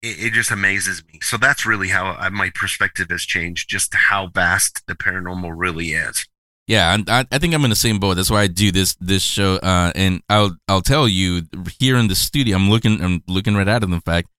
it, 0.01 0.25
it, 0.25 0.33
just 0.33 0.51
amazes 0.51 1.03
me. 1.11 1.19
So 1.21 1.37
that's 1.37 1.65
really 1.65 1.89
how 1.89 2.11
I, 2.11 2.27
uh, 2.27 2.29
my 2.29 2.51
perspective 2.53 3.07
has 3.09 3.23
changed, 3.23 3.69
just 3.69 3.93
how 3.93 4.27
vast 4.27 4.85
the 4.87 4.95
paranormal 4.95 5.53
really 5.55 5.91
is. 5.91 6.27
Yeah, 6.67 6.97
I, 7.07 7.25
I 7.29 7.37
think 7.39 7.53
I'm 7.53 7.63
in 7.65 7.69
the 7.69 7.75
same 7.75 7.99
boat. 7.99 8.15
That's 8.15 8.31
why 8.31 8.43
I 8.43 8.47
do 8.47 8.71
this 8.71 8.95
this 9.01 9.21
show. 9.21 9.55
Uh, 9.57 9.91
and 9.95 10.21
I'll 10.29 10.55
I'll 10.69 10.81
tell 10.81 11.09
you 11.09 11.43
here 11.77 11.97
in 11.97 12.07
the 12.07 12.15
studio, 12.15 12.55
I'm 12.55 12.69
looking 12.69 13.01
I'm 13.01 13.21
looking 13.27 13.55
right 13.55 13.67
at 13.67 13.83
it. 13.83 13.89
In 13.89 13.99
fact, 13.99 14.29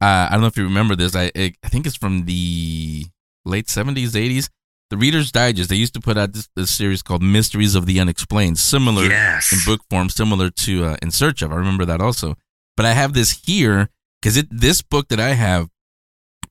uh, 0.00 0.28
I 0.28 0.32
don't 0.32 0.40
know 0.40 0.46
if 0.46 0.56
you 0.56 0.64
remember 0.64 0.96
this. 0.96 1.14
I 1.14 1.30
I 1.36 1.52
think 1.68 1.86
it's 1.86 1.96
from 1.96 2.24
the 2.24 3.04
late 3.44 3.66
70s, 3.66 4.12
80s 4.12 4.48
the 4.90 4.96
Reader's 4.96 5.32
Digest, 5.32 5.68
they 5.68 5.76
used 5.76 5.94
to 5.94 6.00
put 6.00 6.16
out 6.16 6.32
this, 6.32 6.48
this 6.54 6.70
series 6.70 7.02
called 7.02 7.22
Mysteries 7.22 7.74
of 7.74 7.86
the 7.86 7.98
Unexplained, 7.98 8.58
similar 8.58 9.04
yes. 9.04 9.52
in 9.52 9.58
book 9.64 9.82
form, 9.90 10.08
similar 10.08 10.50
to 10.50 10.84
uh, 10.84 10.96
In 11.02 11.10
Search 11.10 11.42
of. 11.42 11.52
I 11.52 11.56
remember 11.56 11.84
that 11.84 12.00
also. 12.00 12.36
But 12.76 12.86
I 12.86 12.92
have 12.92 13.12
this 13.12 13.42
here 13.46 13.88
because 14.20 14.36
it 14.36 14.46
this 14.50 14.82
book 14.82 15.08
that 15.08 15.18
I 15.18 15.30
have 15.30 15.70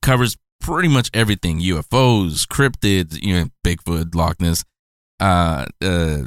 covers 0.02 0.36
pretty 0.60 0.88
much 0.88 1.08
everything: 1.14 1.60
UFOs, 1.60 2.46
cryptids, 2.46 3.20
you 3.22 3.34
know, 3.34 3.46
Bigfoot, 3.64 4.14
Loch 4.14 4.40
Ness, 4.40 4.64
uh, 5.20 5.66
uh, 5.82 6.24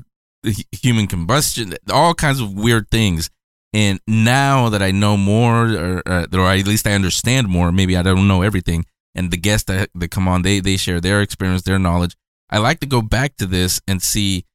human 0.71 1.07
combustion, 1.07 1.75
all 1.91 2.13
kinds 2.13 2.39
of 2.39 2.53
weird 2.53 2.89
things. 2.89 3.29
And 3.71 3.99
now 4.07 4.69
that 4.69 4.81
I 4.81 4.89
know 4.89 5.15
more, 5.15 5.67
or, 5.67 6.01
or, 6.07 6.25
or 6.33 6.51
at 6.51 6.65
least 6.65 6.87
I 6.87 6.93
understand 6.93 7.49
more, 7.49 7.71
maybe 7.71 7.95
I 7.95 8.01
don't 8.01 8.27
know 8.27 8.41
everything 8.41 8.85
and 9.19 9.31
the 9.31 9.37
guests 9.37 9.65
that, 9.65 9.89
that 9.93 10.11
come 10.11 10.29
on, 10.29 10.43
they 10.43 10.61
they 10.61 10.77
share 10.77 11.01
their 11.01 11.21
experience, 11.21 11.63
their 11.63 11.77
knowledge. 11.77 12.15
I 12.49 12.57
like 12.57 12.79
to 12.79 12.87
go 12.87 13.01
back 13.01 13.35
to 13.35 13.45
this 13.45 13.81
and 13.85 14.01
see 14.01 14.45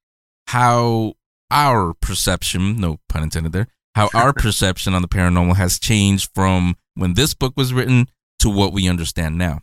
how 0.46 1.14
our 1.50 1.92
perception, 1.92 2.80
no 2.80 2.98
pun 3.10 3.22
intended 3.22 3.52
there, 3.52 3.68
how 3.94 4.08
our 4.14 4.32
perception 4.44 4.94
on 4.94 5.02
the 5.02 5.08
paranormal 5.08 5.56
has 5.56 5.78
changed 5.78 6.30
from 6.34 6.76
when 6.94 7.12
this 7.12 7.34
book 7.34 7.52
was 7.56 7.74
written 7.74 8.08
to 8.38 8.48
what 8.48 8.72
we 8.72 8.88
understand 8.88 9.36
now. 9.36 9.60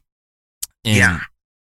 And 0.86 0.98
yeah. 0.98 1.20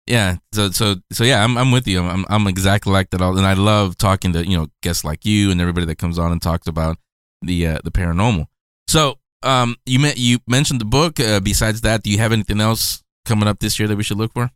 Yeah. 0.06 0.36
So 0.52 0.72
so 0.72 0.96
so 1.14 1.24
yeah, 1.24 1.46
I'm 1.46 1.58
I'm 1.58 1.72
with 1.72 1.88
you. 1.88 2.02
I'm 2.02 2.26
I'm 2.28 2.46
exactly 2.48 2.92
like 2.92 3.10
that. 3.12 3.22
All 3.22 3.38
and 3.38 3.48
I 3.48 3.54
love 3.54 3.98
talking 3.98 4.34
to 4.34 4.46
you 4.46 4.58
know 4.58 4.68
guests 4.82 5.06
like 5.06 5.26
you 5.26 5.50
and 5.50 5.62
everybody 5.62 5.86
that 5.86 5.98
comes 5.98 6.20
on 6.20 6.34
and 6.34 6.42
talks 6.42 6.68
about 6.68 6.98
the 7.42 7.68
uh, 7.68 7.80
the 7.86 7.92
paranormal. 7.92 8.48
So 8.90 9.18
um, 9.44 9.78
you 9.86 10.00
met 10.00 10.18
you 10.18 10.40
mentioned 10.46 10.82
the 10.82 10.86
book. 10.86 11.22
Uh, 11.22 11.40
besides 11.40 11.82
that, 11.82 12.04
do 12.04 12.12
you 12.12 12.18
have 12.18 12.34
anything 12.34 12.60
else 12.60 13.03
coming 13.26 13.48
up 13.48 13.60
this 13.60 13.80
year 13.80 13.88
that 13.88 13.96
we 13.96 14.04
should 14.04 14.18
look 14.18 14.34
for? 14.34 14.52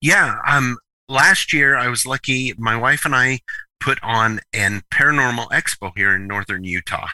Yeah. 0.00 0.38
Um, 0.46 0.78
last 1.08 1.52
year 1.52 1.76
I 1.76 1.88
was 1.88 2.06
lucky. 2.06 2.54
My 2.58 2.76
wife 2.76 3.04
and 3.04 3.14
I 3.14 3.40
put 3.80 3.98
on 4.02 4.40
an 4.52 4.82
paranormal 4.92 5.48
expo 5.50 5.92
here 5.96 6.14
in 6.14 6.26
northern 6.26 6.64
Utah, 6.64 7.08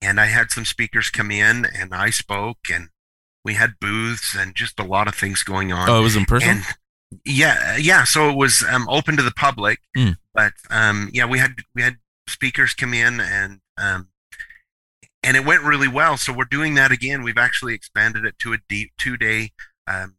and 0.00 0.20
I 0.20 0.26
had 0.26 0.50
some 0.50 0.64
speakers 0.64 1.10
come 1.10 1.30
in, 1.30 1.66
and 1.66 1.94
I 1.94 2.10
spoke, 2.10 2.58
and 2.72 2.88
we 3.44 3.54
had 3.54 3.74
booths 3.80 4.34
and 4.36 4.54
just 4.54 4.78
a 4.78 4.84
lot 4.84 5.08
of 5.08 5.14
things 5.14 5.42
going 5.42 5.72
on. 5.72 5.88
Oh, 5.88 6.00
it 6.00 6.02
was 6.02 6.16
in 6.16 6.24
person. 6.24 6.48
And 6.50 6.64
yeah, 7.24 7.76
yeah. 7.76 8.04
So 8.04 8.30
it 8.30 8.36
was 8.36 8.64
um, 8.70 8.88
open 8.88 9.16
to 9.16 9.22
the 9.22 9.32
public, 9.32 9.80
Hmm. 9.96 10.10
but 10.34 10.52
um, 10.70 11.10
yeah, 11.12 11.26
we 11.26 11.38
had 11.38 11.56
we 11.74 11.82
had 11.82 11.96
speakers 12.28 12.72
come 12.74 12.94
in 12.94 13.20
and 13.20 13.60
um, 13.76 14.08
and 15.22 15.36
it 15.36 15.44
went 15.44 15.62
really 15.62 15.88
well. 15.88 16.16
So 16.16 16.32
we're 16.32 16.44
doing 16.44 16.74
that 16.76 16.92
again. 16.92 17.22
We've 17.22 17.36
actually 17.38 17.74
expanded 17.74 18.24
it 18.24 18.38
to 18.40 18.52
a 18.52 18.58
deep 18.68 18.92
two 18.98 19.16
day 19.16 19.50
um, 19.86 20.16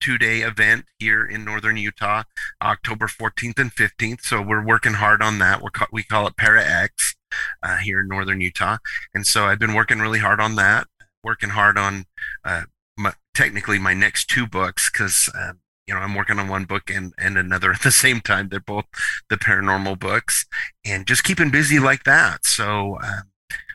two 0.00 0.18
day 0.18 0.40
event 0.40 0.86
here 0.98 1.24
in 1.24 1.44
northern 1.44 1.76
Utah, 1.76 2.24
October 2.62 3.06
14th 3.06 3.58
and 3.58 3.72
15th. 3.72 4.22
So 4.22 4.42
we're 4.42 4.64
working 4.64 4.94
hard 4.94 5.22
on 5.22 5.38
that. 5.38 5.62
We're 5.62 5.70
ca- 5.70 5.86
we 5.92 6.02
call 6.02 6.26
it 6.26 6.36
Para 6.36 6.64
X 6.64 7.16
uh, 7.62 7.76
here 7.76 8.00
in 8.00 8.08
northern 8.08 8.40
Utah, 8.40 8.78
and 9.14 9.26
so 9.26 9.44
I've 9.44 9.58
been 9.58 9.74
working 9.74 9.98
really 9.98 10.18
hard 10.18 10.40
on 10.40 10.56
that. 10.56 10.86
Working 11.22 11.50
hard 11.50 11.76
on 11.76 12.06
uh, 12.44 12.62
my, 12.96 13.12
technically 13.34 13.78
my 13.78 13.94
next 13.94 14.26
two 14.26 14.46
books 14.46 14.90
because 14.90 15.28
um, 15.38 15.60
you 15.86 15.94
know 15.94 16.00
I'm 16.00 16.14
working 16.14 16.38
on 16.38 16.48
one 16.48 16.64
book 16.64 16.90
and 16.90 17.12
and 17.18 17.36
another 17.36 17.72
at 17.74 17.82
the 17.82 17.90
same 17.90 18.20
time. 18.20 18.48
They're 18.48 18.60
both 18.60 18.86
the 19.28 19.36
paranormal 19.36 19.98
books, 19.98 20.46
and 20.84 21.06
just 21.06 21.24
keeping 21.24 21.50
busy 21.50 21.78
like 21.78 22.04
that. 22.04 22.44
So. 22.44 22.98
Um, 23.02 23.29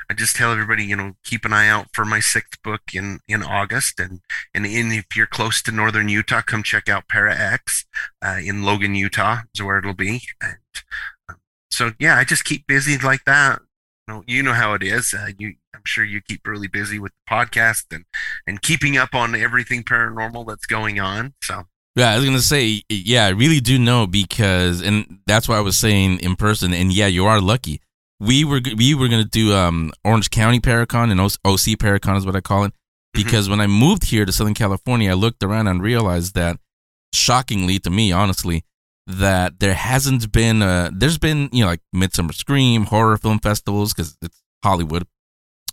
I 0.09 0.13
just 0.13 0.35
tell 0.35 0.51
everybody, 0.51 0.85
you 0.85 0.95
know, 0.95 1.13
keep 1.23 1.45
an 1.45 1.53
eye 1.53 1.67
out 1.67 1.87
for 1.93 2.05
my 2.05 2.19
sixth 2.19 2.61
book 2.63 2.81
in 2.93 3.19
in 3.27 3.43
August, 3.43 3.99
and 3.99 4.21
and 4.53 4.65
in, 4.65 4.91
if 4.91 5.15
you're 5.15 5.27
close 5.27 5.61
to 5.63 5.71
northern 5.71 6.09
Utah, 6.09 6.41
come 6.41 6.63
check 6.63 6.89
out 6.89 7.07
Para 7.07 7.35
X 7.35 7.85
uh, 8.23 8.39
in 8.43 8.63
Logan, 8.63 8.95
Utah, 8.95 9.41
is 9.53 9.61
where 9.63 9.77
it'll 9.77 9.93
be. 9.93 10.21
And 10.41 10.57
um, 11.29 11.37
so, 11.69 11.91
yeah, 11.99 12.17
I 12.17 12.23
just 12.23 12.45
keep 12.45 12.67
busy 12.67 12.97
like 12.97 13.25
that. 13.25 13.59
You 14.07 14.13
know, 14.13 14.23
you 14.27 14.43
know 14.43 14.53
how 14.53 14.73
it 14.73 14.83
is. 14.83 15.13
Uh, 15.13 15.31
you, 15.37 15.55
I'm 15.73 15.81
sure 15.85 16.03
you 16.03 16.21
keep 16.21 16.45
really 16.45 16.67
busy 16.67 16.99
with 16.99 17.11
the 17.11 17.35
podcast 17.35 17.85
and 17.91 18.05
and 18.45 18.61
keeping 18.61 18.97
up 18.97 19.15
on 19.15 19.35
everything 19.35 19.83
paranormal 19.83 20.47
that's 20.47 20.67
going 20.67 20.99
on. 20.99 21.33
So, 21.41 21.63
Yeah, 21.95 22.11
I 22.11 22.15
was 22.17 22.25
gonna 22.25 22.39
say, 22.39 22.83
yeah, 22.89 23.25
I 23.25 23.29
really 23.29 23.59
do 23.59 23.79
know 23.79 24.05
because, 24.05 24.81
and 24.81 25.19
that's 25.25 25.47
why 25.47 25.57
I 25.57 25.61
was 25.61 25.77
saying 25.77 26.19
in 26.19 26.35
person. 26.35 26.73
And 26.73 26.93
yeah, 26.93 27.07
you 27.07 27.25
are 27.25 27.41
lucky. 27.41 27.81
We 28.19 28.45
were 28.45 28.61
we 28.77 28.95
were 28.95 29.07
gonna 29.07 29.25
do 29.25 29.53
um 29.53 29.91
Orange 30.03 30.29
County 30.29 30.59
Paracon 30.59 31.11
and 31.11 31.19
OC 31.19 31.77
Paracon 31.77 32.17
is 32.17 32.25
what 32.25 32.35
I 32.35 32.41
call 32.41 32.63
it 32.63 32.73
because 33.13 33.49
when 33.49 33.61
I 33.61 33.67
moved 33.67 34.05
here 34.05 34.25
to 34.25 34.31
Southern 34.31 34.53
California, 34.53 35.11
I 35.11 35.15
looked 35.15 35.43
around 35.43 35.67
and 35.67 35.81
realized 35.81 36.35
that, 36.35 36.57
shockingly 37.13 37.79
to 37.79 37.89
me, 37.89 38.11
honestly, 38.11 38.63
that 39.07 39.59
there 39.59 39.73
hasn't 39.73 40.31
been 40.31 40.61
uh 40.61 40.89
there's 40.93 41.17
been 41.17 41.49
you 41.51 41.61
know 41.61 41.71
like 41.71 41.81
Midsummer 41.91 42.33
Scream 42.33 42.85
horror 42.85 43.17
film 43.17 43.39
festivals 43.39 43.93
because 43.93 44.17
it's 44.21 44.41
Hollywood, 44.63 45.05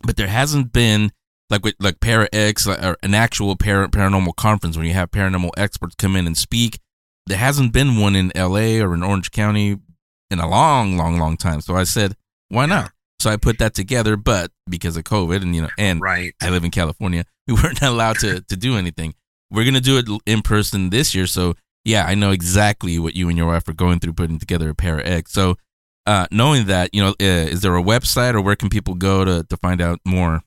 but 0.03 0.17
there 0.17 0.27
hasn't 0.27 0.73
been 0.73 1.11
like 1.49 1.63
with 1.63 1.75
like 1.79 1.99
Para 1.99 2.27
X 2.33 2.67
like, 2.67 2.83
or 2.83 2.97
an 3.03 3.13
actual 3.13 3.55
para, 3.55 3.87
paranormal 3.87 4.35
conference 4.35 4.75
when 4.75 4.85
you 4.85 4.93
have 4.93 5.11
paranormal 5.11 5.51
experts 5.57 5.95
come 5.95 6.15
in 6.15 6.27
and 6.27 6.37
speak. 6.37 6.79
There 7.25 7.37
hasn't 7.37 7.71
been 7.71 7.97
one 7.99 8.17
in 8.17 8.35
L.A. 8.35 8.81
or 8.81 8.93
in 8.93 9.01
Orange 9.01 9.31
County 9.31 9.77
in 10.29 10.39
a 10.39 10.49
long, 10.49 10.97
long, 10.97 11.17
long 11.17 11.37
time. 11.37 11.61
So 11.61 11.75
I 11.75 11.85
said, 11.85 12.15
why 12.53 12.65
not? 12.67 12.91
So 13.19 13.29
I 13.29 13.37
put 13.37 13.59
that 13.59 13.73
together, 13.73 14.15
but 14.17 14.51
because 14.69 14.97
of 14.97 15.03
COVID 15.03 15.41
and 15.41 15.55
you 15.55 15.61
know, 15.61 15.69
and 15.77 16.01
right. 16.01 16.33
I 16.41 16.49
live 16.49 16.63
in 16.63 16.71
California, 16.71 17.25
we 17.47 17.53
weren't 17.53 17.81
allowed 17.81 18.19
to 18.19 18.41
to 18.41 18.55
do 18.55 18.77
anything. 18.77 19.15
We're 19.49 19.65
gonna 19.65 19.81
do 19.81 19.97
it 19.97 20.07
in 20.25 20.41
person 20.41 20.89
this 20.89 21.13
year, 21.15 21.27
so 21.27 21.55
yeah, 21.85 22.05
I 22.05 22.15
know 22.15 22.31
exactly 22.31 22.97
what 22.99 23.15
you 23.15 23.27
and 23.29 23.37
your 23.37 23.47
wife 23.47 23.67
are 23.67 23.73
going 23.73 23.99
through 23.99 24.13
putting 24.13 24.39
together 24.39 24.69
a 24.69 24.75
Para 24.75 25.05
X. 25.05 25.33
So, 25.33 25.55
uh, 26.05 26.27
knowing 26.31 26.67
that, 26.67 26.89
you 26.93 27.01
know, 27.01 27.09
uh, 27.09 27.51
is 27.51 27.61
there 27.61 27.75
a 27.75 27.83
website 27.83 28.35
or 28.35 28.41
where 28.41 28.55
can 28.55 28.69
people 28.69 28.93
go 28.93 29.25
to 29.25 29.43
to 29.43 29.57
find 29.57 29.81
out 29.81 29.99
more? 30.05 30.41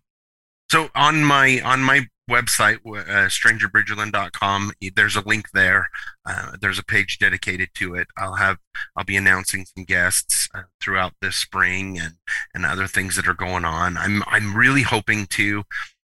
So 0.71 0.89
on 0.95 1.25
my 1.25 1.61
on 1.61 1.81
my 1.83 2.09
website, 2.31 2.79
uh, 2.87 3.29
strangerbridgerland.com, 3.29 4.73
there's 4.95 5.17
a 5.17 5.27
link 5.27 5.47
there. 5.55 5.89
Uh, 6.25 6.57
there's 6.61 6.79
a 6.79 6.85
page 6.85 7.19
dedicated 7.19 7.71
to 7.75 7.95
it. 7.95 8.09
I'll 8.17 8.35
have 8.35 8.59
I'll 8.97 9.05
be 9.05 9.17
announcing 9.17 9.65
some 9.65 9.85
guests 9.85 10.49
uh, 10.55 10.63
throughout 10.81 11.13
this 11.21 11.37
spring 11.37 11.99
and 11.99 12.15
and 12.55 12.67
other 12.67 12.87
things 12.87 13.17
that 13.17 13.29
are 13.29 13.35
going 13.35 13.65
on. 13.65 13.97
I'm 13.97 14.23
I'm 14.27 14.57
really 14.57 14.83
hoping 14.83 15.27
to 15.31 15.65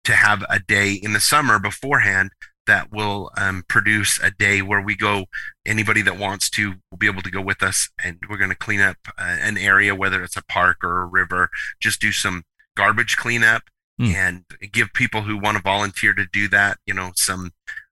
to 0.03 0.13
have 0.13 0.43
a 0.49 0.59
day 0.59 0.93
in 0.93 1.13
the 1.13 1.19
summer 1.19 1.59
beforehand 1.59 2.31
that 2.67 2.91
will 2.91 3.31
um, 3.37 3.63
produce 3.67 4.19
a 4.21 4.31
day 4.31 4.61
where 4.61 4.81
we 4.81 4.95
go 4.95 5.25
anybody 5.65 6.01
that 6.01 6.17
wants 6.17 6.49
to 6.49 6.75
will 6.89 6.97
be 6.97 7.07
able 7.07 7.21
to 7.21 7.31
go 7.31 7.41
with 7.41 7.63
us 7.63 7.89
and 8.03 8.17
we're 8.29 8.37
going 8.37 8.51
to 8.51 8.55
clean 8.55 8.79
up 8.79 8.97
uh, 9.17 9.37
an 9.41 9.57
area 9.57 9.95
whether 9.95 10.23
it's 10.23 10.37
a 10.37 10.43
park 10.43 10.77
or 10.83 11.01
a 11.01 11.05
river 11.05 11.49
just 11.79 11.99
do 11.99 12.11
some 12.11 12.43
garbage 12.75 13.17
cleanup 13.17 13.63
Hmm. 14.01 14.15
and 14.15 14.45
give 14.71 14.93
people 14.93 15.21
who 15.21 15.37
want 15.37 15.57
to 15.57 15.61
volunteer 15.63 16.11
to 16.15 16.25
do 16.25 16.47
that 16.47 16.79
you 16.87 16.93
know 16.93 17.11
some 17.15 17.51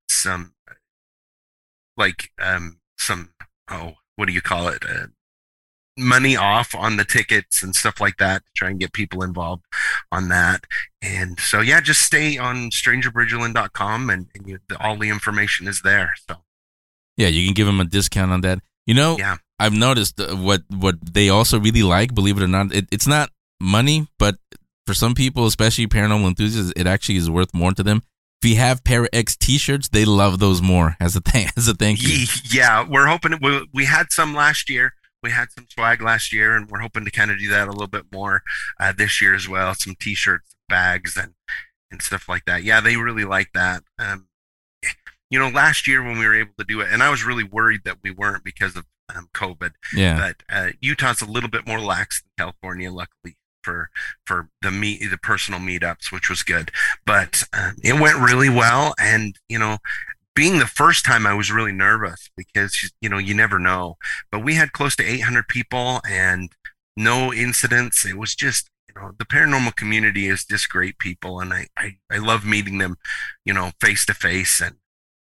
some 0.09 0.53
like 1.97 2.31
um 2.41 2.79
some 2.97 3.29
oh 3.69 3.93
what 4.15 4.25
do 4.27 4.33
you 4.33 4.41
call 4.41 4.69
it 4.69 4.83
uh, 4.89 5.05
money 5.97 6.35
off 6.35 6.73
on 6.73 6.97
the 6.97 7.05
tickets 7.05 7.61
and 7.61 7.75
stuff 7.75 8.01
like 8.01 8.17
that 8.17 8.39
to 8.39 8.51
try 8.55 8.69
and 8.69 8.79
get 8.79 8.91
people 8.91 9.21
involved 9.21 9.65
on 10.11 10.29
that 10.29 10.63
and 11.01 11.39
so 11.39 11.61
yeah 11.61 11.79
just 11.79 12.01
stay 12.01 12.39
on 12.39 12.71
strangerbridgerland.com 12.71 14.09
and, 14.09 14.27
and 14.33 14.47
you, 14.47 14.57
all 14.79 14.97
the 14.97 15.09
information 15.09 15.67
is 15.67 15.81
there 15.83 16.13
so 16.27 16.37
Yeah, 17.17 17.27
you 17.27 17.45
can 17.45 17.53
give 17.53 17.67
them 17.67 17.81
a 17.81 17.85
discount 17.85 18.31
on 18.31 18.41
that. 18.41 18.59
You 18.87 18.95
know, 18.95 19.17
yeah 19.19 19.37
I've 19.59 19.73
noticed 19.73 20.19
uh, 20.19 20.35
what 20.35 20.61
what 20.69 20.95
they 21.03 21.27
also 21.29 21.59
really 21.59 21.83
like. 21.83 22.15
Believe 22.15 22.37
it 22.39 22.43
or 22.43 22.47
not, 22.47 22.73
it, 22.73 22.87
it's 22.91 23.07
not 23.07 23.29
money, 23.59 24.07
but 24.17 24.37
for 24.89 24.95
some 24.95 25.13
people, 25.13 25.45
especially 25.45 25.85
paranormal 25.85 26.29
enthusiasts, 26.29 26.73
it 26.75 26.87
actually 26.87 27.17
is 27.17 27.29
worth 27.29 27.53
more 27.53 27.71
to 27.73 27.83
them. 27.83 28.01
If 28.41 28.49
you 28.49 28.55
have 28.55 28.83
Para 28.83 29.07
X 29.13 29.35
T-shirts, 29.35 29.89
they 29.89 30.03
love 30.03 30.39
those 30.39 30.63
more 30.63 30.95
as 30.99 31.15
a 31.15 31.21
thank 31.21 31.51
as 31.57 31.67
a 31.67 31.75
thank 31.75 32.01
you. 32.01 32.25
Yeah 32.51 32.87
we're 32.89 33.05
hoping 33.05 33.37
we, 33.39 33.67
we 33.71 33.85
had 33.85 34.07
some 34.09 34.33
last 34.33 34.67
year. 34.67 34.93
We 35.21 35.29
had 35.29 35.51
some 35.51 35.67
swag 35.69 36.01
last 36.01 36.33
year 36.33 36.55
and 36.55 36.67
we're 36.71 36.79
hoping 36.79 37.05
to 37.05 37.11
kind 37.11 37.29
of 37.29 37.37
do 37.37 37.49
that 37.49 37.67
a 37.67 37.71
little 37.71 37.85
bit 37.85 38.05
more 38.11 38.41
uh, 38.79 38.93
this 38.97 39.21
year 39.21 39.35
as 39.35 39.47
well. 39.47 39.75
Some 39.75 39.93
t-shirts 39.99 40.55
bags 40.67 41.15
and 41.15 41.33
and 41.91 42.01
stuff 42.01 42.27
like 42.27 42.45
that. 42.45 42.63
Yeah 42.63 42.81
they 42.81 42.97
really 42.97 43.25
like 43.25 43.51
that. 43.53 43.83
Um, 43.99 44.25
you 45.29 45.37
know 45.37 45.49
last 45.49 45.87
year 45.87 46.01
when 46.01 46.17
we 46.17 46.25
were 46.25 46.33
able 46.33 46.53
to 46.57 46.65
do 46.65 46.81
it 46.81 46.87
and 46.91 47.03
i 47.03 47.09
was 47.11 47.23
really 47.23 47.43
worried 47.43 47.81
that 47.85 47.97
we 48.03 48.09
weren't 48.09 48.43
because 48.43 48.75
of 48.75 48.85
um, 49.15 49.29
covid 49.33 49.73
Yeah, 49.93 50.17
but 50.17 50.43
uh, 50.51 50.71
utah's 50.81 51.21
a 51.21 51.25
little 51.25 51.49
bit 51.49 51.67
more 51.67 51.79
lax 51.79 52.23
than 52.23 52.45
california 52.45 52.91
luckily 52.91 53.35
for 53.63 53.89
for 54.25 54.49
the 54.61 54.71
meet 54.71 55.01
the 55.09 55.17
personal 55.17 55.59
meetups 55.59 56.11
which 56.11 56.29
was 56.29 56.43
good 56.43 56.71
but 57.05 57.43
um, 57.53 57.75
it 57.83 57.99
went 57.99 58.17
really 58.17 58.49
well 58.49 58.93
and 58.99 59.37
you 59.47 59.59
know 59.59 59.77
being 60.39 60.59
the 60.59 60.67
first 60.67 61.03
time 61.03 61.27
I 61.27 61.33
was 61.33 61.51
really 61.51 61.73
nervous 61.73 62.29
because 62.37 62.93
you 63.01 63.09
know 63.09 63.17
you 63.17 63.33
never 63.33 63.59
know. 63.59 63.97
But 64.31 64.41
we 64.41 64.55
had 64.55 64.71
close 64.71 64.95
to 64.95 65.03
800 65.03 65.49
people 65.49 65.99
and 66.09 66.49
no 66.95 67.33
incidents. 67.33 68.05
It 68.05 68.17
was 68.17 68.35
just 68.35 68.69
you 68.87 69.01
know 69.01 69.11
the 69.19 69.25
paranormal 69.25 69.75
community 69.75 70.27
is 70.27 70.45
just 70.45 70.69
great 70.69 70.97
people, 70.97 71.41
and 71.41 71.53
I 71.53 71.67
I, 71.75 71.97
I 72.09 72.19
love 72.19 72.45
meeting 72.45 72.77
them, 72.77 72.95
you 73.43 73.53
know, 73.53 73.71
face 73.81 74.05
to 74.05 74.13
face, 74.13 74.61
and 74.61 74.75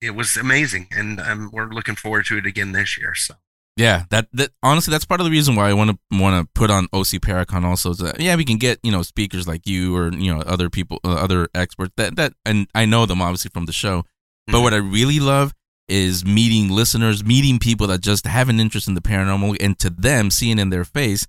it 0.03 0.11
was 0.11 0.37
amazing. 0.37 0.89
And 0.91 1.19
um, 1.19 1.49
we're 1.51 1.71
looking 1.71 1.97
forward 1.97 2.27
to 2.27 2.37
it 2.37 2.45
again 2.45 2.73
this 2.73 2.99
year. 2.99 3.15
So 3.15 3.37
yeah. 3.77 4.05
That 4.11 4.29
that 4.33 4.51
honestly, 4.63 4.91
that's 4.91 5.05
part 5.05 5.21
of 5.21 5.25
the 5.27 5.31
reason 5.31 5.55
why 5.55 5.69
I 5.69 5.75
want 5.75 5.91
to 5.91 6.19
want 6.19 6.43
to 6.43 6.51
put 6.55 6.71
on 6.71 6.85
OC 6.93 7.21
Paracon 7.23 7.65
also. 7.65 7.91
Is 7.91 7.99
that, 7.99 8.21
yeah, 8.21 8.37
we 8.37 8.45
can 8.45 8.57
get 8.59 8.79
you 8.83 8.93
know 8.93 9.03
speakers 9.03 9.47
like 9.47 9.67
you 9.67 9.95
or 9.97 10.13
you 10.13 10.35
know 10.35 10.41
other 10.41 10.71
people, 10.71 11.01
uh, 11.05 11.15
other 11.15 11.49
experts 11.55 11.93
that 11.97 12.17
that, 12.17 12.35
and 12.45 12.69
I 12.75 12.87
know 12.87 13.07
them 13.07 13.23
obviously 13.23 13.51
from 13.53 13.67
the 13.67 13.73
show. 13.73 14.05
But 14.49 14.63
what 14.63 14.73
I 14.73 14.77
really 14.77 15.19
love 15.19 15.53
is 15.89 16.25
meeting 16.25 16.71
listeners, 16.71 17.25
meeting 17.25 17.59
people 17.59 17.89
that 17.89 18.01
just 18.01 18.27
have 18.27 18.49
an 18.49 18.61
interest 18.61 18.89
in 18.89 18.95
the 18.95 19.01
paranormal, 19.01 19.57
and 19.61 19.79
to 19.81 19.91
them, 19.91 20.31
seeing 20.31 20.59
in 20.59 20.71
their 20.71 20.85
face 20.85 21.27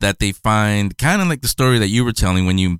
that 0.00 0.18
they 0.18 0.32
find 0.32 0.96
kind 0.98 1.20
of 1.20 1.28
like 1.28 1.42
the 1.42 1.48
story 1.48 1.78
that 1.78 1.88
you 1.88 2.04
were 2.04 2.12
telling 2.12 2.46
when 2.46 2.58
you 2.58 2.78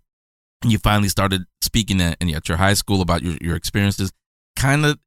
you 0.64 0.78
finally 0.78 1.08
started 1.08 1.44
speaking 1.62 2.00
at, 2.00 2.22
at 2.22 2.48
your 2.48 2.58
high 2.58 2.74
school 2.74 3.00
about 3.00 3.22
your, 3.22 3.36
your 3.40 3.56
experiences. 3.56 4.12
Kind 4.56 4.84
of, 4.84 4.98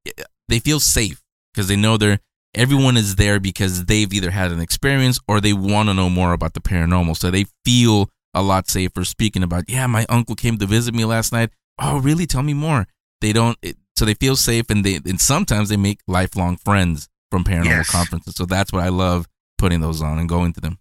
they 0.49 0.59
feel 0.59 0.80
safe 0.80 1.22
because 1.53 1.68
they 1.68 1.76
know 1.76 1.97
they're 1.97 2.20
everyone 2.56 2.97
is 2.97 3.16
there 3.16 3.39
because 3.39 3.86
they've 3.86 4.12
either 4.14 4.32
had 4.32 4.51
an 4.51 4.60
experience 4.60 5.20
or 5.28 5.41
they 5.41 5.54
want 5.54 5.89
to 5.89 5.93
know 5.93 6.10
more 6.10 6.34
about 6.34 6.54
the 6.54 6.62
paranormal. 6.62 7.18
So 7.18 7.32
they 7.32 7.45
feel 7.66 8.10
a 8.34 8.41
lot 8.41 8.68
safer 8.68 9.04
speaking 9.06 9.43
about, 9.43 9.70
yeah, 9.70 9.88
my 9.88 10.06
uncle 10.10 10.36
came 10.36 10.58
to 10.58 10.66
visit 10.66 10.93
me 10.93 11.06
last 11.06 11.32
night. 11.32 11.49
Oh, 11.80 11.99
really? 11.99 12.26
Tell 12.26 12.43
me 12.43 12.54
more. 12.54 12.88
They 13.22 13.34
don't. 13.34 13.58
It, 13.62 13.78
so 13.95 14.06
they 14.06 14.16
feel 14.16 14.36
safe, 14.36 14.70
and 14.70 14.84
they 14.84 14.95
and 14.95 15.22
sometimes 15.22 15.70
they 15.70 15.78
make 15.78 15.99
lifelong 16.08 16.58
friends 16.58 17.10
from 17.30 17.43
paranormal 17.43 17.66
Yes. 17.66 17.89
conferences. 17.91 18.36
So 18.36 18.45
that's 18.45 18.74
what 18.74 18.84
I 18.84 18.89
love 18.89 19.28
putting 19.58 19.82
those 19.82 20.01
on 20.01 20.20
and 20.20 20.28
going 20.28 20.54
to 20.54 20.62
them. 20.62 20.80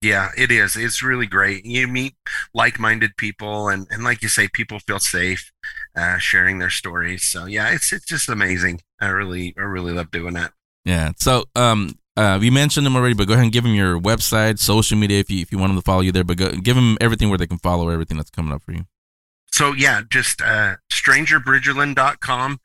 Yeah, 0.00 0.30
it 0.36 0.50
is. 0.50 0.76
It's 0.76 1.02
really 1.02 1.26
great. 1.26 1.64
You 1.66 1.88
meet 1.88 2.14
like-minded 2.54 3.16
people, 3.16 3.68
and, 3.68 3.86
and 3.90 4.04
like 4.04 4.22
you 4.22 4.28
say, 4.28 4.48
people 4.48 4.78
feel 4.78 5.00
safe 5.00 5.50
uh, 5.96 6.18
sharing 6.18 6.58
their 6.58 6.70
stories. 6.70 7.24
So 7.24 7.46
yeah, 7.46 7.70
it's 7.70 7.92
it's 7.92 8.06
just 8.06 8.28
amazing. 8.28 8.80
I 9.00 9.08
really 9.08 9.54
I 9.58 9.62
really 9.62 9.92
love 9.92 10.10
doing 10.10 10.34
that. 10.34 10.52
Yeah. 10.88 11.12
So 11.18 11.44
um 11.54 11.98
uh 12.16 12.38
we 12.40 12.48
mentioned 12.50 12.86
them 12.86 12.96
already, 12.96 13.14
but 13.14 13.28
go 13.28 13.34
ahead 13.34 13.44
and 13.44 13.52
give 13.52 13.64
them 13.64 13.74
your 13.74 14.00
website, 14.00 14.58
social 14.58 14.96
media 14.96 15.20
if 15.20 15.30
you 15.30 15.40
if 15.42 15.52
you 15.52 15.58
want 15.58 15.70
them 15.70 15.76
to 15.76 15.84
follow 15.84 16.00
you 16.00 16.12
there. 16.12 16.24
But 16.24 16.38
go, 16.38 16.50
give 16.52 16.76
them 16.76 16.96
everything 17.00 17.28
where 17.28 17.36
they 17.36 17.46
can 17.46 17.58
follow 17.58 17.90
everything 17.90 18.16
that's 18.16 18.30
coming 18.30 18.52
up 18.52 18.62
for 18.62 18.72
you. 18.72 18.86
So 19.52 19.72
yeah, 19.72 20.02
just 20.10 20.40
uh, 20.40 20.76
strangerbridgerland.com. 20.90 22.58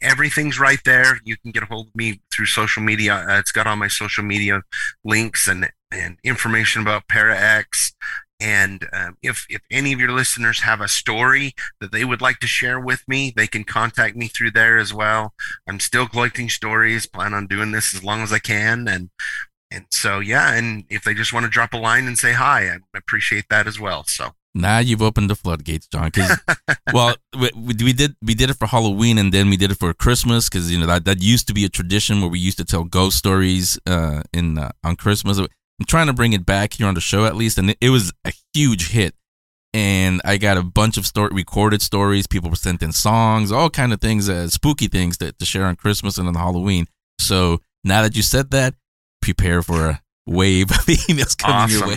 Everything's 0.00 0.60
right 0.60 0.80
there. 0.84 1.20
You 1.24 1.36
can 1.36 1.50
get 1.50 1.62
a 1.62 1.66
hold 1.66 1.88
of 1.88 1.94
me 1.94 2.20
through 2.34 2.46
social 2.46 2.82
media. 2.82 3.26
Uh, 3.28 3.38
it's 3.38 3.52
got 3.52 3.66
all 3.66 3.76
my 3.76 3.88
social 3.88 4.24
media 4.24 4.62
links 5.04 5.48
and 5.48 5.70
and 5.90 6.18
information 6.24 6.82
about 6.82 7.08
Para 7.08 7.38
X. 7.38 7.94
And 8.42 8.88
um, 8.92 9.16
if 9.22 9.46
if 9.48 9.60
any 9.70 9.92
of 9.92 10.00
your 10.00 10.10
listeners 10.10 10.60
have 10.62 10.80
a 10.80 10.88
story 10.88 11.54
that 11.80 11.92
they 11.92 12.04
would 12.04 12.20
like 12.20 12.40
to 12.40 12.46
share 12.48 12.80
with 12.80 13.02
me, 13.06 13.32
they 13.36 13.46
can 13.46 13.62
contact 13.62 14.16
me 14.16 14.26
through 14.26 14.50
there 14.50 14.78
as 14.78 14.92
well. 14.92 15.32
I'm 15.68 15.78
still 15.78 16.08
collecting 16.08 16.48
stories. 16.48 17.06
Plan 17.06 17.34
on 17.34 17.46
doing 17.46 17.70
this 17.70 17.94
as 17.94 18.02
long 18.02 18.20
as 18.22 18.32
I 18.32 18.40
can. 18.40 18.88
And 18.88 19.10
and 19.70 19.86
so 19.90 20.18
yeah, 20.18 20.54
and 20.54 20.84
if 20.90 21.04
they 21.04 21.14
just 21.14 21.32
want 21.32 21.44
to 21.44 21.50
drop 21.50 21.72
a 21.72 21.78
line 21.78 22.06
and 22.08 22.18
say 22.18 22.32
hi, 22.32 22.68
I 22.68 22.78
appreciate 22.96 23.44
that 23.48 23.66
as 23.68 23.78
well. 23.78 24.04
So. 24.06 24.32
Now 24.54 24.80
you've 24.80 25.00
opened 25.00 25.30
the 25.30 25.34
floodgates, 25.34 25.86
John. 25.86 26.10
'cause- 26.10 26.38
well, 26.92 27.16
we, 27.38 27.50
we 27.56 27.92
did 27.94 28.16
we 28.20 28.34
did 28.34 28.50
it 28.50 28.58
for 28.58 28.66
Halloween 28.66 29.16
and 29.16 29.32
then 29.32 29.48
we 29.48 29.56
did 29.56 29.70
it 29.70 29.78
for 29.78 29.94
Christmas 29.94 30.50
because 30.50 30.70
you 30.70 30.78
know 30.78 30.84
that 30.86 31.06
that 31.06 31.22
used 31.22 31.46
to 31.48 31.54
be 31.54 31.64
a 31.64 31.70
tradition 31.70 32.20
where 32.20 32.28
we 32.28 32.38
used 32.38 32.58
to 32.58 32.64
tell 32.66 32.84
ghost 32.84 33.16
stories 33.16 33.78
uh, 33.86 34.22
in 34.32 34.58
uh, 34.58 34.72
on 34.84 34.96
Christmas. 34.96 35.40
I'm 35.82 35.86
trying 35.86 36.06
to 36.06 36.12
bring 36.12 36.32
it 36.32 36.46
back 36.46 36.74
here 36.74 36.86
on 36.86 36.94
the 36.94 37.00
show 37.00 37.24
at 37.24 37.34
least, 37.34 37.58
and 37.58 37.74
it, 37.80 37.90
was 37.90 38.12
a 38.24 38.32
huge 38.54 38.90
hit. 38.90 39.16
And 39.74 40.20
I 40.24 40.36
got 40.36 40.56
a 40.56 40.62
bunch 40.62 40.96
of 40.96 41.06
story 41.06 41.30
recorded 41.32 41.82
stories. 41.82 42.28
People 42.28 42.50
were 42.50 42.56
sent 42.56 42.84
in 42.84 42.92
songs, 42.92 43.50
all 43.50 43.68
kind 43.68 43.92
of 43.92 44.00
things, 44.00 44.28
uh, 44.28 44.46
spooky 44.46 44.86
things 44.86 45.16
to, 45.16 45.32
to 45.32 45.44
share 45.44 45.64
on 45.64 45.74
Christmas 45.74 46.18
and 46.18 46.28
on 46.28 46.34
Halloween. 46.34 46.86
So 47.18 47.58
now 47.82 48.02
that 48.02 48.14
you 48.14 48.22
said 48.22 48.52
that, 48.52 48.74
prepare 49.20 49.60
for 49.60 49.88
a 49.88 50.02
wave 50.24 50.70
of 50.70 50.76
emails 50.86 51.36
coming 51.36 51.76
your 51.76 51.88
way. 51.88 51.96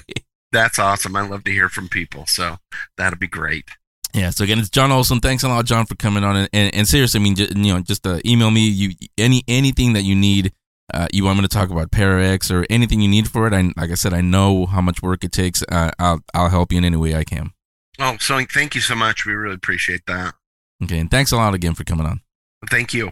That's 0.52 0.80
awesome. 0.80 1.16
I 1.16 1.22
love 1.22 1.44
to 1.44 1.52
hear 1.52 1.70
from 1.70 1.88
people. 1.88 2.26
So 2.26 2.58
that'll 2.98 3.20
be 3.20 3.28
great. 3.28 3.70
Yeah. 4.16 4.32
So 4.32 4.46
again, 4.46 4.58
it's 4.58 4.70
John 4.70 4.92
Olsen. 4.92 5.20
Thanks 5.20 5.44
a 5.44 5.48
lot, 5.48 5.66
John, 5.66 5.86
for 5.86 5.94
coming 5.94 6.24
on. 6.24 6.36
And, 6.36 6.50
and, 6.54 6.74
and 6.74 6.88
seriously, 6.88 7.20
I 7.20 7.24
mean, 7.24 7.36
just, 7.36 7.56
you 7.56 7.72
know, 7.72 7.82
just 7.82 8.08
uh, 8.08 8.20
email 8.26 8.50
me. 8.50 8.68
You 8.68 8.96
any 9.16 9.44
anything 9.48 9.94
that 9.94 10.06
you 10.06 10.16
need. 10.16 10.54
Uh, 10.94 11.08
you 11.12 11.24
want 11.24 11.38
me 11.38 11.42
to 11.42 11.48
talk 11.48 11.70
about 11.70 11.92
Para 11.92 12.26
X 12.26 12.52
or 12.52 12.66
anything 12.70 13.02
you 13.02 13.08
need 13.10 13.30
for 13.30 13.48
it? 13.48 13.54
I 13.54 13.72
like 13.76 13.92
I 13.92 13.96
said, 13.96 14.14
I 14.14 14.22
know 14.22 14.66
how 14.66 14.82
much 14.82 15.02
work 15.02 15.24
it 15.24 15.32
takes. 15.32 15.64
Uh, 15.64 15.92
I'll 15.98 16.22
I'll 16.34 16.50
help 16.50 16.72
you 16.72 16.78
in 16.78 16.86
any 16.86 16.98
way 16.98 17.16
I 17.16 17.24
can. 17.24 17.52
Oh, 18.00 18.18
so 18.20 18.40
thank 18.54 18.76
you 18.76 18.82
so 18.82 18.96
much. 18.96 19.26
We 19.26 19.34
really 19.34 19.56
appreciate 19.56 20.06
that. 20.08 20.36
Okay. 20.84 21.00
And 21.00 21.10
thanks 21.10 21.32
a 21.32 21.38
lot 21.38 21.54
again 21.54 21.74
for 21.74 21.84
coming 21.84 22.06
on. 22.06 22.22
Thank 22.70 22.94
you. 22.94 23.12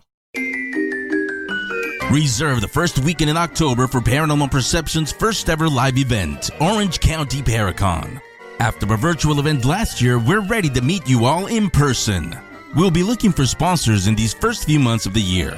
Reserve 2.12 2.62
the 2.62 2.68
first 2.68 3.00
weekend 3.00 3.32
in 3.32 3.38
October 3.38 3.88
for 3.88 4.00
Paranormal 4.00 4.52
Perception's 4.52 5.12
first 5.12 5.50
ever 5.50 5.68
live 5.68 5.98
event, 5.98 6.52
Orange 6.60 7.00
County 7.00 7.42
Paracon. 7.42 8.22
After 8.60 8.94
a 8.94 8.98
virtual 8.98 9.40
event 9.40 9.66
last 9.66 10.02
year, 10.02 10.20
we're 10.20 10.46
ready 10.46 10.70
to 10.70 10.82
meet 10.82 11.08
you 11.08 11.26
all 11.26 11.48
in 11.48 11.70
person. 11.70 12.38
We'll 12.76 12.92
be 12.92 13.04
looking 13.04 13.32
for 13.32 13.46
sponsors 13.46 14.08
in 14.08 14.16
these 14.16 14.34
first 14.34 14.66
few 14.66 14.80
months 14.80 15.06
of 15.06 15.14
the 15.14 15.22
year. 15.22 15.58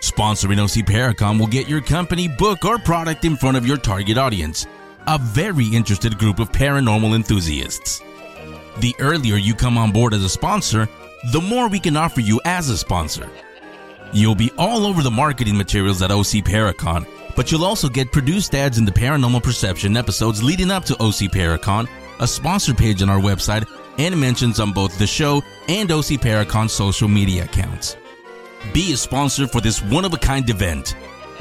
Sponsoring 0.00 0.60
OC 0.62 0.86
Paracon 0.86 1.38
will 1.38 1.48
get 1.48 1.68
your 1.68 1.80
company, 1.80 2.28
book, 2.28 2.64
or 2.64 2.78
product 2.78 3.24
in 3.24 3.36
front 3.36 3.56
of 3.56 3.66
your 3.66 3.76
target 3.76 4.16
audience, 4.16 4.66
a 5.06 5.18
very 5.18 5.66
interested 5.66 6.18
group 6.18 6.38
of 6.38 6.52
paranormal 6.52 7.14
enthusiasts. 7.14 8.00
The 8.78 8.94
earlier 9.00 9.36
you 9.36 9.54
come 9.54 9.76
on 9.76 9.90
board 9.90 10.14
as 10.14 10.22
a 10.22 10.28
sponsor, 10.28 10.88
the 11.32 11.40
more 11.40 11.68
we 11.68 11.80
can 11.80 11.96
offer 11.96 12.20
you 12.20 12.40
as 12.44 12.68
a 12.68 12.78
sponsor. 12.78 13.28
You'll 14.12 14.36
be 14.36 14.52
all 14.56 14.86
over 14.86 15.02
the 15.02 15.10
marketing 15.10 15.56
materials 15.56 16.00
at 16.00 16.12
OC 16.12 16.44
Paracon, 16.44 17.06
but 17.34 17.50
you'll 17.50 17.64
also 17.64 17.88
get 17.88 18.12
produced 18.12 18.54
ads 18.54 18.78
in 18.78 18.84
the 18.84 18.92
Paranormal 18.92 19.42
Perception 19.42 19.96
episodes 19.96 20.42
leading 20.42 20.70
up 20.70 20.84
to 20.84 20.94
OC 20.94 21.32
Paracon, 21.32 21.88
a 22.20 22.26
sponsor 22.26 22.72
page 22.72 23.02
on 23.02 23.10
our 23.10 23.20
website, 23.20 23.68
and 23.98 24.18
mentions 24.18 24.60
on 24.60 24.72
both 24.72 24.96
the 24.98 25.06
show 25.06 25.42
and 25.68 25.90
OC 25.90 26.20
Paracon's 26.20 26.72
social 26.72 27.08
media 27.08 27.44
accounts. 27.44 27.96
Be 28.72 28.92
a 28.92 28.96
sponsor 28.96 29.46
for 29.46 29.60
this 29.60 29.82
one 29.82 30.04
of 30.04 30.12
a 30.14 30.18
kind 30.18 30.48
event. 30.50 30.94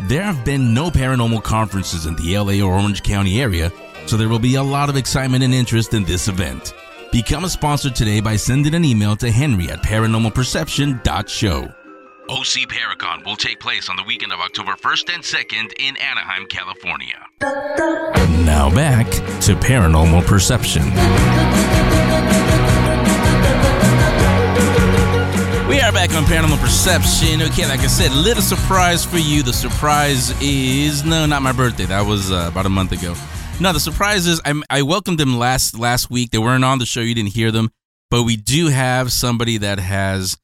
There 0.03 0.23
have 0.23 0.45
been 0.45 0.73
no 0.73 0.89
paranormal 0.89 1.43
conferences 1.43 2.05
in 2.05 2.15
the 2.15 2.37
LA 2.37 2.65
or 2.65 2.73
Orange 2.73 3.03
County 3.03 3.41
area, 3.41 3.71
so 4.05 4.17
there 4.17 4.29
will 4.29 4.39
be 4.39 4.55
a 4.55 4.63
lot 4.63 4.89
of 4.89 4.95
excitement 4.95 5.43
and 5.43 5.53
interest 5.53 5.93
in 5.93 6.03
this 6.03 6.27
event. 6.27 6.73
Become 7.11 7.45
a 7.45 7.49
sponsor 7.49 7.89
today 7.89 8.19
by 8.19 8.35
sending 8.35 8.75
an 8.75 8.85
email 8.85 9.15
to 9.15 9.31
henry 9.31 9.69
at 9.69 9.81
paranormalperception.show. 9.81 11.73
OC 12.29 12.67
Paracon 12.67 13.25
will 13.25 13.37
take 13.37 13.59
place 13.59 13.89
on 13.89 13.95
the 13.95 14.03
weekend 14.03 14.33
of 14.33 14.39
October 14.39 14.73
1st 14.73 15.13
and 15.13 15.23
2nd 15.23 15.71
in 15.79 15.95
Anaheim, 15.95 16.45
California. 16.47 17.25
Now 18.45 18.69
back 18.73 19.09
to 19.41 19.55
Paranormal 19.55 20.25
Perception. 20.25 20.83
We 25.67 25.81
are 25.81 25.91
back 25.91 26.13
on 26.13 26.23
Paranormal 26.23 26.59
Perception. 26.59 27.41
Okay, 27.41 27.67
like 27.67 27.81
I 27.81 27.87
said, 27.87 28.13
little 28.13 28.41
surprise 28.41 29.03
for 29.03 29.17
you. 29.17 29.43
The 29.43 29.51
surprise 29.51 30.33
is 30.41 31.03
no, 31.03 31.25
not 31.25 31.41
my 31.41 31.51
birthday. 31.51 31.83
That 31.83 32.05
was 32.05 32.31
uh, 32.31 32.47
about 32.49 32.65
a 32.65 32.69
month 32.69 32.93
ago. 32.93 33.15
No, 33.59 33.73
the 33.73 33.79
surprise 33.81 34.27
is 34.27 34.39
I, 34.45 34.61
I 34.69 34.83
welcomed 34.83 35.19
them 35.19 35.37
last 35.37 35.77
last 35.77 36.09
week. 36.09 36.31
They 36.31 36.37
weren't 36.37 36.63
on 36.63 36.79
the 36.79 36.85
show. 36.85 37.01
You 37.01 37.13
didn't 37.13 37.33
hear 37.33 37.51
them, 37.51 37.69
but 38.09 38.23
we 38.23 38.37
do 38.37 38.67
have 38.67 39.11
somebody 39.11 39.57
that 39.57 39.77
has. 39.77 40.37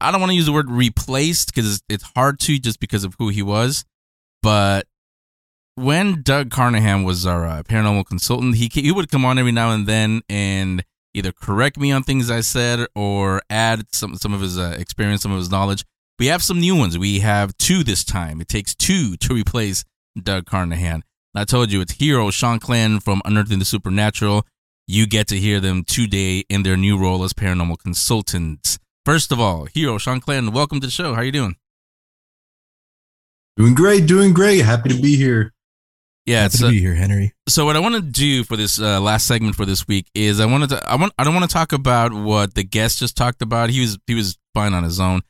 I 0.00 0.10
don't 0.10 0.22
want 0.22 0.30
to 0.30 0.36
use 0.36 0.46
the 0.46 0.52
word 0.52 0.70
replaced 0.70 1.54
because 1.54 1.82
it's 1.90 2.04
hard 2.16 2.40
to 2.40 2.58
just 2.58 2.80
because 2.80 3.04
of 3.04 3.14
who 3.18 3.28
he 3.28 3.42
was, 3.42 3.84
but 4.42 4.86
when 5.74 6.22
Doug 6.22 6.50
Carnahan 6.50 7.04
was 7.04 7.26
our 7.26 7.44
uh, 7.46 7.62
paranormal 7.62 8.06
consultant, 8.06 8.54
he 8.56 8.70
he 8.72 8.90
would 8.90 9.10
come 9.10 9.26
on 9.26 9.38
every 9.38 9.52
now 9.52 9.72
and 9.72 9.86
then 9.86 10.22
and 10.30 10.82
either 11.16 11.32
correct 11.32 11.78
me 11.78 11.90
on 11.90 12.02
things 12.02 12.30
I 12.30 12.40
said 12.40 12.86
or 12.94 13.42
add 13.48 13.86
some 13.92 14.16
some 14.16 14.34
of 14.34 14.40
his 14.40 14.58
uh, 14.58 14.76
experience, 14.78 15.22
some 15.22 15.32
of 15.32 15.38
his 15.38 15.50
knowledge. 15.50 15.84
We 16.18 16.26
have 16.26 16.42
some 16.42 16.60
new 16.60 16.76
ones. 16.76 16.98
We 16.98 17.20
have 17.20 17.56
two 17.58 17.82
this 17.82 18.04
time. 18.04 18.40
It 18.40 18.48
takes 18.48 18.74
two 18.74 19.16
to 19.18 19.34
replace 19.34 19.84
Doug 20.20 20.46
Carnahan. 20.46 21.02
And 21.34 21.40
I 21.42 21.44
told 21.44 21.72
you 21.72 21.80
it's 21.80 21.94
Hero 21.94 22.28
Shanclen 22.28 23.02
from 23.02 23.20
Unearthing 23.24 23.58
the 23.58 23.64
Supernatural. 23.64 24.46
You 24.86 25.06
get 25.06 25.26
to 25.28 25.38
hear 25.38 25.60
them 25.60 25.84
today 25.84 26.44
in 26.48 26.62
their 26.62 26.76
new 26.76 26.96
role 26.98 27.24
as 27.24 27.32
paranormal 27.32 27.78
consultants. 27.78 28.78
First 29.04 29.32
of 29.32 29.40
all, 29.40 29.66
Hero 29.66 29.98
Shanclen, 29.98 30.52
welcome 30.52 30.80
to 30.80 30.86
the 30.86 30.90
show. 30.90 31.14
How 31.14 31.20
are 31.20 31.24
you 31.24 31.32
doing? 31.32 31.56
Doing 33.56 33.74
great, 33.74 34.06
doing 34.06 34.32
great. 34.32 34.64
Happy 34.64 34.90
to 34.90 35.00
be 35.00 35.16
here. 35.16 35.52
Yeah, 36.26 36.42
Happy 36.42 36.46
it's 36.46 36.58
to 36.58 36.66
uh, 36.66 36.70
be 36.70 36.80
here, 36.80 36.94
Henry. 36.94 37.32
so 37.48 37.64
what 37.64 37.76
I 37.76 37.78
want 37.78 37.94
to 37.94 38.02
do 38.02 38.42
for 38.42 38.56
this 38.56 38.80
uh, 38.80 39.00
last 39.00 39.26
segment 39.26 39.54
for 39.54 39.64
this 39.64 39.86
week 39.86 40.08
is 40.12 40.40
I 40.40 40.46
wanted 40.46 40.70
to 40.70 40.90
I 40.90 40.96
want 40.96 41.12
I 41.18 41.24
don't 41.24 41.34
want 41.34 41.48
to 41.48 41.54
talk 41.54 41.72
about 41.72 42.12
what 42.12 42.54
the 42.54 42.64
guest 42.64 42.98
just 42.98 43.16
talked 43.16 43.42
about. 43.42 43.70
He 43.70 43.80
was 43.80 43.96
he 44.08 44.14
was 44.14 44.36
fine 44.52 44.74
on 44.74 44.82
his 44.82 44.98
own. 44.98 45.22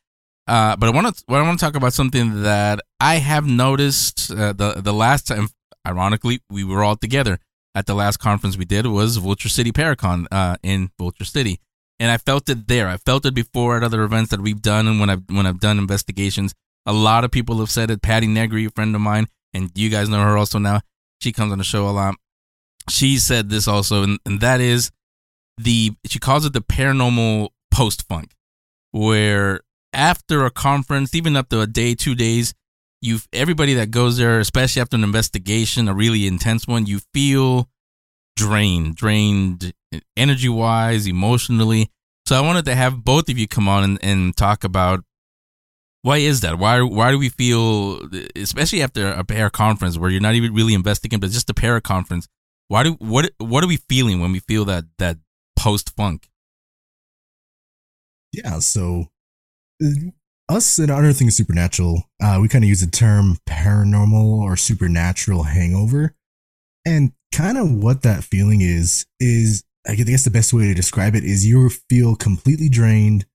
Uh, 0.49 0.77
but 0.77 0.89
I 0.89 0.93
want 0.93 1.15
to 1.15 1.25
what 1.27 1.39
I 1.39 1.43
want 1.43 1.59
to 1.59 1.65
talk 1.65 1.77
about 1.77 1.93
something 1.93 2.43
that 2.43 2.81
I 2.99 3.17
have 3.17 3.47
noticed 3.47 4.31
uh, 4.31 4.53
the 4.53 4.81
the 4.81 4.93
last 4.93 5.27
time. 5.27 5.49
Ironically, 5.87 6.41
we 6.51 6.65
were 6.65 6.83
all 6.83 6.97
together 6.97 7.39
at 7.75 7.87
the 7.87 7.95
last 7.95 8.17
conference 8.17 8.57
we 8.57 8.65
did 8.65 8.87
was 8.87 9.19
Vulture 9.19 9.49
City 9.49 9.71
Paracon 9.71 10.27
uh, 10.33 10.57
in 10.63 10.91
Vulture 10.99 11.25
City, 11.25 11.61
and 12.01 12.11
I 12.11 12.17
felt 12.17 12.49
it 12.49 12.67
there. 12.67 12.89
I 12.89 12.97
felt 12.97 13.27
it 13.27 13.35
before 13.35 13.77
at 13.77 13.85
other 13.85 14.03
events 14.03 14.31
that 14.31 14.41
we've 14.41 14.63
done, 14.63 14.89
and 14.89 14.99
when 14.99 15.11
I've 15.11 15.23
when 15.29 15.47
I've 15.47 15.61
done 15.61 15.79
investigations, 15.79 16.55
a 16.87 16.93
lot 16.93 17.23
of 17.23 17.31
people 17.31 17.59
have 17.59 17.71
said 17.71 17.91
it. 17.91 18.03
Patti 18.03 18.27
Negri, 18.27 18.65
a 18.65 18.71
friend 18.71 18.95
of 18.95 19.01
mine, 19.01 19.27
and 19.57 19.71
you 19.75 19.89
guys 19.89 20.09
know 20.09 20.23
her 20.23 20.37
also 20.37 20.59
now. 20.59 20.81
She 21.21 21.33
comes 21.33 21.53
on 21.53 21.59
the 21.59 21.65
show 21.65 21.89
a 21.89 21.91
lot. 21.91 22.15
She 22.89 23.19
said 23.19 23.51
this 23.51 23.67
also, 23.67 24.03
and, 24.03 24.19
and 24.25 24.41
that 24.41 24.61
is 24.61 24.91
the 25.59 25.93
she 26.07 26.19
calls 26.19 26.45
it 26.45 26.53
the 26.53 26.61
paranormal 26.61 27.49
post 27.73 28.07
funk, 28.07 28.33
where 28.93 29.61
after 29.93 30.45
a 30.45 30.51
conference, 30.51 31.15
even 31.15 31.37
up 31.37 31.49
to 31.49 31.61
a 31.61 31.67
day, 31.67 31.95
two 31.95 32.15
days, 32.15 32.55
you 33.01 33.19
everybody 33.33 33.75
that 33.75 33.91
goes 33.91 34.19
there, 34.19 34.39
especially 34.39 34.83
after 34.83 34.97
an 34.97 35.05
investigation, 35.05 35.89
a 35.89 35.95
really 35.95 36.27
intense 36.27 36.67
one, 36.69 36.87
you 36.87 37.01
feel 37.13 37.69
drained, 38.37 38.95
drained 38.97 39.73
energy 40.17 40.49
wise, 40.49 41.07
emotionally. 41.07 41.91
So 42.27 42.37
I 42.37 42.41
wanted 42.41 42.65
to 42.67 42.75
have 42.75 43.05
both 43.05 43.29
of 43.29 43.39
you 43.39 43.49
come 43.49 43.69
on 43.69 43.85
and, 43.85 43.99
and 44.03 44.37
talk 44.37 44.65
about 44.65 45.05
why 46.07 46.19
is 46.19 46.43
that? 46.43 46.57
Why 46.57 46.83
why 46.83 47.11
do 47.11 47.19
we 47.19 47.31
feel, 47.31 48.01
especially 48.37 48.81
after 48.81 49.09
a 49.09 49.25
pair 49.25 49.51
conference 49.51 49.99
where 49.99 50.09
you're 50.09 50.21
not 50.21 50.37
even 50.37 50.55
really 50.55 50.73
investigating, 50.73 51.19
but 51.19 51.31
just 51.31 51.51
a 51.51 51.55
pair 51.55 51.81
conference? 51.81 52.29
Why 52.69 52.85
do 52.85 52.93
what 53.01 53.33
what 53.39 53.65
are 53.65 53.67
we 53.67 53.79
feeling 53.89 54.21
when 54.21 54.31
we 54.31 54.39
feel 54.39 54.65
that 54.67 54.85
that 54.99 55.17
post 55.59 55.97
funk? 55.97 56.29
Yeah, 58.33 58.61
so 58.61 59.07
us 60.49 60.79
in 60.79 60.91
Unearthing 60.91 61.27
the 61.27 61.33
Supernatural, 61.33 62.05
uh, 62.23 62.39
we 62.41 62.47
kind 62.47 62.63
of 62.63 62.69
use 62.69 62.83
the 62.83 62.91
term 62.91 63.39
paranormal 63.49 64.39
or 64.39 64.57
supernatural 64.57 65.43
hangover. 65.43 66.15
And 66.87 67.15
kind 67.33 67.59
of 67.59 67.83
what 67.83 68.03
that 68.03 68.23
feeling 68.23 68.61
is, 68.61 69.07
is 69.19 69.65
I 69.89 69.97
guess 69.97 70.23
the 70.23 70.31
best 70.31 70.53
way 70.53 70.69
to 70.69 70.75
describe 70.75 71.17
it 71.17 71.25
is 71.25 71.45
you 71.45 71.69
feel 71.91 72.15
completely 72.15 72.69
drained. 72.69 73.27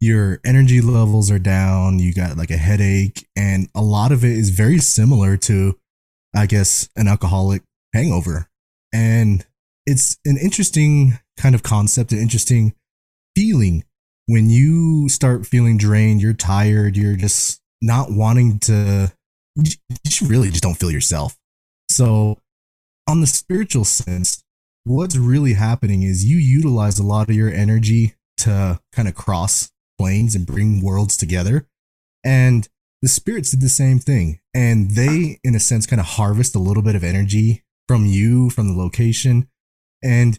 Your 0.00 0.40
energy 0.44 0.80
levels 0.80 1.30
are 1.30 1.38
down. 1.38 1.98
You 1.98 2.14
got 2.14 2.36
like 2.36 2.50
a 2.50 2.56
headache. 2.56 3.26
And 3.36 3.68
a 3.74 3.82
lot 3.82 4.12
of 4.12 4.24
it 4.24 4.32
is 4.32 4.50
very 4.50 4.78
similar 4.78 5.36
to, 5.38 5.76
I 6.34 6.46
guess, 6.46 6.88
an 6.96 7.08
alcoholic 7.08 7.62
hangover. 7.92 8.48
And 8.92 9.44
it's 9.86 10.18
an 10.24 10.36
interesting 10.36 11.18
kind 11.36 11.54
of 11.54 11.62
concept, 11.62 12.12
an 12.12 12.18
interesting 12.18 12.74
feeling 13.36 13.84
when 14.28 14.50
you 14.50 15.08
start 15.08 15.46
feeling 15.46 15.78
drained, 15.78 16.20
you're 16.20 16.34
tired, 16.34 16.98
you're 16.98 17.16
just 17.16 17.62
not 17.80 18.08
wanting 18.10 18.58
to, 18.58 19.10
you 19.56 20.26
really 20.26 20.50
just 20.50 20.62
don't 20.62 20.74
feel 20.74 20.90
yourself. 20.90 21.34
So, 21.88 22.36
on 23.08 23.22
the 23.22 23.26
spiritual 23.26 23.84
sense, 23.84 24.44
what's 24.84 25.16
really 25.16 25.54
happening 25.54 26.02
is 26.02 26.26
you 26.26 26.36
utilize 26.36 26.98
a 26.98 27.02
lot 27.02 27.30
of 27.30 27.34
your 27.34 27.50
energy 27.50 28.16
to 28.36 28.78
kind 28.92 29.08
of 29.08 29.14
cross 29.14 29.70
planes 29.98 30.34
and 30.34 30.46
bring 30.46 30.82
worlds 30.82 31.16
together. 31.16 31.66
And 32.24 32.68
the 33.02 33.08
spirits 33.08 33.50
did 33.50 33.60
the 33.60 33.68
same 33.68 33.98
thing. 33.98 34.40
And 34.54 34.92
they, 34.92 35.38
in 35.44 35.54
a 35.54 35.60
sense, 35.60 35.86
kind 35.86 36.00
of 36.00 36.06
harvest 36.06 36.54
a 36.54 36.60
little 36.60 36.82
bit 36.82 36.96
of 36.96 37.04
energy 37.04 37.64
from 37.86 38.06
you, 38.06 38.50
from 38.50 38.68
the 38.68 38.80
location. 38.80 39.48
And 40.02 40.38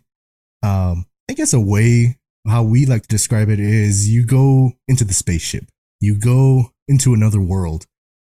um, 0.63 1.05
I 1.29 1.33
guess 1.33 1.53
a 1.53 1.59
way 1.59 2.19
how 2.47 2.63
we 2.63 2.85
like 2.85 3.03
to 3.03 3.07
describe 3.07 3.49
it 3.49 3.59
is 3.59 4.09
you 4.09 4.25
go 4.25 4.73
into 4.87 5.03
the 5.03 5.13
spaceship, 5.13 5.65
you 5.99 6.17
go 6.17 6.71
into 6.87 7.13
another 7.13 7.41
world. 7.41 7.85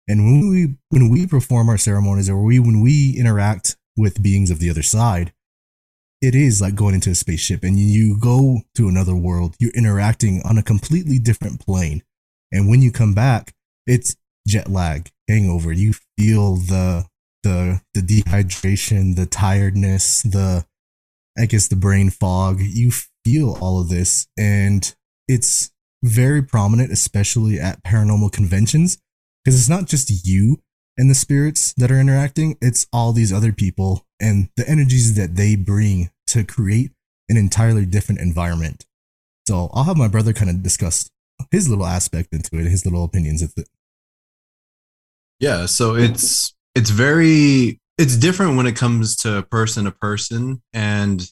And 0.08 0.24
when 0.24 0.48
we 0.48 0.74
when 0.88 1.08
we 1.08 1.26
perform 1.26 1.68
our 1.68 1.78
ceremonies 1.78 2.28
or 2.28 2.42
we 2.42 2.58
when 2.58 2.80
we 2.80 3.14
interact 3.16 3.76
with 3.96 4.22
beings 4.22 4.50
of 4.50 4.58
the 4.58 4.70
other 4.70 4.82
side, 4.82 5.32
it 6.20 6.34
is 6.34 6.60
like 6.60 6.74
going 6.74 6.94
into 6.94 7.10
a 7.10 7.14
spaceship 7.14 7.64
and 7.64 7.78
you 7.78 8.18
go 8.18 8.60
to 8.74 8.88
another 8.88 9.16
world. 9.16 9.54
You're 9.58 9.72
interacting 9.72 10.42
on 10.44 10.58
a 10.58 10.62
completely 10.62 11.18
different 11.18 11.60
plane. 11.60 12.02
And 12.52 12.68
when 12.68 12.82
you 12.82 12.92
come 12.92 13.14
back, 13.14 13.54
it's 13.86 14.16
jet 14.46 14.68
lag, 14.68 15.10
hangover. 15.28 15.72
You 15.72 15.94
feel 16.18 16.56
the 16.56 17.06
the 17.42 17.80
the 17.94 18.00
dehydration, 18.00 19.16
the 19.16 19.26
tiredness, 19.26 20.22
the 20.22 20.66
I 21.38 21.46
guess 21.46 21.68
the 21.68 21.76
brain 21.76 22.10
fog. 22.10 22.60
You 22.60 22.90
feel 23.24 23.56
all 23.60 23.80
of 23.80 23.88
this. 23.88 24.26
And 24.38 24.94
it's 25.26 25.70
very 26.02 26.42
prominent, 26.42 26.92
especially 26.92 27.58
at 27.58 27.82
paranormal 27.82 28.32
conventions, 28.32 28.98
because 29.44 29.58
it's 29.58 29.68
not 29.68 29.86
just 29.86 30.26
you 30.26 30.60
and 30.98 31.08
the 31.08 31.14
spirits 31.14 31.72
that 31.74 31.90
are 31.90 32.00
interacting, 32.00 32.58
it's 32.60 32.86
all 32.92 33.12
these 33.12 33.32
other 33.32 33.52
people 33.52 34.06
and 34.20 34.48
the 34.56 34.68
energies 34.68 35.16
that 35.16 35.36
they 35.36 35.56
bring 35.56 36.10
to 36.28 36.44
create 36.44 36.92
an 37.28 37.36
entirely 37.36 37.86
different 37.86 38.20
environment. 38.20 38.86
So 39.48 39.70
I'll 39.72 39.84
have 39.84 39.96
my 39.96 40.08
brother 40.08 40.32
kind 40.32 40.50
of 40.50 40.62
discuss 40.62 41.10
his 41.50 41.68
little 41.68 41.86
aspect 41.86 42.32
into 42.32 42.56
it, 42.58 42.66
his 42.66 42.84
little 42.84 43.04
opinions 43.04 43.42
of 43.42 43.52
it. 43.56 43.68
Yeah, 45.38 45.66
so 45.66 45.94
it's 45.94 46.54
it's 46.74 46.90
very 46.90 47.80
it's 47.96 48.16
different 48.16 48.56
when 48.56 48.66
it 48.66 48.76
comes 48.76 49.16
to 49.16 49.42
person 49.50 49.84
to 49.84 49.90
person 49.90 50.62
and 50.72 51.26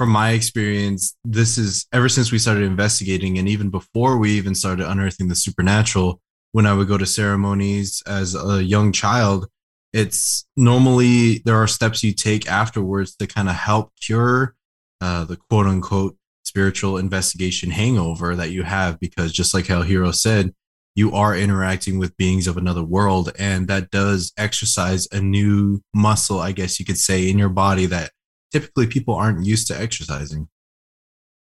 from 0.00 0.08
my 0.08 0.30
experience, 0.30 1.14
this 1.26 1.58
is 1.58 1.86
ever 1.92 2.08
since 2.08 2.32
we 2.32 2.38
started 2.38 2.62
investigating, 2.62 3.36
and 3.36 3.46
even 3.46 3.68
before 3.68 4.16
we 4.16 4.30
even 4.30 4.54
started 4.54 4.90
unearthing 4.90 5.28
the 5.28 5.34
supernatural, 5.34 6.22
when 6.52 6.64
I 6.64 6.72
would 6.72 6.88
go 6.88 6.96
to 6.96 7.04
ceremonies 7.04 8.02
as 8.06 8.34
a 8.34 8.64
young 8.64 8.92
child, 8.92 9.46
it's 9.92 10.46
normally 10.56 11.42
there 11.44 11.56
are 11.56 11.66
steps 11.66 12.02
you 12.02 12.12
take 12.12 12.48
afterwards 12.48 13.16
to 13.16 13.26
kind 13.26 13.48
of 13.48 13.56
help 13.56 13.92
cure 14.00 14.54
uh, 15.00 15.24
the 15.24 15.36
quote 15.36 15.66
unquote 15.66 16.16
spiritual 16.44 16.96
investigation 16.96 17.70
hangover 17.70 18.36
that 18.36 18.50
you 18.50 18.62
have. 18.62 19.00
Because 19.00 19.32
just 19.32 19.54
like 19.54 19.66
how 19.66 19.82
Hero 19.82 20.10
said, 20.10 20.54
you 20.94 21.12
are 21.12 21.36
interacting 21.36 21.98
with 21.98 22.16
beings 22.16 22.46
of 22.46 22.56
another 22.56 22.82
world, 22.82 23.32
and 23.38 23.68
that 23.68 23.90
does 23.90 24.32
exercise 24.36 25.06
a 25.12 25.20
new 25.20 25.82
muscle, 25.94 26.40
I 26.40 26.52
guess 26.52 26.78
you 26.78 26.84
could 26.84 26.98
say, 26.98 27.28
in 27.30 27.38
your 27.38 27.48
body 27.48 27.86
that 27.86 28.10
typically 28.52 28.86
people 28.86 29.14
aren't 29.14 29.46
used 29.46 29.68
to 29.68 29.80
exercising. 29.80 30.48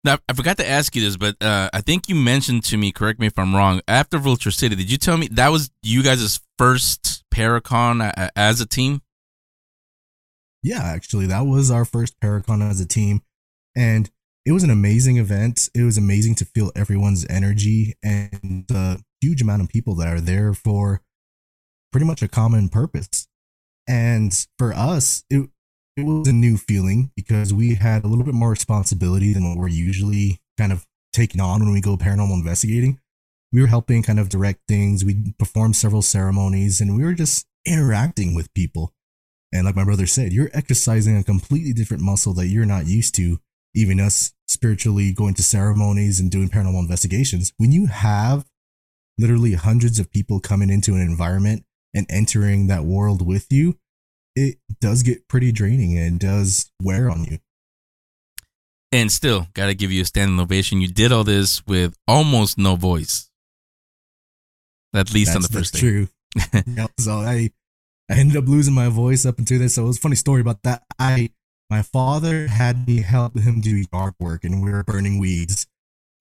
Now, 0.04 0.18
I 0.28 0.34
forgot 0.34 0.58
to 0.58 0.68
ask 0.68 0.96
you 0.96 1.02
this, 1.02 1.18
but 1.18 1.36
uh, 1.42 1.70
I 1.74 1.82
think 1.82 2.10
you 2.10 2.16
mentioned 2.16 2.64
to 2.66 2.78
me, 2.78 2.92
correct 2.92 3.20
me 3.20 3.28
if 3.28 3.38
I'm 3.38 3.56
wrong, 3.56 3.82
after 3.88 4.18
Vulture 4.18 4.52
City, 4.52 4.76
did 4.76 4.92
you 4.92 4.98
tell 4.98 5.18
me 5.18 5.28
that 5.32 5.50
was 5.50 5.70
you 5.84 6.02
guys' 6.02 6.40
first 6.58 7.21
Paracon 7.32 8.32
as 8.36 8.62
a 8.62 8.66
team? 8.66 9.02
Yeah, 10.64 10.84
actually, 10.84 11.26
that 11.28 11.48
was 11.48 11.72
our 11.72 11.86
first 11.86 12.20
Paracon 12.20 12.62
as 12.62 12.80
a 12.80 12.86
team. 12.86 13.22
And 13.76 14.10
it 14.46 14.52
was 14.52 14.64
an 14.64 14.70
amazing 14.70 15.18
event. 15.18 15.70
It 15.74 15.84
was 15.84 15.98
amazing 15.98 16.36
to 16.36 16.46
feel 16.46 16.72
everyone's 16.76 17.26
energy 17.30 17.96
and 18.04 18.66
the 18.68 19.04
huge 19.22 19.42
amount 19.42 19.62
of 19.62 19.70
people 19.70 19.96
that 19.96 20.08
are 20.08 20.22
there 20.22 20.54
for 20.54 21.02
pretty 21.92 22.06
much 22.06 22.22
a 22.22 22.28
common 22.28 22.70
purpose. 22.70 23.28
And 23.88 24.48
for 24.58 24.74
us, 24.74 25.24
it, 25.30 25.50
it 25.98 26.06
was 26.06 26.28
a 26.28 26.34
new 26.34 26.58
feeling 26.58 27.12
because 27.16 27.54
we 27.54 27.76
had 27.76 28.04
a 28.04 28.08
little 28.08 28.24
bit 28.24 28.34
more 28.34 28.50
responsibility 28.50 29.34
than 29.34 29.48
what 29.48 29.58
we're 29.58 29.68
usually 29.68 30.40
kind 30.58 30.72
of 30.72 30.86
taking 31.14 31.42
on 31.42 31.62
when 31.62 31.74
we 31.74 31.82
go 31.82 31.98
paranormal 31.98 32.34
investigating. 32.34 33.00
We 33.52 33.62
were 33.62 33.68
helping 33.68 34.04
kind 34.04 34.20
of 34.20 34.30
direct 34.30 34.62
things. 34.68 35.04
We 35.04 35.34
performed 35.38 35.76
several 35.76 36.02
ceremonies 36.02 36.80
and 36.80 36.96
we 36.96 37.04
were 37.04 37.14
just 37.14 37.48
interacting 37.66 38.34
with 38.34 38.54
people. 38.54 38.94
And 39.54 39.66
like 39.66 39.76
my 39.76 39.84
brother 39.84 40.08
said, 40.08 40.32
you're 40.32 40.50
exercising 40.54 41.18
a 41.18 41.24
completely 41.24 41.74
different 41.74 42.04
muscle 42.04 42.34
that 42.36 42.48
you're 42.48 42.66
not 42.66 42.88
used 42.88 43.16
to. 43.16 43.40
Even 43.76 44.00
us 44.00 44.34
spiritually 44.48 45.14
going 45.14 45.34
to 45.36 45.44
ceremonies 45.44 46.20
and 46.20 46.32
doing 46.32 46.50
paranormal 46.50 46.82
investigations. 46.82 47.54
When 47.58 47.72
you 47.72 47.88
have 47.88 48.46
literally 49.18 49.54
hundreds 49.54 50.00
of 50.00 50.12
people 50.12 50.40
coming 50.40 50.70
into 50.70 50.94
an 50.96 51.02
environment 51.02 51.64
and 51.94 52.06
entering 52.10 52.68
that 52.68 52.84
world 52.84 53.26
with 53.26 53.48
you, 53.52 53.78
it 54.36 54.58
does 54.80 55.04
get 55.04 55.28
pretty 55.28 55.52
draining 55.52 55.98
and 55.98 56.22
it 56.22 56.26
does 56.26 56.72
wear 56.82 57.10
on 57.10 57.26
you. 57.26 57.40
And 58.94 59.12
still, 59.12 59.48
gotta 59.54 59.74
give 59.74 59.92
you 59.92 60.02
a 60.02 60.06
standing 60.06 60.40
ovation. 60.40 60.82
You 60.82 60.88
did 60.90 61.12
all 61.12 61.24
this 61.24 61.66
with 61.66 61.96
almost 62.08 62.58
no 62.58 62.76
voice. 62.76 63.31
At 64.94 65.14
least 65.14 65.34
that's, 65.34 65.36
on 65.36 65.42
the 65.42 65.48
first 65.48 65.74
that's 65.74 65.82
day. 65.82 65.90
True. 65.90 66.88
so 67.00 67.14
I, 67.14 67.52
I 68.10 68.16
ended 68.16 68.38
up 68.38 68.48
losing 68.48 68.74
my 68.74 68.90
voice 68.90 69.26
up 69.26 69.40
until 69.40 69.60
this. 69.60 69.76
So 69.76 69.84
it 69.84 69.88
was 69.88 69.98
a 69.98 70.02
funny 70.02 70.16
story 70.16 70.42
about 70.42 70.64
that. 70.64 70.84
I, 71.00 71.30
my 71.70 71.82
father 71.82 72.48
had 72.48 72.88
me 72.88 73.02
help 73.02 73.38
him 73.38 73.62
do 73.62 73.84
yard 73.94 74.14
work, 74.20 74.44
and 74.44 74.62
we 74.62 74.72
were 74.72 74.84
burning 74.84 75.20
weeds, 75.20 75.68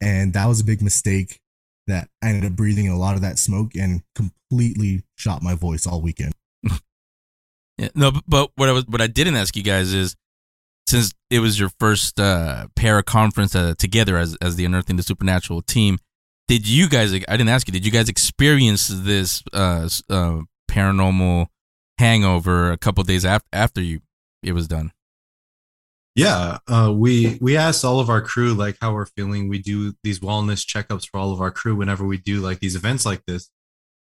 and 0.01 0.33
that 0.35 0.47
was 0.47 0.61
a 0.61 0.65
big 0.65 0.83
mistake. 0.83 1.41
That 1.87 2.09
I 2.23 2.29
ended 2.29 2.53
up 2.53 2.57
breathing 2.57 2.89
a 2.89 2.97
lot 2.97 3.17
of 3.17 3.23
that 3.23 3.39
smoke 3.39 3.75
and 3.75 4.03
completely 4.15 5.03
shot 5.17 5.43
my 5.43 5.55
voice 5.55 5.87
all 5.87 6.01
weekend. 6.01 6.35
Yeah, 7.79 7.89
no, 7.95 8.13
but 8.29 8.51
what 8.57 8.69
I 8.69 8.73
was 8.73 8.87
what 8.89 9.01
I 9.01 9.07
didn't 9.07 9.37
ask 9.37 9.57
you 9.57 9.63
guys 9.63 9.95
is 9.95 10.15
since 10.87 11.15
it 11.31 11.39
was 11.39 11.59
your 11.59 11.71
first 11.81 12.21
uh, 12.21 12.67
para 12.77 13.03
conference 13.03 13.55
uh, 13.55 13.73
together 13.79 14.19
as 14.19 14.37
as 14.43 14.57
the 14.57 14.67
Unearthing 14.67 14.97
the 14.97 15.03
Supernatural 15.03 15.63
team, 15.63 15.97
did 16.51 16.67
you 16.67 16.89
guys? 16.89 17.15
I 17.15 17.19
didn't 17.19 17.49
ask 17.49 17.69
you. 17.69 17.73
Did 17.73 17.87
you 17.87 17.93
guys 17.93 18.09
experience 18.09 18.89
this 18.89 19.41
uh, 19.53 19.89
uh, 20.09 20.41
paranormal 20.69 21.47
hangover 21.97 22.73
a 22.73 22.77
couple 22.77 23.05
days 23.05 23.25
after 23.25 23.47
after 23.53 23.81
you 23.81 24.01
it 24.43 24.53
was 24.53 24.67
done? 24.67 24.91
Yeah, 26.17 26.59
uh, 26.67 26.93
we 26.93 27.39
we 27.41 27.57
asked 27.57 27.85
all 27.85 28.01
of 28.01 28.11
our 28.11 28.21
crew 28.21 28.53
like 28.53 28.77
how 28.81 28.93
we're 28.93 29.07
feeling. 29.07 29.49
We 29.49 29.61
do 29.61 29.95
these 30.03 30.19
wellness 30.19 30.67
checkups 30.67 31.09
for 31.09 31.21
all 31.21 31.33
of 31.33 31.41
our 31.41 31.53
crew 31.53 31.77
whenever 31.77 32.05
we 32.05 32.19
do 32.19 32.41
like 32.41 32.59
these 32.59 32.75
events 32.75 33.07
like 33.07 33.25
this, 33.27 33.49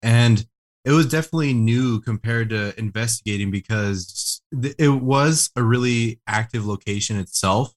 and 0.03 0.44
it 0.84 0.90
was 0.90 1.07
definitely 1.07 1.55
new 1.55 2.01
compared 2.01 2.51
to 2.51 2.76
investigating 2.76 3.53
because 3.53 4.42
it 4.76 4.88
was 4.88 5.51
a 5.55 5.62
really 5.62 6.20
active 6.26 6.66
location 6.66 7.16
itself 7.16 7.72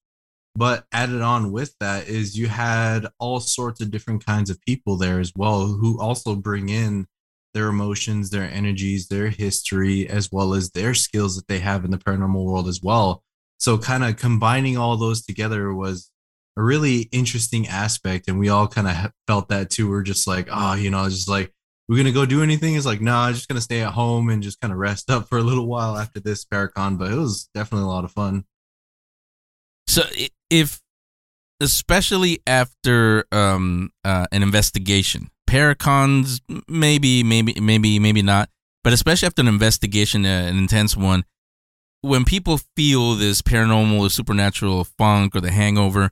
but 0.56 0.86
added 0.92 1.22
on 1.22 1.52
with 1.52 1.76
that 1.80 2.08
is 2.08 2.38
you 2.38 2.48
had 2.48 3.08
all 3.20 3.40
sorts 3.40 3.82
of 3.82 3.92
different 3.92 4.26
kinds 4.26 4.50
of 4.50 4.62
people 4.62 4.98
there 4.98 5.20
as 5.20 5.32
well 5.36 5.66
who 5.66 6.00
also 6.00 6.36
bring 6.36 6.70
in 6.70 7.08
their 7.54 7.68
emotions 7.68 8.30
their 8.30 8.44
energies 8.44 9.08
their 9.08 9.30
history 9.30 10.08
as 10.08 10.32
well 10.32 10.54
as 10.54 10.72
their 10.72 10.94
skills 10.94 11.36
that 11.36 11.48
they 11.48 11.60
have 11.60 11.86
in 11.86 11.92
the 11.92 11.98
paranormal 11.98 12.44
world 12.44 12.68
as 12.68 12.82
well 12.82 13.24
so 13.58 13.78
kind 13.78 14.04
of 14.04 14.18
combining 14.18 14.78
all 14.78 14.98
those 14.98 15.24
together 15.24 15.74
was 15.74 16.10
a 16.58 16.62
really 16.62 17.10
interesting 17.12 17.68
aspect 17.68 18.28
and 18.28 18.40
we 18.40 18.50
all 18.50 18.68
kind 18.68 18.88
of 18.88 19.12
felt 19.28 19.50
that 19.50 19.70
too 19.70 19.90
we're 19.90 20.04
just 20.04 20.28
like 20.28 20.48
oh 20.52 20.74
you 20.74 20.90
know 20.90 21.08
just 21.10 21.30
like 21.30 21.52
we're 21.88 21.98
gonna 21.98 22.12
go 22.12 22.26
do 22.26 22.44
anything? 22.44 22.76
It's 22.76 22.86
like, 22.86 23.02
no, 23.02 23.12
nah, 23.12 23.26
I'm 23.26 23.34
just 23.34 23.48
gonna 23.48 23.62
stay 23.62 23.82
at 23.82 23.94
home 23.94 24.30
and 24.30 24.42
just 24.42 24.62
kind 24.62 24.72
of 24.72 24.80
rest 24.80 25.10
up 25.10 25.28
for 25.28 25.38
a 25.38 25.44
little 25.44 25.68
while 25.68 25.98
after 25.98 26.20
this 26.20 26.46
Paracon. 26.46 26.98
But 26.98 27.12
it 27.12 27.18
was 27.18 27.50
definitely 27.54 27.86
a 27.86 27.90
lot 27.90 28.06
of 28.06 28.12
fun. 28.12 28.46
So 29.88 30.04
if, 30.54 30.82
especially 31.60 32.40
after 32.46 33.26
um, 33.32 33.90
uh, 34.06 34.28
an 34.32 34.44
investigation, 34.44 35.32
paracons, 35.50 36.42
maybe, 36.68 37.24
maybe, 37.24 37.60
maybe, 37.60 37.98
maybe 37.98 38.22
not. 38.22 38.50
But 38.84 38.94
especially 38.94 39.26
after 39.26 39.42
an 39.42 39.48
investigation, 39.48 40.26
uh, 40.26 40.46
an 40.48 40.58
intense 40.58 40.96
one, 40.96 41.26
when 42.02 42.24
people 42.24 42.60
feel 42.76 43.16
this 43.16 43.42
paranormal 43.42 44.00
or 44.00 44.10
supernatural 44.12 44.84
funk 44.84 45.36
or 45.36 45.42
the 45.42 45.52
hangover, 45.52 46.12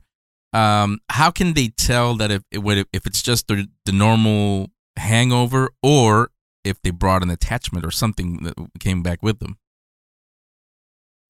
um, 0.52 0.98
how 1.10 1.30
can 1.30 1.54
they 1.54 1.68
tell 1.68 2.16
that 2.16 2.30
if 2.32 2.42
if 2.50 3.06
it's 3.06 3.22
just 3.22 3.46
the, 3.46 3.68
the 3.86 3.92
normal 3.92 4.70
hangover 4.96 5.70
or 5.82 6.30
if 6.64 6.82
they 6.82 6.90
brought 6.90 7.22
an 7.22 7.30
attachment 7.30 7.84
or 7.84 7.90
something 7.90 8.42
that 8.42 8.54
came 8.80 9.02
back 9.02 9.22
with 9.22 9.38
them? 9.38 9.56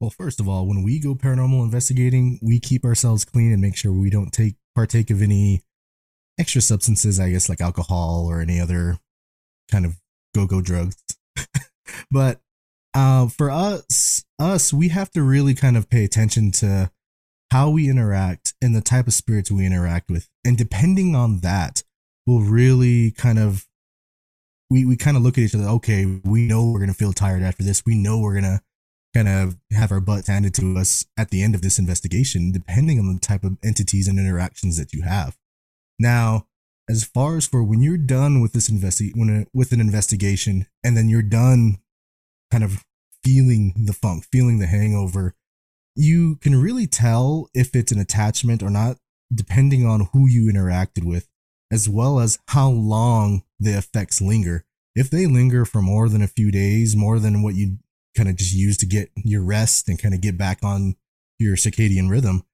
Well, 0.03 0.11
first 0.11 0.41
of 0.41 0.49
all, 0.49 0.67
when 0.67 0.83
we 0.83 0.99
go 0.99 1.15
paranormal 1.15 1.63
investigating, 1.63 2.41
we 2.43 2.59
keep 2.59 2.85
ourselves 2.85 3.25
clean 3.25 3.53
and 3.53 3.63
make 3.63 3.77
sure 3.77 3.93
we 3.93 4.11
don't 4.11 4.33
take 4.33 4.57
partake 4.75 5.11
of 5.11 5.23
any 5.23 5.63
extra 6.41 6.61
substances, 6.61 7.21
I 7.21 7.31
guess 7.31 7.49
like 7.49 7.61
alcohol 7.61 8.27
or 8.29 8.41
any 8.41 8.59
other 8.59 8.99
kind 9.71 9.85
of 9.85 10.01
go-go 10.35 10.61
drugs. 10.61 10.97
but 12.11 12.41
uh, 12.95 13.29
for 13.29 13.49
us, 13.49 14.25
us, 14.41 14.73
we 14.73 14.89
have 14.89 15.13
to 15.13 15.23
really 15.23 15.55
kind 15.55 15.77
of 15.77 15.89
pay 15.89 16.03
attention 16.03 16.51
to 16.51 16.91
how 17.53 17.71
we 17.71 17.89
interact 17.89 18.55
and 18.61 18.75
the 18.75 18.81
type 18.81 19.07
of 19.07 19.15
spirits 19.15 19.53
we 19.53 19.65
interact 19.65 20.11
with. 20.11 20.29
And 20.45 20.59
depending 20.59 21.15
on 21.15 21.43
that, 21.43 21.85
we'll 22.27 22.41
really 22.41 23.13
kind 23.13 23.39
of 23.39 23.69
we, 24.69 24.85
we 24.85 24.97
kind 24.97 25.17
of 25.17 25.23
look 25.23 25.39
at 25.39 25.45
each 25.45 25.55
other, 25.55 25.69
okay, 25.69 26.07
we 26.25 26.43
know 26.49 26.73
we're 26.73 26.81
gonna 26.81 26.93
feel 26.93 27.13
tired 27.13 27.45
after 27.45 27.63
this. 27.63 27.85
We 27.87 27.95
know 27.95 28.19
we're 28.19 28.35
gonna 28.35 28.63
kind 29.15 29.29
of 29.29 29.57
have 29.73 29.93
our 29.93 30.01
butts 30.01 30.29
handed 30.29 30.55
to 30.55 30.77
us 30.77 31.05
at 31.19 31.31
the 31.31 31.43
end 31.43 31.55
of 31.55 31.63
this 31.63 31.79
investigation, 31.79 32.53
depending 32.53 32.99
on 32.99 33.13
the 33.13 33.21
type 33.21 33.45
of 33.45 33.59
entities 33.63 34.09
and 34.09 34.19
interactions 34.19 34.79
that 34.79 34.93
you 34.93 35.03
have. 35.03 35.37
Now, 35.99 36.47
as 36.89 37.05
far 37.05 37.37
as 37.37 37.47
for 37.47 37.63
when 37.63 37.83
you're 37.83 37.99
done 37.99 38.41
with 38.41 38.53
this 38.53 38.71
investi- 38.71 39.13
when 39.15 39.47
with 39.53 39.73
an 39.73 39.81
investigation, 39.81 40.67
and 40.83 40.97
then 40.97 41.09
you're 41.09 41.23
done, 41.23 41.79
kind 42.51 42.65
of 42.65 42.85
feeling 43.23 43.75
the 43.87 43.93
funk, 43.93 44.25
feeling 44.33 44.59
the 44.59 44.67
hangover, 44.67 45.35
you 45.95 46.37
can 46.37 46.61
really 46.61 46.87
tell 46.87 47.49
if 47.55 47.77
it's 47.77 47.93
an 47.93 48.01
attachment 48.01 48.63
or 48.63 48.71
not, 48.71 48.97
depending 49.33 49.87
on 49.87 50.09
who 50.13 50.27
you 50.27 50.51
interacted 50.53 51.05
with, 51.05 51.29
as 51.71 51.89
well 51.89 52.19
as 52.19 52.39
how 52.49 52.71
long 52.71 53.43
the 53.61 53.77
effects 53.77 54.21
linger. 54.21 54.65
If 54.95 55.11
they 55.11 55.27
linger 55.27 55.65
for 55.65 55.81
more 55.81 56.09
than 56.09 56.23
a 56.23 56.27
few 56.27 56.51
days, 56.51 56.97
more 56.97 57.19
than 57.19 57.43
what 57.43 57.55
you 57.55 57.79
kind 58.17 58.29
of 58.29 58.37
just 58.37 58.55
use 58.55 58.77
to 58.79 58.87
get 58.87 59.11
your 59.17 59.43
rest 59.43 59.89
and 59.89 60.01
kind 60.01 60.15
of 60.15 60.21
get 60.21 60.37
back 60.39 60.59
on 60.63 60.97
your 61.39 61.57
circadian 61.57 62.11
rhythm, 62.11 62.45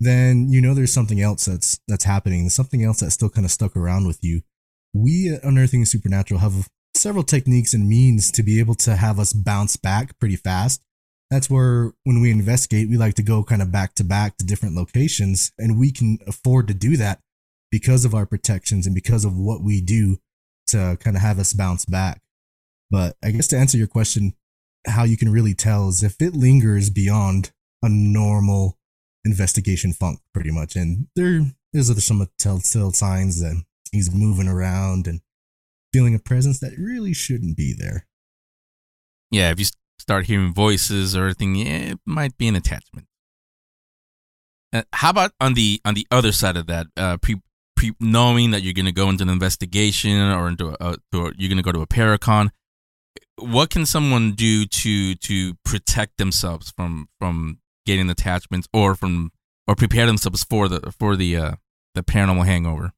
then 0.00 0.48
you 0.50 0.60
know 0.60 0.74
there's 0.74 0.92
something 0.92 1.20
else 1.20 1.46
that's 1.46 1.78
that's 1.88 2.04
happening, 2.04 2.42
There's 2.42 2.54
something 2.54 2.84
else 2.84 3.00
that's 3.00 3.14
still 3.14 3.30
kind 3.30 3.44
of 3.44 3.50
stuck 3.50 3.76
around 3.76 4.06
with 4.06 4.18
you. 4.22 4.42
We 4.92 5.30
at 5.34 5.44
Unearthing 5.44 5.84
Supernatural 5.84 6.40
have 6.40 6.68
several 6.94 7.24
techniques 7.24 7.74
and 7.74 7.88
means 7.88 8.30
to 8.32 8.42
be 8.42 8.60
able 8.60 8.76
to 8.76 8.96
have 8.96 9.18
us 9.18 9.32
bounce 9.32 9.76
back 9.76 10.18
pretty 10.18 10.36
fast 10.36 10.84
that's 11.30 11.50
where 11.50 11.92
when 12.04 12.20
we 12.20 12.30
investigate, 12.30 12.88
we 12.88 12.96
like 12.96 13.14
to 13.14 13.22
go 13.22 13.42
kind 13.42 13.62
of 13.62 13.72
back 13.72 13.94
to 13.96 14.04
back 14.04 14.36
to 14.36 14.46
different 14.46 14.76
locations, 14.76 15.52
and 15.58 15.78
we 15.78 15.90
can 15.90 16.18
afford 16.26 16.68
to 16.68 16.74
do 16.74 16.96
that 16.96 17.20
because 17.70 18.04
of 18.04 18.14
our 18.14 18.24
protections 18.24 18.86
and 18.86 18.94
because 18.94 19.24
of 19.24 19.36
what 19.36 19.62
we 19.62 19.80
do 19.80 20.18
to 20.68 20.96
kind 21.00 21.16
of 21.16 21.22
have 21.22 21.38
us 21.38 21.52
bounce 21.52 21.84
back. 21.84 22.22
But 22.90 23.16
I 23.22 23.32
guess 23.32 23.48
to 23.48 23.58
answer 23.58 23.76
your 23.76 23.88
question, 23.88 24.34
how 24.86 25.04
you 25.04 25.16
can 25.16 25.30
really 25.30 25.54
tell 25.54 25.88
is 25.88 26.02
if 26.02 26.20
it 26.20 26.34
lingers 26.34 26.90
beyond 26.90 27.52
a 27.82 27.88
normal 27.88 28.78
investigation 29.24 29.92
funk, 29.92 30.20
pretty 30.32 30.50
much. 30.50 30.76
And 30.76 31.08
there 31.16 31.42
is 31.72 32.04
some 32.04 32.26
telltale 32.38 32.92
signs 32.92 33.40
that 33.40 33.62
he's 33.92 34.12
moving 34.12 34.48
around 34.48 35.06
and 35.06 35.20
feeling 35.92 36.14
a 36.14 36.18
presence 36.18 36.60
that 36.60 36.72
really 36.78 37.14
shouldn't 37.14 37.56
be 37.56 37.74
there. 37.76 38.06
Yeah, 39.30 39.50
if 39.50 39.58
you 39.58 39.66
start 39.98 40.26
hearing 40.26 40.52
voices 40.52 41.16
or 41.16 41.24
anything, 41.24 41.56
it 41.56 41.98
might 42.04 42.36
be 42.36 42.48
an 42.48 42.56
attachment. 42.56 43.06
Uh, 44.72 44.82
how 44.92 45.10
about 45.10 45.30
on 45.40 45.54
the 45.54 45.80
on 45.84 45.94
the 45.94 46.06
other 46.10 46.32
side 46.32 46.56
of 46.56 46.66
that, 46.66 46.88
uh, 46.96 47.16
pre, 47.18 47.40
pre 47.76 47.92
knowing 48.00 48.50
that 48.50 48.62
you're 48.62 48.74
going 48.74 48.86
to 48.86 48.92
go 48.92 49.08
into 49.08 49.22
an 49.22 49.30
investigation 49.30 50.20
or 50.20 50.48
into 50.48 50.68
a, 50.68 50.90
a 50.90 50.96
you're 51.12 51.48
going 51.48 51.56
to 51.56 51.62
go 51.62 51.70
to 51.70 51.80
a 51.80 51.86
paracon, 51.86 52.50
what 53.38 53.70
can 53.70 53.86
someone 53.86 54.32
do 54.32 54.66
to 54.66 55.14
to 55.14 55.54
protect 55.64 56.18
themselves 56.18 56.72
from 56.76 57.08
from 57.18 57.58
getting 57.86 58.08
attachments 58.10 58.68
or 58.72 58.94
from 58.94 59.30
or 59.66 59.74
prepare 59.74 60.06
themselves 60.06 60.44
for 60.44 60.68
the 60.68 60.92
for 60.92 61.16
the 61.16 61.36
uh, 61.36 61.52
the 61.94 62.02
paranormal 62.02 62.46
hangover? 62.46 62.92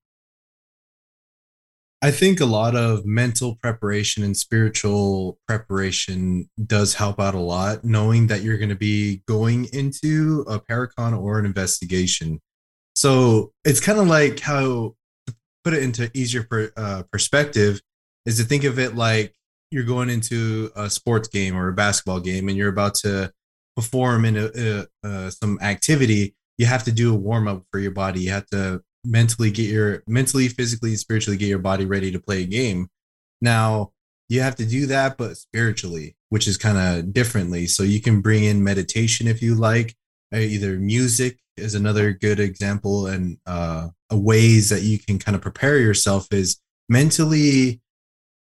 I 2.03 2.11
think 2.11 2.41
a 2.41 2.47
lot 2.47 2.77
of 2.77 3.07
mental 3.07 3.57
preparation 3.57 4.23
and 4.23 4.37
spiritual 4.37 5.39
preparation 5.49 6.49
does 6.65 6.95
help 6.95 7.19
out 7.19 7.35
a 7.35 7.41
lot, 7.41 7.85
knowing 7.85 8.27
that 8.27 8.43
you're 8.43 8.59
going 8.59 8.69
to 8.69 8.77
be 8.77 9.23
going 9.27 9.65
into 9.73 10.45
a 10.47 10.61
paracon 10.61 11.19
or 11.19 11.39
an 11.39 11.47
investigation. 11.47 12.41
So 12.95 13.53
it's 13.65 13.81
kind 13.81 13.99
of 13.99 14.09
like 14.09 14.41
how 14.41 14.95
to 15.27 15.35
put 15.65 15.73
it 15.73 15.83
into 15.83 16.11
easier 16.15 16.45
per, 16.45 16.71
uh, 16.77 17.05
perspective 17.11 17.81
is 18.27 18.37
to 18.37 18.45
think 18.45 18.65
of 18.65 18.79
it 18.79 18.95
like 18.95 19.35
you're 19.71 19.85
going 19.85 20.11
into 20.11 20.71
a 20.77 20.89
sports 20.89 21.29
game 21.29 21.57
or 21.57 21.69
a 21.69 21.73
basketball 21.73 22.21
game 22.21 22.49
and 22.49 22.57
you're 22.57 22.69
about 22.69 22.95
to 22.95 23.33
perform 23.75 24.25
in 24.25 24.37
a, 24.37 24.87
a, 25.05 25.31
some 25.31 25.59
activity. 25.61 26.35
You 26.59 26.67
have 26.67 26.85
to 26.85 26.93
do 26.93 27.13
a 27.13 27.19
warm 27.19 27.49
up 27.49 27.65
for 27.71 27.79
your 27.79 27.91
body. 27.91 28.21
You 28.21 28.31
have 28.31 28.47
to 28.47 28.83
mentally 29.05 29.51
get 29.51 29.71
your 29.71 30.03
mentally, 30.07 30.49
physically, 30.49 30.97
spiritually 30.97 31.37
get 31.37 31.49
your 31.49 31.59
body 31.59 31.85
ready 31.85 32.11
to 32.13 32.21
play 32.21 32.43
a 32.43 32.47
game. 32.47 32.89
Now 33.41 33.93
you 34.29 34.41
have 34.41 34.57
to 34.57 34.67
do 34.67 34.87
that, 34.87 35.17
but 35.17 35.37
spiritually, 35.37 36.17
which 36.31 36.49
is 36.49 36.57
kind 36.57 36.79
of 36.79 37.13
differently. 37.13 37.67
So 37.67 37.83
you 37.83 38.01
can 38.01 38.21
bring 38.21 38.45
in 38.45 38.65
meditation 38.65 39.29
if 39.29 39.43
you 39.43 39.55
like, 39.55 39.95
uh, 40.35 40.39
either 40.39 40.79
music 40.79 41.39
is 41.57 41.75
another 41.75 42.13
good 42.13 42.41
example, 42.41 43.07
and 43.07 43.39
uh, 43.47 43.89
ways 44.11 44.69
that 44.71 44.83
you 44.83 44.99
can 44.99 45.19
kind 45.19 45.35
of 45.35 45.43
prepare 45.43 45.79
yourself 45.79 46.27
is 46.33 46.59
mentally 46.89 47.81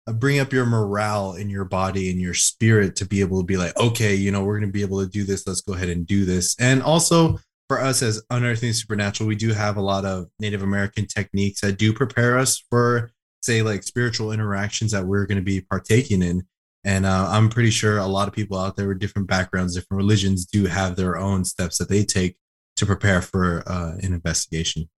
bring 0.07 0.39
up 0.39 0.51
your 0.51 0.65
morale 0.65 1.33
in 1.33 1.49
your 1.49 1.65
body 1.65 2.09
and 2.09 2.19
your 2.19 2.33
spirit 2.33 2.95
to 2.97 3.05
be 3.05 3.21
able 3.21 3.39
to 3.39 3.45
be 3.45 3.57
like, 3.57 3.77
okay, 3.77 4.15
you 4.15 4.31
know, 4.31 4.43
we're 4.43 4.59
going 4.59 4.69
to 4.69 4.73
be 4.73 4.81
able 4.81 5.01
to 5.03 5.09
do 5.09 5.23
this. 5.23 5.47
Let's 5.47 5.61
go 5.61 5.73
ahead 5.73 5.89
and 5.89 6.05
do 6.05 6.25
this. 6.25 6.55
And 6.59 6.83
also 6.83 7.39
for 7.67 7.79
us 7.79 8.01
as 8.01 8.21
unearthing 8.29 8.73
supernatural 8.73 9.27
we 9.27 9.35
do 9.35 9.53
have 9.53 9.77
a 9.77 9.81
lot 9.81 10.05
of 10.05 10.27
native 10.39 10.61
american 10.61 11.07
techniques 11.07 11.61
that 11.61 11.77
do 11.77 11.93
prepare 11.93 12.37
us 12.37 12.63
for 12.69 13.11
say 13.41 13.61
like 13.61 13.83
spiritual 13.83 14.31
interactions 14.31 14.91
that 14.91 15.05
we're 15.05 15.25
going 15.25 15.37
to 15.37 15.43
be 15.43 15.61
partaking 15.61 16.21
in 16.21 16.45
and 16.83 17.05
uh, 17.05 17.27
i'm 17.29 17.49
pretty 17.49 17.69
sure 17.69 17.97
a 17.97 18.05
lot 18.05 18.27
of 18.27 18.33
people 18.33 18.57
out 18.57 18.75
there 18.75 18.87
with 18.87 18.99
different 18.99 19.27
backgrounds 19.27 19.75
different 19.75 19.97
religions 19.97 20.45
do 20.45 20.65
have 20.65 20.95
their 20.95 21.17
own 21.17 21.43
steps 21.43 21.77
that 21.77 21.89
they 21.89 22.03
take 22.03 22.37
to 22.75 22.85
prepare 22.85 23.21
for 23.21 23.63
uh, 23.67 23.93
an 24.01 24.13
investigation 24.13 24.89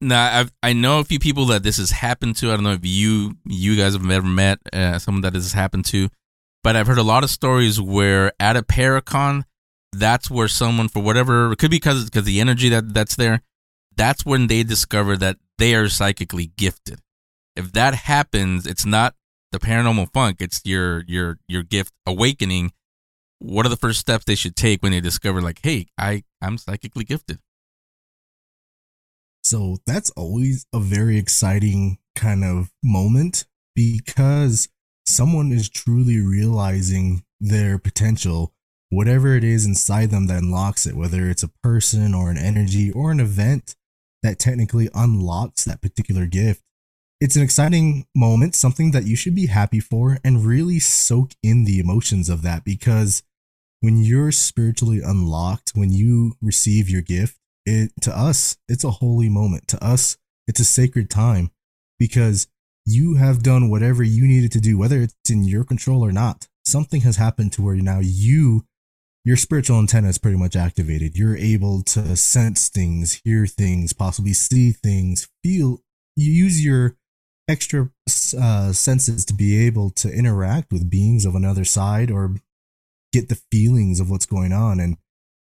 now 0.00 0.40
I've, 0.40 0.52
i 0.62 0.72
know 0.72 1.00
a 1.00 1.04
few 1.04 1.18
people 1.18 1.46
that 1.46 1.62
this 1.62 1.78
has 1.78 1.90
happened 1.90 2.36
to. 2.36 2.50
I 2.50 2.54
don't 2.54 2.64
know 2.64 2.72
if 2.72 2.84
you 2.86 3.36
you 3.44 3.76
guys 3.76 3.94
have 3.94 4.08
ever 4.10 4.26
met 4.26 4.58
uh, 4.72 4.98
someone 4.98 5.22
that 5.22 5.32
this 5.32 5.44
has 5.44 5.52
happened 5.52 5.84
to 5.86 6.08
but 6.62 6.76
i've 6.76 6.86
heard 6.86 6.98
a 6.98 7.02
lot 7.02 7.24
of 7.24 7.30
stories 7.30 7.80
where 7.80 8.32
at 8.38 8.56
a 8.56 8.62
paracon 8.62 9.44
that's 9.92 10.30
where 10.30 10.48
someone 10.48 10.88
for 10.88 11.02
whatever 11.02 11.52
it 11.52 11.58
could 11.58 11.70
be 11.70 11.76
because 11.76 12.04
because 12.04 12.24
the 12.24 12.40
energy 12.40 12.68
that 12.68 12.92
that's 12.92 13.16
there 13.16 13.42
that's 13.96 14.24
when 14.24 14.46
they 14.46 14.62
discover 14.62 15.16
that 15.16 15.38
they 15.58 15.74
are 15.74 15.88
psychically 15.88 16.52
gifted. 16.56 17.00
If 17.56 17.72
that 17.72 17.94
happens 17.94 18.66
it's 18.66 18.86
not 18.86 19.14
the 19.50 19.58
paranormal 19.58 20.12
funk 20.12 20.36
it's 20.40 20.60
your 20.64 21.04
your 21.06 21.38
your 21.48 21.62
gift 21.62 21.92
awakening. 22.06 22.72
What 23.40 23.66
are 23.66 23.70
the 23.70 23.76
first 23.76 24.00
steps 24.00 24.24
they 24.24 24.34
should 24.34 24.56
take 24.56 24.82
when 24.82 24.92
they 24.92 25.00
discover 25.00 25.40
like 25.40 25.60
hey 25.62 25.86
i 25.96 26.24
i'm 26.42 26.58
psychically 26.58 27.04
gifted 27.04 27.38
so 29.48 29.78
that's 29.86 30.10
always 30.10 30.66
a 30.74 30.78
very 30.78 31.16
exciting 31.16 31.96
kind 32.14 32.44
of 32.44 32.70
moment 32.84 33.46
because 33.74 34.68
someone 35.06 35.52
is 35.52 35.70
truly 35.70 36.20
realizing 36.20 37.24
their 37.40 37.78
potential 37.78 38.52
whatever 38.90 39.34
it 39.34 39.44
is 39.44 39.64
inside 39.64 40.10
them 40.10 40.26
that 40.26 40.42
unlocks 40.42 40.86
it, 40.86 40.96
whether 40.96 41.30
it's 41.30 41.42
a 41.42 41.50
person 41.62 42.14
or 42.14 42.30
an 42.30 42.36
energy 42.36 42.92
or 42.92 43.10
an 43.10 43.20
event 43.20 43.74
that 44.22 44.38
technically 44.38 44.90
unlocks 44.92 45.64
that 45.64 45.80
particular 45.80 46.26
gift. 46.26 46.60
It's 47.18 47.36
an 47.36 47.42
exciting 47.42 48.06
moment, 48.14 48.54
something 48.54 48.90
that 48.90 49.06
you 49.06 49.16
should 49.16 49.34
be 49.34 49.46
happy 49.46 49.80
for 49.80 50.18
and 50.22 50.44
really 50.44 50.78
soak 50.78 51.32
in 51.42 51.64
the 51.64 51.78
emotions 51.78 52.28
of 52.28 52.42
that 52.42 52.66
because 52.66 53.22
when 53.80 54.04
you're 54.04 54.30
spiritually 54.30 55.00
unlocked, 55.02 55.72
when 55.74 55.90
you 55.90 56.34
receive 56.42 56.90
your 56.90 57.02
gift, 57.02 57.38
it 57.68 57.92
to 58.02 58.16
us, 58.16 58.56
it's 58.68 58.84
a 58.84 58.90
holy 58.90 59.28
moment. 59.28 59.68
To 59.68 59.84
us, 59.84 60.16
it's 60.46 60.60
a 60.60 60.64
sacred 60.64 61.10
time 61.10 61.50
because 61.98 62.48
you 62.86 63.16
have 63.16 63.42
done 63.42 63.68
whatever 63.68 64.02
you 64.02 64.26
needed 64.26 64.52
to 64.52 64.60
do, 64.60 64.78
whether 64.78 65.00
it's 65.02 65.14
in 65.30 65.44
your 65.44 65.64
control 65.64 66.04
or 66.04 66.12
not. 66.12 66.48
Something 66.66 67.02
has 67.02 67.16
happened 67.16 67.52
to 67.54 67.62
where 67.62 67.76
now 67.76 68.00
you 68.00 68.64
your 69.24 69.36
spiritual 69.36 69.78
antenna 69.78 70.08
is 70.08 70.16
pretty 70.16 70.38
much 70.38 70.56
activated. 70.56 71.16
You're 71.16 71.36
able 71.36 71.82
to 71.82 72.16
sense 72.16 72.70
things, 72.70 73.20
hear 73.24 73.46
things, 73.46 73.92
possibly 73.92 74.32
see 74.32 74.72
things, 74.72 75.28
feel 75.44 75.80
you 76.16 76.32
use 76.32 76.64
your 76.64 76.96
extra 77.48 77.90
uh, 78.40 78.72
senses 78.72 79.24
to 79.26 79.34
be 79.34 79.66
able 79.66 79.90
to 79.90 80.10
interact 80.10 80.72
with 80.72 80.90
beings 80.90 81.26
of 81.26 81.34
another 81.34 81.64
side 81.64 82.10
or 82.10 82.36
get 83.12 83.28
the 83.28 83.40
feelings 83.50 84.00
of 84.00 84.10
what's 84.10 84.26
going 84.26 84.52
on 84.52 84.80
and 84.80 84.96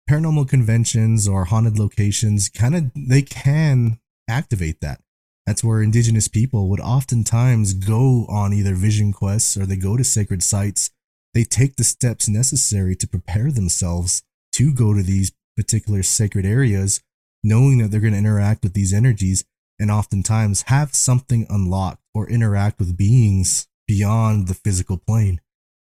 paranormal 0.08 0.48
conventions 0.48 1.26
or 1.26 1.46
haunted 1.46 1.78
locations 1.78 2.48
kind 2.48 2.74
of 2.74 2.90
they 2.94 3.22
can 3.22 3.98
activate 4.28 4.80
that 4.80 5.00
that's 5.46 5.62
where 5.62 5.82
indigenous 5.82 6.28
people 6.28 6.68
would 6.68 6.80
oftentimes 6.80 7.74
go 7.74 8.26
on 8.28 8.52
either 8.52 8.74
vision 8.74 9.12
quests 9.12 9.56
or 9.56 9.66
they 9.66 9.76
go 9.76 9.96
to 9.96 10.04
sacred 10.04 10.42
sites 10.42 10.90
they 11.34 11.44
take 11.44 11.76
the 11.76 11.84
steps 11.84 12.28
necessary 12.28 12.94
to 12.96 13.08
prepare 13.08 13.50
themselves 13.50 14.22
to 14.52 14.72
go 14.72 14.94
to 14.94 15.02
these 15.02 15.32
particular 15.56 16.02
sacred 16.02 16.46
areas 16.46 17.00
knowing 17.42 17.78
that 17.78 17.90
they're 17.90 18.00
going 18.00 18.12
to 18.12 18.18
interact 18.18 18.62
with 18.62 18.74
these 18.74 18.92
energies 18.92 19.44
and 19.78 19.90
oftentimes 19.90 20.62
have 20.62 20.94
something 20.94 21.46
unlocked 21.48 22.02
or 22.14 22.28
interact 22.28 22.78
with 22.78 22.96
beings 22.96 23.68
beyond 23.86 24.48
the 24.48 24.54
physical 24.54 24.96
plane. 24.96 25.40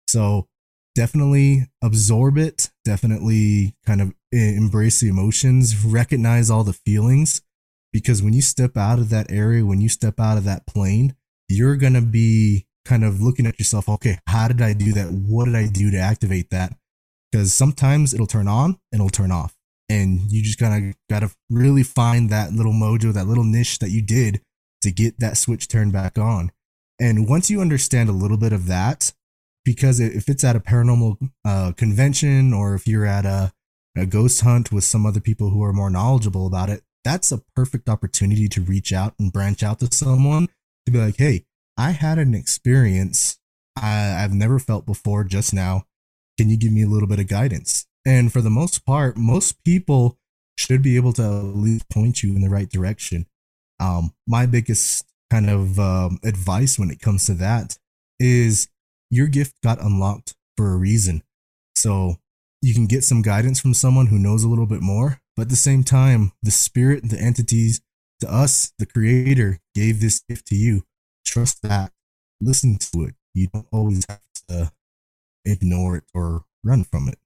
So 0.09 0.49
definitely 0.97 1.69
absorb 1.83 2.39
it, 2.39 2.71
definitely 2.85 3.77
kind 3.87 4.01
of 4.01 4.13
embrace 4.33 5.01
the 5.01 5.09
emotions, 5.09 5.85
recognize 5.85 6.51
all 6.51 6.65
the 6.65 6.73
feelings 6.73 7.43
because 7.93 8.23
when 8.23 8.33
you 8.33 8.43
step 8.43 8.77
out 8.77 8.99
of 8.99 9.11
that 9.11 9.31
area, 9.31 9.65
when 9.65 9.81
you 9.81 9.89
step 9.89 10.19
out 10.19 10.37
of 10.37 10.45
that 10.45 10.67
plane, 10.67 11.15
you're 11.49 11.77
going 11.77 11.95
to 11.95 12.01
be 12.01 12.67
kind 12.85 13.05
of 13.05 13.21
looking 13.21 13.47
at 13.47 13.59
yourself, 13.59 13.89
okay, 13.89 14.19
how 14.27 14.49
did 14.49 14.61
I 14.61 14.73
do 14.73 14.93
that? 14.93 15.13
What 15.13 15.45
did 15.45 15.55
I 15.55 15.67
do 15.67 15.91
to 15.93 15.99
activate 15.99 16.51
that? 16.51 16.75
Because 17.31 17.55
sometimes 17.55 18.13
it'll 18.13 18.27
turn 18.27 18.49
on 18.49 18.79
and 18.91 19.01
it'll 19.01 19.09
turn 19.09 19.31
off 19.31 19.55
and 19.89 20.33
you 20.33 20.43
just 20.43 20.61
of 20.61 20.95
got 21.09 21.21
to 21.21 21.31
really 21.51 21.83
find 21.83 22.31
that 22.31 22.53
little 22.53 22.73
mojo, 22.73 23.13
that 23.13 23.27
little 23.27 23.45
niche 23.45 23.79
that 23.79 23.91
you 23.91 24.03
did 24.03 24.41
to 24.83 24.91
get 24.91 25.21
that 25.21 25.37
switch 25.37 25.69
turned 25.69 25.93
back 25.93 26.19
on. 26.19 26.51
And 26.99 27.29
once 27.29 27.51
you 27.51 27.61
understand 27.61 28.09
a 28.09 28.13
little 28.13 28.39
bit 28.39 28.53
of 28.53 28.67
that, 28.67 29.13
because 29.67 29.99
if 29.99 30.29
it's 30.29 30.45
at 30.45 30.57
a 30.57 30.61
paranormal 30.61 31.19
uh, 31.45 31.73
convention 31.73 32.55
or 32.55 32.75
if 32.75 32.87
you're 32.87 33.05
at 33.05 33.27
a, 33.27 33.53
a 33.97 34.07
ghost 34.07 34.41
hunt 34.43 34.71
with 34.71 34.85
some 34.85 35.05
other 35.05 35.21
people 35.21 35.51
who 35.51 35.63
are 35.63 35.73
more 35.73 35.91
knowledgeable 35.91 36.47
about 36.47 36.71
it, 36.71 36.83
that's 37.05 37.33
a 37.33 37.43
perfect 37.55 37.89
opportunity 37.89 38.49
to 38.49 38.63
reach 38.63 38.93
out 38.93 39.15
and 39.19 39.33
branch 39.33 39.65
out 39.65 39.81
to 39.81 39.89
someone 39.93 40.49
to 40.87 40.93
be 40.93 40.99
like, 40.99 41.17
hey, 41.19 41.45
I 41.77 41.91
had 41.91 42.19
an 42.19 42.33
experience 42.33 43.39
I, 43.77 44.23
I've 44.23 44.33
never 44.33 44.59
felt 44.59 44.87
before 44.87 45.25
just 45.25 45.53
now. 45.53 45.85
Can 46.39 46.49
you 46.49 46.57
give 46.57 46.73
me 46.73 46.83
a 46.83 46.89
little 46.89 47.09
bit 47.09 47.19
of 47.19 47.29
guidance? 47.29 47.87
And 48.07 48.33
for 48.33 48.41
the 48.41 48.51
most 48.51 48.87
part, 48.87 49.17
most 49.17 49.63
people 49.65 50.19
should 50.57 50.83
be 50.83 50.97
able 50.97 51.13
to 51.15 51.23
at 51.23 51.57
least 51.57 51.91
point 51.91 52.23
you 52.23 52.35
in 52.35 52.41
the 52.41 52.49
right 52.49 52.69
direction. 52.69 53.27
Um, 53.81 54.15
my 54.27 54.47
biggest 54.47 55.05
kind 55.31 55.51
of 55.51 55.79
um, 55.79 56.19
advice 56.25 56.79
when 56.79 56.91
it 56.91 57.01
comes 57.01 57.27
to 57.27 57.35
that 57.35 57.79
is 58.19 58.69
your 59.11 59.27
gift 59.27 59.55
got 59.63 59.83
unlocked 59.83 60.35
for 60.57 60.73
a 60.73 60.77
reason. 60.77 61.23
So 61.75 62.17
you 62.63 62.75
can 62.75 62.87
get 62.87 63.05
some 63.05 63.23
guidance 63.23 63.61
from 63.61 63.75
someone 63.75 64.07
who 64.07 64.19
knows 64.19 64.43
a 64.43 64.49
little 64.49 64.67
bit 64.67 64.81
more, 64.81 65.21
but 65.37 65.43
at 65.43 65.49
the 65.49 65.57
same 65.57 65.85
time, 65.85 66.33
the 66.43 66.51
spirit, 66.51 67.09
the 67.09 67.21
entities, 67.21 67.81
to 68.21 68.33
us, 68.33 68.73
the 68.79 68.87
creator 68.87 69.61
gave 69.75 70.01
this 70.01 70.21
gift 70.29 70.47
to 70.49 70.55
you. 70.55 70.85
Trust 71.25 71.63
that. 71.63 71.93
Listen 72.41 72.79
to 72.79 73.05
it. 73.05 73.15
You 73.35 73.49
don't 73.53 73.67
always 73.71 74.05
have 74.09 74.21
to 74.49 74.73
ignore 75.45 75.99
it 75.99 76.05
or 76.15 76.45
run 76.65 76.85
from 76.85 77.09
it. 77.09 77.19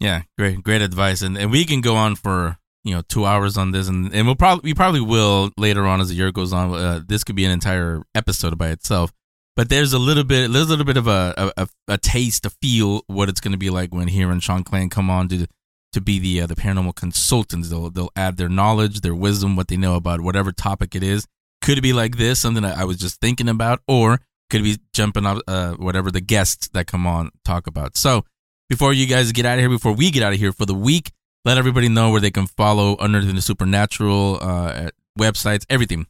Yeah, 0.00 0.22
great, 0.36 0.62
great 0.62 0.82
advice, 0.82 1.22
and 1.22 1.36
and 1.36 1.50
we 1.50 1.64
can 1.64 1.80
go 1.80 1.94
on 1.94 2.16
for 2.16 2.58
you 2.82 2.94
know 2.94 3.02
two 3.02 3.24
hours 3.24 3.56
on 3.56 3.70
this, 3.70 3.86
and 3.86 4.12
and 4.12 4.26
we'll 4.26 4.34
probably 4.34 4.70
we 4.70 4.74
probably 4.74 5.00
will 5.00 5.50
later 5.56 5.86
on 5.86 6.00
as 6.00 6.08
the 6.08 6.14
year 6.14 6.32
goes 6.32 6.52
on. 6.52 6.74
Uh, 6.74 7.00
this 7.06 7.22
could 7.22 7.36
be 7.36 7.44
an 7.44 7.52
entire 7.52 8.02
episode 8.14 8.58
by 8.58 8.70
itself. 8.70 9.12
But 9.54 9.68
there's 9.68 9.92
a 9.92 9.98
little 9.98 10.24
bit, 10.24 10.50
there's 10.50 10.66
a 10.66 10.70
little 10.70 10.84
bit 10.84 10.96
of 10.96 11.06
a 11.06 11.52
a, 11.56 11.68
a 11.88 11.98
taste, 11.98 12.44
to 12.44 12.50
feel 12.50 13.02
what 13.06 13.28
it's 13.28 13.40
going 13.40 13.52
to 13.52 13.58
be 13.58 13.70
like 13.70 13.94
when 13.94 14.08
Hero 14.08 14.32
and 14.32 14.40
Shanclen 14.40 14.90
come 14.90 15.10
on 15.10 15.28
to 15.28 15.46
to 15.92 16.00
be 16.00 16.18
the 16.18 16.42
uh, 16.42 16.46
the 16.46 16.54
paranormal 16.54 16.94
consultants. 16.94 17.68
They'll 17.68 17.90
they'll 17.90 18.12
add 18.16 18.36
their 18.36 18.48
knowledge, 18.48 19.00
their 19.00 19.14
wisdom, 19.14 19.56
what 19.56 19.68
they 19.68 19.76
know 19.76 19.94
about 19.94 20.20
whatever 20.20 20.52
topic 20.52 20.94
it 20.94 21.02
is. 21.02 21.26
Could 21.60 21.78
it 21.78 21.82
be 21.82 21.92
like 21.92 22.16
this, 22.16 22.40
something 22.40 22.64
I 22.64 22.84
was 22.84 22.96
just 22.96 23.20
thinking 23.20 23.48
about, 23.48 23.80
or 23.86 24.20
could 24.52 24.62
be 24.62 24.78
jumping 24.92 25.24
up 25.24 25.38
uh, 25.48 25.72
whatever 25.72 26.10
the 26.10 26.20
guests 26.20 26.68
that 26.74 26.86
come 26.86 27.06
on 27.06 27.30
talk 27.44 27.66
about. 27.66 27.96
So 27.96 28.24
before 28.68 28.92
you 28.92 29.06
guys 29.06 29.32
get 29.32 29.46
out 29.46 29.54
of 29.54 29.60
here, 29.60 29.70
before 29.70 29.92
we 29.94 30.10
get 30.10 30.22
out 30.22 30.34
of 30.34 30.38
here 30.38 30.52
for 30.52 30.66
the 30.66 30.74
week, 30.74 31.10
let 31.44 31.56
everybody 31.56 31.88
know 31.88 32.10
where 32.10 32.20
they 32.20 32.30
can 32.30 32.46
follow 32.46 32.96
Unearthing 33.00 33.34
the 33.34 33.42
Supernatural 33.42 34.38
uh, 34.42 34.90
websites, 35.18 35.64
everything. 35.70 36.06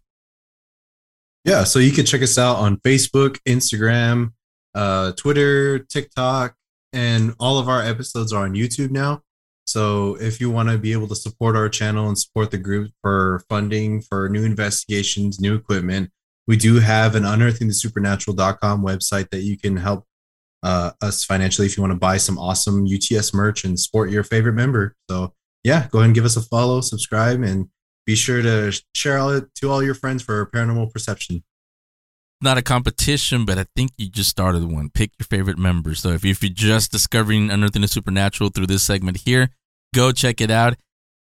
Yeah, 1.45 1.65
so 1.65 1.79
you 1.79 1.91
can 1.91 2.07
check 2.07 2.23
us 2.23 2.39
out 2.39 2.57
on 2.57 2.77
Facebook, 2.79 3.39
Instagram, 3.49 4.33
uh, 4.75 5.13
Twitter, 5.13 5.81
TikTok, 5.81 6.55
and 6.93 7.35
all 7.41 7.59
of 7.59 7.69
our 7.69 7.83
episodes 7.83 8.33
are 8.33 8.45
on 8.45 8.55
YouTube 8.55 8.91
now. 8.91 9.23
So 9.65 10.17
if 10.21 10.41
you 10.41 10.51
want 10.51 10.69
to 10.69 10.79
be 10.79 10.93
able 10.93 11.09
to 11.09 11.17
support 11.17 11.57
our 11.57 11.69
channel 11.69 12.09
and 12.09 12.19
support 12.19 12.51
the 12.51 12.59
group 12.59 12.91
for 13.01 13.43
funding 13.49 14.03
for 14.03 14.29
new 14.29 14.45
investigations, 14.45 15.41
new 15.41 15.55
equipment, 15.55 16.11
we 16.47 16.57
do 16.57 16.81
have 16.81 17.15
an 17.15 17.23
unearthingthesupernatural.com 17.23 18.85
website 18.85 19.31
that 19.31 19.43
you 19.43 19.57
can 19.57 19.77
help 19.77 20.05
uh, 20.63 20.93
us 21.01 21.25
financially 21.25 21.67
if 21.67 21.77
you 21.77 21.83
want 21.83 21.93
to 21.93 21.99
buy 21.99 22.17
some 22.17 22.39
awesome 22.39 22.87
UTS 22.87 23.33
merch 23.35 23.65
and 23.65 23.79
support 23.79 24.11
your 24.11 24.25
favorite 24.25 24.55
member. 24.55 24.95
So 25.11 25.33
yeah, 25.65 25.89
go 25.91 25.99
ahead 25.99 26.07
and 26.07 26.15
give 26.15 26.25
us 26.25 26.37
a 26.37 26.43
follow, 26.43 26.81
subscribe, 26.81 27.43
and 27.43 27.69
be 28.07 28.15
sure 28.15 28.43
to 28.43 28.73
share 28.95 29.37
it 29.37 29.55
to 29.57 29.71
all 29.71 29.83
your 29.83 29.95
friends 29.95 30.23
for 30.23 30.45
paranormal 30.47 30.93
perception. 30.93 31.43
Not 32.41 32.59
a 32.59 32.63
competition, 32.63 33.45
but 33.45 33.59
I 33.59 33.67
think 33.77 33.93
you 33.97 34.09
just 34.09 34.31
started 34.31 34.65
one. 34.65 34.91
Pick 34.91 35.13
your 35.19 35.27
favorite 35.27 35.59
member. 35.59 35.95
So 35.95 36.11
if, 36.11 36.25
if 36.25 36.43
you're 36.43 36.53
just 36.53 36.91
discovering 36.91 37.51
Unearthing 37.51 37.83
the 37.83 37.89
Supernatural 37.89 38.51
through 38.51 38.67
this 38.67 38.83
segment 38.83 39.19
here, 39.19 39.51
go 39.95 40.11
check 40.11 40.41
it 40.41 40.51
out. 40.51 40.75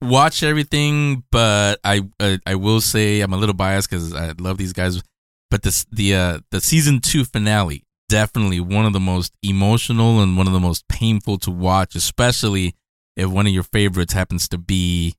Watch 0.01 0.45
everything, 0.45 1.25
but 1.33 1.81
I 1.83 2.03
I, 2.21 2.39
I 2.47 2.55
will 2.55 2.81
say 2.81 3.21
I'm 3.21 3.33
a 3.33 3.37
little 3.37 3.55
biased 3.55 3.91
because 3.91 4.15
I 4.15 4.33
love 4.39 4.59
these 4.59 4.73
guys. 4.73 5.03
But 5.51 5.63
this 5.63 5.87
the 5.91 6.15
uh, 6.15 6.39
the 6.53 6.61
season 6.61 7.01
two 7.01 7.25
finale 7.25 7.85
definitely 8.09 8.61
one 8.61 8.87
of 8.87 8.93
the 8.93 9.01
most 9.01 9.33
emotional 9.43 10.21
and 10.21 10.37
one 10.37 10.47
of 10.47 10.53
the 10.53 10.61
most 10.61 10.89
painful 10.89 11.39
to 11.39 11.51
watch, 11.51 11.95
especially 11.95 12.75
if 13.17 13.29
one 13.29 13.47
of 13.47 13.53
your 13.53 13.63
favorites 13.63 14.13
happens 14.13 14.49
to 14.49 14.59
be, 14.59 15.15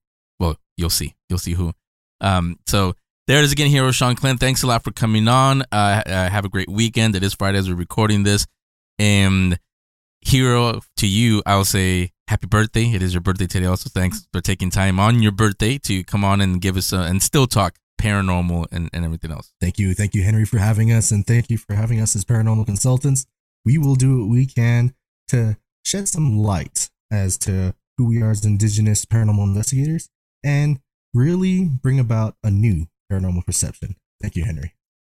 you'll 0.80 0.90
see. 0.90 1.16
You'll 1.30 1.40
see 1.40 1.54
who. 1.54 1.74
Um, 2.22 2.58
so 2.66 2.94
there 3.28 3.40
it 3.40 3.46
is 3.46 3.52
again, 3.52 3.70
Hero 3.70 3.90
Shanclen. 3.90 4.40
Thanks 4.40 4.64
a 4.64 4.68
lot 4.68 4.84
for 4.84 4.92
coming 4.92 5.28
on. 5.28 5.62
Uh, 5.72 6.02
uh, 6.06 6.30
have 6.30 6.46
a 6.46 6.50
great 6.50 6.70
weekend. 6.70 7.16
It 7.16 7.24
is 7.24 7.34
Friday 7.34 7.60
as 7.60 7.70
we're 7.70 7.76
recording 7.76 8.24
this. 8.24 8.48
And 8.98 9.60
Hero, 10.22 10.82
to 10.98 11.08
you, 11.08 11.44
I'll 11.46 11.66
say 11.66 12.12
happy 12.28 12.48
birthday. 12.48 12.86
It 12.86 13.04
is 13.04 13.14
your 13.14 13.22
birthday 13.22 13.46
today. 13.46 13.68
Also, 13.68 13.90
thanks 13.90 14.28
for 14.34 14.42
taking 14.42 14.70
time 14.70 15.00
on 15.00 15.22
your 15.22 15.32
birthday 15.32 15.78
to 15.80 16.04
come 16.04 16.24
on 16.24 16.42
and 16.42 16.60
give 16.60 16.76
us 16.76 16.92
a, 16.92 17.02
and 17.02 17.22
still 17.22 17.46
talk 17.46 17.76
paranormal 18.02 18.66
and, 18.72 18.90
and 18.94 19.06
everything 19.06 19.32
else. 19.32 19.52
Thank 19.62 19.78
you. 19.78 19.94
Thank 19.94 20.16
you, 20.16 20.24
Henry, 20.24 20.46
for 20.46 20.58
having 20.58 20.92
us. 20.92 21.12
And 21.12 21.28
thank 21.28 21.50
you 21.50 21.58
for 21.58 21.76
having 21.76 22.00
us 22.00 22.16
as 22.16 22.26
paranormal 22.26 22.66
consultants. 22.66 23.26
We 23.66 23.78
will 23.78 23.96
do 23.96 24.20
what 24.22 24.30
we 24.30 24.46
can 24.46 24.94
to 25.28 25.58
shed 25.84 26.08
some 26.08 26.38
light 26.38 26.90
as 27.12 27.38
to 27.40 27.76
who 27.98 28.08
we 28.08 28.22
are 28.22 28.32
as 28.32 28.46
indigenous 28.46 29.06
paranormal 29.06 29.44
investigators 29.44 30.10
and 30.44 30.80
really 31.14 31.66
bring 31.66 32.00
about 32.00 32.36
a 32.44 32.52
new 32.52 32.88
paranormal 33.12 33.46
perception. 33.46 33.96
Thank 34.22 34.36
you, 34.36 34.44
Henry. 34.44 34.74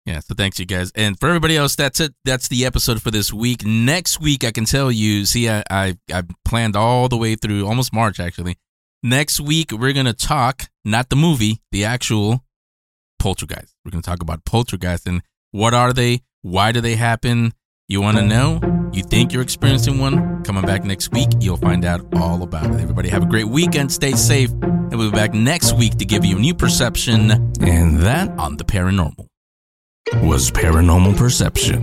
Yeah, 0.07 0.21
so 0.21 0.35
thanks 0.35 0.59
you 0.59 0.67
guys. 0.67 0.91
And 0.95 1.19
for 1.21 1.29
everybody 1.29 1.57
else, 1.57 1.77
that's 1.77 2.01
it. 2.01 2.15
That's 2.25 2.49
the 2.49 2.65
episode 2.65 3.03
for 3.03 3.11
this 3.11 3.33
week. 3.33 3.65
Next 3.65 4.21
week, 4.21 4.45
I 4.45 4.51
can 4.51 4.65
tell 4.65 4.91
you, 4.91 5.27
see, 5.27 5.49
I, 5.49 5.63
I, 5.71 5.99
I 6.13 6.23
planned 6.45 6.75
all 6.75 7.09
the 7.09 7.17
way 7.17 7.35
through 7.35 7.67
almost 7.67 7.93
March, 7.93 8.19
actually. 8.19 8.57
Next 9.03 9.41
week, 9.41 9.73
we're 9.73 9.93
going 9.93 10.07
to 10.07 10.15
talk, 10.15 10.69
not 10.85 11.11
the 11.11 11.17
movie, 11.17 11.61
the 11.71 11.85
actual 11.85 12.45
poltergeist. 13.19 13.75
We're 13.85 13.91
going 13.91 14.03
to 14.03 14.09
talk 14.09 14.23
about 14.23 14.45
poltergeist 14.45 15.07
and 15.07 15.23
what 15.53 15.75
are 15.75 15.93
they? 15.93 16.23
Why 16.43 16.73
do 16.73 16.81
they 16.81 16.97
happen? 16.97 17.53
You 17.89 18.01
want 18.01 18.17
to 18.17 18.23
hmm. 18.23 18.29
know? 18.29 18.80
You 19.01 19.07
think 19.07 19.33
you're 19.33 19.41
experiencing 19.41 19.99
one? 19.99 20.45
Coming 20.45 20.63
back 20.63 20.85
next 20.85 21.11
week, 21.11 21.31
you'll 21.41 21.57
find 21.57 21.87
out 21.87 22.07
all 22.17 22.43
about 22.43 22.67
it. 22.67 22.81
Everybody 22.81 23.09
have 23.09 23.23
a 23.23 23.27
great 23.27 23.49
weekend. 23.49 23.91
Stay 23.91 24.13
safe. 24.13 24.51
And 24.51 24.95
we'll 24.99 25.11
be 25.11 25.17
back 25.17 25.33
next 25.33 25.73
week 25.73 25.97
to 25.97 26.05
give 26.05 26.23
you 26.23 26.37
a 26.37 26.39
new 26.39 26.53
perception. 26.53 27.31
And 27.63 28.01
that 28.01 28.29
on 28.39 28.59
the 28.59 28.65
paranormal 28.65 29.27
was 30.23 30.51
paranormal 30.51 31.17
perception. 31.17 31.81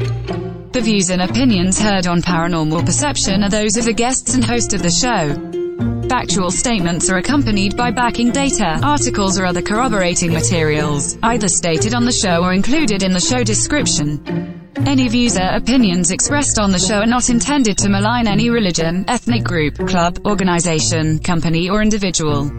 The 0.73 0.81
views 0.81 1.09
and 1.09 1.23
opinions 1.23 1.81
heard 1.81 2.05
on 2.05 2.21
paranormal 2.21 2.85
perception 2.85 3.43
are 3.43 3.49
those 3.49 3.77
of 3.77 3.85
the 3.85 3.93
guests 3.93 4.35
and 4.35 4.45
host 4.45 4.75
of 4.75 4.83
the 4.83 4.91
show. 4.91 6.07
Factual 6.07 6.51
statements 6.51 7.09
are 7.09 7.17
accompanied 7.17 7.75
by 7.75 7.89
backing 7.89 8.29
data, 8.29 8.79
articles 8.83 9.39
or 9.39 9.47
other 9.47 9.63
corroborating 9.63 10.31
materials, 10.33 11.17
either 11.23 11.47
stated 11.47 11.95
on 11.95 12.05
the 12.05 12.11
show 12.11 12.43
or 12.43 12.53
included 12.53 13.01
in 13.01 13.13
the 13.13 13.19
show 13.19 13.43
description. 13.43 14.56
Any 14.85 15.07
views 15.09 15.37
or 15.37 15.47
opinions 15.47 16.11
expressed 16.11 16.59
on 16.59 16.71
the 16.71 16.79
show 16.79 16.99
are 16.99 17.05
not 17.05 17.29
intended 17.29 17.77
to 17.79 17.89
malign 17.89 18.27
any 18.27 18.49
religion, 18.49 19.05
ethnic 19.07 19.43
group, 19.43 19.75
club, 19.87 20.19
organization, 20.25 21.19
company 21.19 21.69
or 21.69 21.81
individual. 21.81 22.51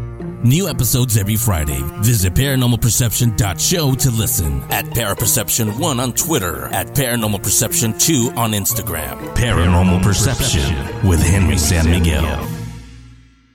New 0.45 0.69
episodes 0.69 1.17
every 1.17 1.37
Friday. 1.37 1.81
Visit 2.01 2.35
paranormalperception.show 2.35 3.95
to 3.95 4.11
listen. 4.11 4.63
At 4.71 4.85
Paraperception1 4.87 5.99
on 5.99 6.13
Twitter. 6.13 6.67
At 6.67 6.89
Paranormal 6.89 7.43
Perception 7.43 7.99
2 7.99 8.33
on 8.37 8.53
Instagram. 8.53 9.19
Paranormal 9.35 10.03
Perception 10.03 11.09
with 11.09 11.21
Henry 11.21 11.59
San 11.59 11.91
Miguel. 11.91 12.47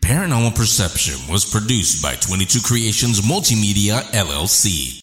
Paranormal 0.02 0.56
Perception 0.56 1.32
was 1.32 1.50
produced 1.50 2.04
by 2.04 2.16
22 2.16 2.60
Creations 2.60 3.22
Multimedia 3.22 4.02
LLC. 4.12 5.02